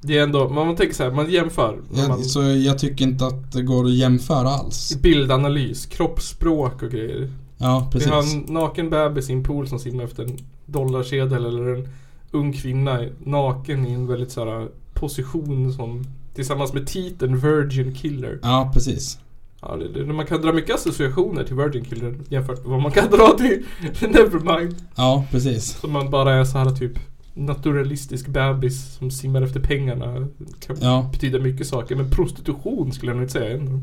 Det 0.00 0.18
är 0.18 0.22
ändå, 0.22 0.48
man 0.48 0.76
tänker 0.76 0.94
så 0.94 1.02
här, 1.02 1.10
man 1.10 1.30
jämför. 1.30 1.78
jag, 1.94 2.08
man, 2.08 2.24
så 2.24 2.42
jag 2.42 2.78
tycker 2.78 3.04
inte 3.04 3.26
att 3.26 3.52
det 3.52 3.62
går 3.62 3.84
att 3.84 3.94
jämföra 3.94 4.48
alls 4.48 4.96
Bildanalys, 5.02 5.86
kroppsspråk 5.86 6.82
och 6.82 6.90
grejer. 6.90 7.32
Ja, 7.58 7.88
Vi 7.92 7.92
precis 7.92 8.12
har 8.12 8.22
en 8.22 8.54
naken 8.54 8.90
bebis 8.90 9.30
i 9.30 9.32
en 9.32 9.44
pool 9.44 9.68
som 9.68 9.78
simmar 9.78 10.04
efter 10.04 10.22
en 10.22 10.38
dollarsedel 10.66 11.46
eller 11.46 11.74
en 11.74 11.88
ung 12.30 12.52
kvinna 12.52 13.00
naken 13.24 13.86
i 13.86 13.92
en 13.92 14.06
väldigt 14.06 14.30
så 14.32 14.44
här 14.44 14.68
position 14.94 15.72
som 15.72 16.04
tillsammans 16.34 16.72
med 16.72 16.86
titeln 16.86 17.38
Virgin 17.38 17.94
Killer. 17.94 18.38
Ja, 18.42 18.70
precis 18.74 19.18
Ja, 19.60 19.76
det, 19.76 19.88
det, 19.88 20.12
man 20.12 20.26
kan 20.26 20.42
dra 20.42 20.52
mycket 20.52 20.74
associationer 20.74 21.44
till 21.44 21.54
Virgin 21.56 21.84
Killer 21.84 22.14
jämfört 22.28 22.58
med 22.58 22.70
vad 22.70 22.82
man 22.82 22.92
kan 22.92 23.10
dra 23.10 23.34
till 23.38 23.62
Nevermind. 24.08 24.76
Ja, 24.96 25.24
precis 25.30 25.64
Som 25.80 25.92
man 25.92 26.10
bara 26.10 26.34
är 26.34 26.44
så 26.44 26.58
här 26.58 26.70
typ 26.70 26.92
naturalistisk 27.34 28.26
bebis 28.28 28.94
som 28.98 29.10
simmar 29.10 29.42
efter 29.42 29.60
pengarna. 29.60 30.26
Kan 30.66 30.76
Ja. 30.80 31.08
betyda 31.12 31.38
mycket 31.38 31.66
saker. 31.66 31.96
Men 31.96 32.10
prostitution 32.10 32.92
skulle 32.92 33.10
jag 33.10 33.16
nog 33.16 33.24
inte 33.24 33.32
säga 33.32 33.56
ändå. 33.56 33.80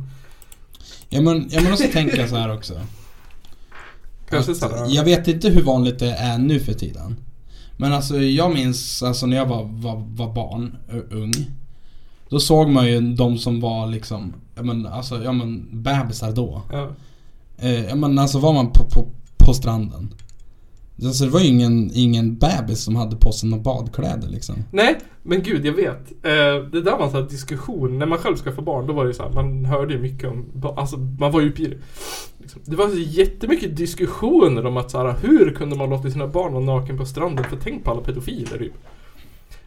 Ja 1.09 1.21
men, 1.21 1.47
ja, 1.51 1.61
men 1.61 1.71
också 1.73 1.87
tänker 1.93 2.17
jag 2.17 2.29
så 2.29 2.35
här 2.35 2.53
också 2.53 2.73
Kanske 4.29 4.51
att, 4.51 4.57
så 4.57 4.69
här, 4.69 4.95
Jag 4.95 5.03
vet 5.05 5.27
inte 5.27 5.49
hur 5.49 5.61
vanligt 5.63 5.99
det 5.99 6.11
är 6.11 6.37
nu 6.37 6.59
för 6.59 6.73
tiden 6.73 7.15
Men 7.77 7.93
alltså 7.93 8.17
jag 8.17 8.53
minns 8.53 9.03
alltså 9.03 9.25
när 9.25 9.37
jag 9.37 9.45
var, 9.45 9.63
var, 9.63 10.03
var 10.09 10.33
barn, 10.33 10.77
ung 11.11 11.31
Då 12.35 12.39
såg 12.39 12.69
man 12.69 12.87
ju 12.87 12.99
de 13.01 13.37
som 13.37 13.59
var 13.59 13.87
liksom, 13.87 14.33
ja 14.55 14.63
men 14.63 14.87
alltså, 14.87 15.23
ja 15.23 15.31
men 15.31 15.67
bebisar 15.83 16.31
då 16.31 16.61
Ja. 16.71 16.87
eh, 17.57 17.85
Ja 17.85 17.95
men 17.95 18.19
alltså 18.19 18.39
var 18.39 18.53
man 18.53 18.65
på, 18.71 18.83
på, 18.83 19.05
på 19.45 19.53
stranden 19.53 20.13
Alltså 21.03 21.25
det 21.25 21.29
var 21.31 21.39
ju 21.39 21.47
ingen, 21.47 21.91
ingen 21.93 22.35
bebis 22.35 22.83
som 22.83 22.95
hade 22.95 23.15
på 23.15 23.31
sig 23.31 23.49
några 23.49 23.63
badkläder 23.63 24.27
liksom 24.27 24.55
Nej, 24.71 24.99
men 25.23 25.43
gud 25.43 25.65
jag 25.65 25.73
vet. 25.73 26.11
Eh, 26.11 26.69
det 26.71 26.81
där 26.81 26.97
var 26.97 27.05
en 27.05 27.11
sån 27.11 27.21
här 27.21 27.29
diskussion. 27.29 27.99
När 27.99 28.05
man 28.05 28.17
själv 28.17 28.35
ska 28.35 28.51
få 28.51 28.61
barn, 28.61 28.87
då 28.87 28.93
var 28.93 29.05
det 29.05 29.13
så 29.13 29.23
här, 29.23 29.31
man 29.31 29.65
hörde 29.65 29.93
ju 29.93 29.99
mycket 29.99 30.29
om, 30.29 30.45
alltså 30.77 30.97
man 30.97 31.31
var 31.31 31.41
ju 31.41 31.49
uppe 31.49 31.61
i 31.61 31.65
det. 31.67 31.77
Liksom. 32.37 32.61
Det 32.65 32.75
var 32.75 32.87
så 32.89 32.97
jättemycket 32.97 33.77
diskussioner 33.77 34.65
om 34.65 34.77
att 34.77 34.91
så 34.91 34.97
här, 34.97 35.15
hur 35.21 35.53
kunde 35.53 35.75
man 35.75 35.89
låta 35.89 36.11
sina 36.11 36.27
barn 36.27 36.53
vara 36.53 36.63
naken 36.65 36.97
på 36.97 37.05
stranden? 37.05 37.45
För 37.45 37.57
tänk 37.63 37.83
på 37.83 37.91
alla 37.91 38.01
pedofiler 38.01 38.57
typ. 38.57 38.73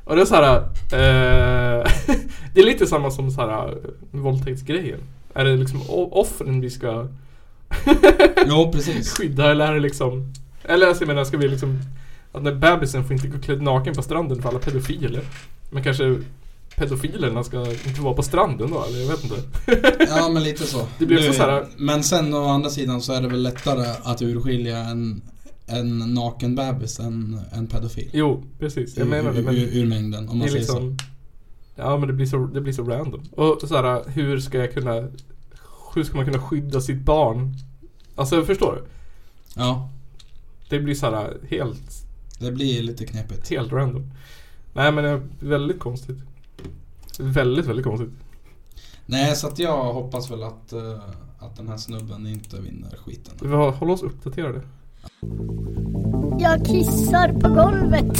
Och 0.08 0.16
det 0.16 0.22
är 0.22 0.26
så 0.26 0.34
här, 0.34 0.56
eh, 0.56 1.90
det 2.54 2.60
är 2.60 2.64
lite 2.64 2.86
samma 2.86 3.10
som 3.10 3.30
så 3.30 3.40
här 3.40 3.68
eh, 3.68 3.74
våldtäktsgrejen. 4.10 5.00
Är 5.34 5.44
det 5.44 5.56
liksom 5.56 5.82
offren 5.90 6.60
vi 6.60 6.70
ska 6.70 7.06
Jo 8.46 8.72
precis 8.72 9.12
skydda 9.16 9.50
eller 9.50 9.66
är 9.68 9.74
det 9.74 9.80
liksom 9.80 10.32
Eller 10.64 10.86
alltså, 10.86 11.02
jag 11.02 11.08
menar, 11.08 11.24
ska 11.24 11.36
vi 11.36 11.48
liksom... 11.48 11.78
Att 12.32 12.42
när 12.42 12.54
bebisen 12.54 13.04
får 13.04 13.12
inte 13.12 13.28
gå 13.28 13.38
klädd 13.38 13.62
naken 13.62 13.94
på 13.94 14.02
stranden 14.02 14.42
för 14.42 14.48
alla 14.48 14.58
pedofiler. 14.58 15.22
Men 15.70 15.82
kanske 15.84 16.18
pedofilerna 16.76 17.44
ska 17.44 17.60
inte 17.86 18.00
vara 18.00 18.14
på 18.14 18.22
stranden 18.22 18.70
då, 18.70 18.84
eller 18.84 18.98
jag 19.00 19.06
vet 19.08 19.24
inte. 19.24 19.42
Ja 20.08 20.28
men 20.28 20.42
lite 20.42 20.64
så. 20.66 20.86
Det 20.98 21.06
blir 21.06 21.20
Nu- 21.28 21.32
så 21.32 21.42
här- 21.42 21.66
Men 21.76 22.02
sen 22.02 22.34
å 22.34 22.48
andra 22.48 22.70
sidan 22.70 23.00
så 23.00 23.12
är 23.12 23.20
det 23.20 23.28
väl 23.28 23.42
lättare 23.42 23.86
att 24.02 24.22
urskilja 24.22 24.78
en, 24.78 25.22
en 25.68 25.98
naken 26.14 26.54
bebis 26.54 27.00
än 27.00 27.40
en 27.52 27.66
pedofil. 27.66 28.10
Jo, 28.12 28.44
precis. 28.58 28.96
Jag 28.96 29.08
menar 29.08 29.32
det. 29.32 29.42
Men 29.42 29.54
ur, 29.54 29.76
ur 29.76 29.86
mängden 29.86 30.28
om 30.28 30.38
man 30.38 30.48
säger 30.48 30.64
så. 30.64 30.80
liksom... 30.80 30.96
Ja 31.76 31.96
men 31.98 32.08
det 32.08 32.14
blir 32.14 32.26
så, 32.26 32.46
det 32.46 32.60
blir 32.60 32.72
så 32.72 32.82
random. 32.84 33.20
Och 33.32 33.58
så 33.68 33.76
här, 33.76 34.08
hur 34.08 34.40
ska 34.40 34.58
jag 34.58 34.74
kunna... 34.74 35.08
Hur 35.94 36.04
ska 36.04 36.16
man 36.16 36.24
kunna 36.26 36.38
skydda 36.42 36.80
sitt 36.80 37.00
barn? 37.02 37.54
Alltså 38.14 38.44
förstår 38.44 38.74
du? 38.74 38.82
Ja, 39.60 39.90
Det 40.68 40.80
blir 40.80 40.94
så 40.94 41.06
här 41.10 41.36
helt, 41.48 42.06
det 42.38 42.52
blir 42.52 42.82
lite 42.82 43.06
knepigt. 43.06 43.50
helt 43.50 43.72
random. 43.72 44.10
Nej 44.72 44.92
men 44.92 45.04
det 45.04 45.10
är 45.10 45.22
väldigt 45.40 45.78
konstigt. 45.78 46.18
Väldigt, 47.18 47.66
väldigt 47.66 47.84
konstigt. 47.86 48.10
Nej 49.06 49.36
så 49.36 49.46
att 49.46 49.58
jag 49.58 49.92
hoppas 49.92 50.30
väl 50.30 50.42
att, 50.42 50.72
eh, 50.72 50.98
att 51.38 51.56
den 51.56 51.68
här 51.68 51.76
snubben 51.76 52.26
inte 52.26 52.60
vinner 52.60 52.96
skiten. 53.04 53.34
Vi 53.42 53.48
har- 53.48 53.70
håller 53.70 53.92
oss 53.92 54.02
uppdaterade. 54.02 54.60
Jag 56.40 56.66
kissar 56.66 57.32
på 57.32 57.48
golvet. 57.48 58.18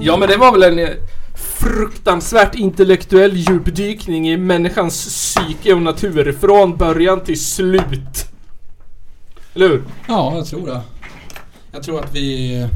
Ja 0.00 0.16
men 0.16 0.28
det 0.28 0.36
var 0.36 0.52
väl 0.52 0.62
en 0.62 0.78
eh, 0.78 0.88
fruktansvärt 1.34 2.54
intellektuell 2.54 3.36
djupdykning 3.36 4.28
i 4.28 4.36
människans 4.36 5.04
psyke 5.04 5.74
och 5.74 5.82
natur 5.82 6.32
från 6.32 6.76
början 6.76 7.20
till 7.20 7.40
slut. 7.44 8.26
Eller 9.54 9.68
hur? 9.68 9.82
Ja, 10.08 10.32
jag 10.36 10.46
tror 10.46 10.66
det. 10.66 10.80
Jag 11.72 11.82
tror 11.82 12.00
att 12.00 12.14
vi... 12.14 12.68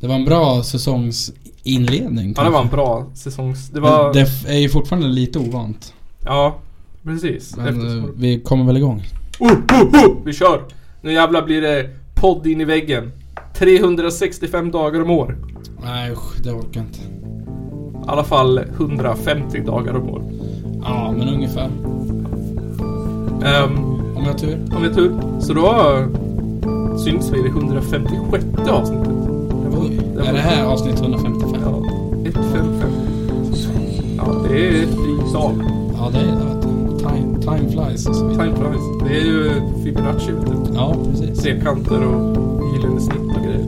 Det 0.00 0.06
var 0.06 0.14
en 0.14 0.24
bra 0.24 0.62
säsongsinledning. 0.62 2.34
Ja 2.36 2.44
det 2.44 2.50
var 2.50 2.58
en 2.58 2.62
kanske. 2.68 2.76
bra 2.76 3.06
säsongs... 3.14 3.68
Det 3.68 3.80
var... 3.80 4.12
Det 4.14 4.28
är 4.48 4.58
ju 4.58 4.68
fortfarande 4.68 5.08
lite 5.08 5.38
ovant. 5.38 5.94
Ja, 6.24 6.58
precis. 7.04 7.56
Men 7.56 7.66
Eftersom- 7.68 8.04
eh, 8.04 8.10
vi 8.16 8.40
kommer 8.40 8.64
väl 8.64 8.76
igång. 8.76 9.04
Oh, 9.38 9.52
oh, 9.52 9.82
oh! 9.82 10.16
Vi 10.24 10.32
kör! 10.32 10.62
Nu 11.00 11.12
jävlar 11.12 11.42
blir 11.42 11.62
det 11.62 11.90
podd 12.20 12.46
in 12.46 12.60
i 12.60 12.64
väggen. 12.64 13.12
365 13.58 14.70
dagar 14.70 15.02
om 15.02 15.10
år. 15.10 15.36
Nej 15.84 16.12
usch, 16.12 16.42
det 16.42 16.50
orkar 16.50 16.80
jag 16.80 16.84
inte. 16.84 16.98
I 18.06 18.10
alla 18.10 18.24
fall 18.24 18.58
150 18.76 19.60
dagar 19.66 19.96
om 19.96 20.08
år. 20.08 20.22
Ja, 20.84 21.14
men 21.18 21.28
ungefär. 21.28 21.70
Ehm, 23.44 23.78
Om 24.16 24.22
jag 24.24 24.32
har 24.32 24.38
tur. 24.38 24.58
om 24.76 24.82
vi 24.82 24.88
har 24.88 24.94
tur. 24.94 25.12
Så 25.40 25.52
då 25.52 25.66
eh, 25.66 26.96
syns 26.96 27.32
vi 27.32 27.38
i 27.38 27.42
det 27.42 27.48
156 27.48 28.44
avsnittet. 28.70 29.08
Oj, 29.80 30.00
är 30.28 30.32
det 30.32 30.38
här 30.38 30.64
avsnitt 30.66 31.00
155? 31.00 31.60
Ja, 31.64 31.82
155. 32.24 32.90
Ja, 34.16 34.24
det 34.48 34.68
är 34.68 34.82
ett 34.82 34.88
fint 34.88 35.32
tal. 35.32 35.52
Ja, 35.98 36.10
det 36.12 36.18
är 36.18 36.22
det. 36.36 36.57
Time, 36.98 37.40
time 37.42 37.70
flies 37.72 38.06
och 38.06 38.14
så 38.16 38.26
vidare. 38.26 38.44
Time 38.46 38.56
flies. 38.56 39.08
Det 39.08 39.16
är 39.20 39.24
ju 39.24 39.50
Fibonacci 39.84 40.32
vet 40.32 40.46
du. 40.46 40.74
Ja, 40.74 40.94
precis. 41.10 41.38
Trekanter 41.42 42.04
och 42.06 42.36
gyllene 42.74 43.00
snitt 43.00 43.36
och 43.36 43.42
grejer. 43.42 43.66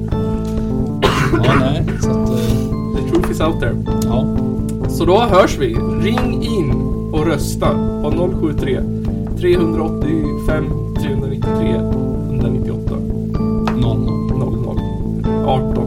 Ja, 1.45 1.53
nej. 1.61 1.85
Så 2.01 2.11
att... 2.11 2.29
eh, 2.31 2.97
The 2.97 3.11
truth 3.11 3.31
is 3.31 3.41
out 3.41 3.61
there. 3.61 3.77
Ja. 4.05 4.37
Så 4.89 5.05
då 5.05 5.19
hörs 5.21 5.59
vi. 5.59 5.75
Ring 6.03 6.43
in 6.43 6.73
och 7.13 7.27
rösta 7.27 7.67
på 8.03 8.11
073 8.41 8.81
385 9.39 10.65
393 11.01 11.75
198 12.31 12.95
Noll, 13.77 13.99
noll. 14.39 14.59
00 14.59 14.79
18. 15.47 15.87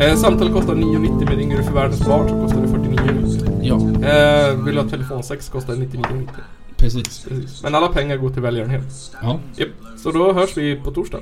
Eh, 0.00 0.14
samtal 0.16 0.52
kostar 0.52 0.74
9,90 0.74 1.24
men 1.28 1.36
ringer 1.38 1.56
du 1.56 1.62
för 1.62 1.72
världens 1.74 2.06
barn 2.06 2.28
så 2.28 2.34
kostar 2.34 2.60
det 2.60 2.66
49,90. 2.68 2.75
Ja, 3.68 3.74
Eh, 4.08 4.64
vill 4.64 4.74
du 4.74 4.80
ha 4.80 4.88
telefonsex 4.88 5.48
kostar 5.48 5.74
det 5.76 5.80
99,90. 5.86 6.28
precis. 6.76 7.24
Precis. 7.28 7.62
Men 7.62 7.74
alla 7.74 7.88
pengar 7.88 8.16
går 8.16 8.30
till 8.30 8.42
välgörenhet. 8.42 9.16
Ja. 9.22 9.40
Japp. 9.56 9.68
Så 9.98 10.10
då 10.10 10.32
hörs 10.32 10.56
vi 10.56 10.76
på 10.76 10.90
torsdag. 10.90 11.20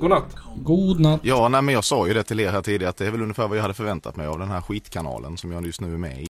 God 0.00 0.10
natt. 0.10 0.36
God 0.56 1.00
natt. 1.00 1.20
Ja, 1.22 1.48
nej, 1.48 1.62
men 1.62 1.74
jag 1.74 1.84
sa 1.84 2.06
ju 2.06 2.14
det 2.14 2.22
till 2.22 2.40
er 2.40 2.50
här 2.50 2.62
tidigare 2.62 2.90
att 2.90 2.96
det 2.96 3.06
är 3.06 3.10
väl 3.10 3.22
ungefär 3.22 3.48
vad 3.48 3.58
jag 3.58 3.62
hade 3.62 3.74
förväntat 3.74 4.16
mig 4.16 4.26
av 4.26 4.38
den 4.38 4.48
här 4.48 4.60
skitkanalen 4.60 5.36
som 5.36 5.52
jag 5.52 5.66
just 5.66 5.80
nu 5.80 5.94
är 5.94 5.98
med 5.98 6.22
i. 6.22 6.26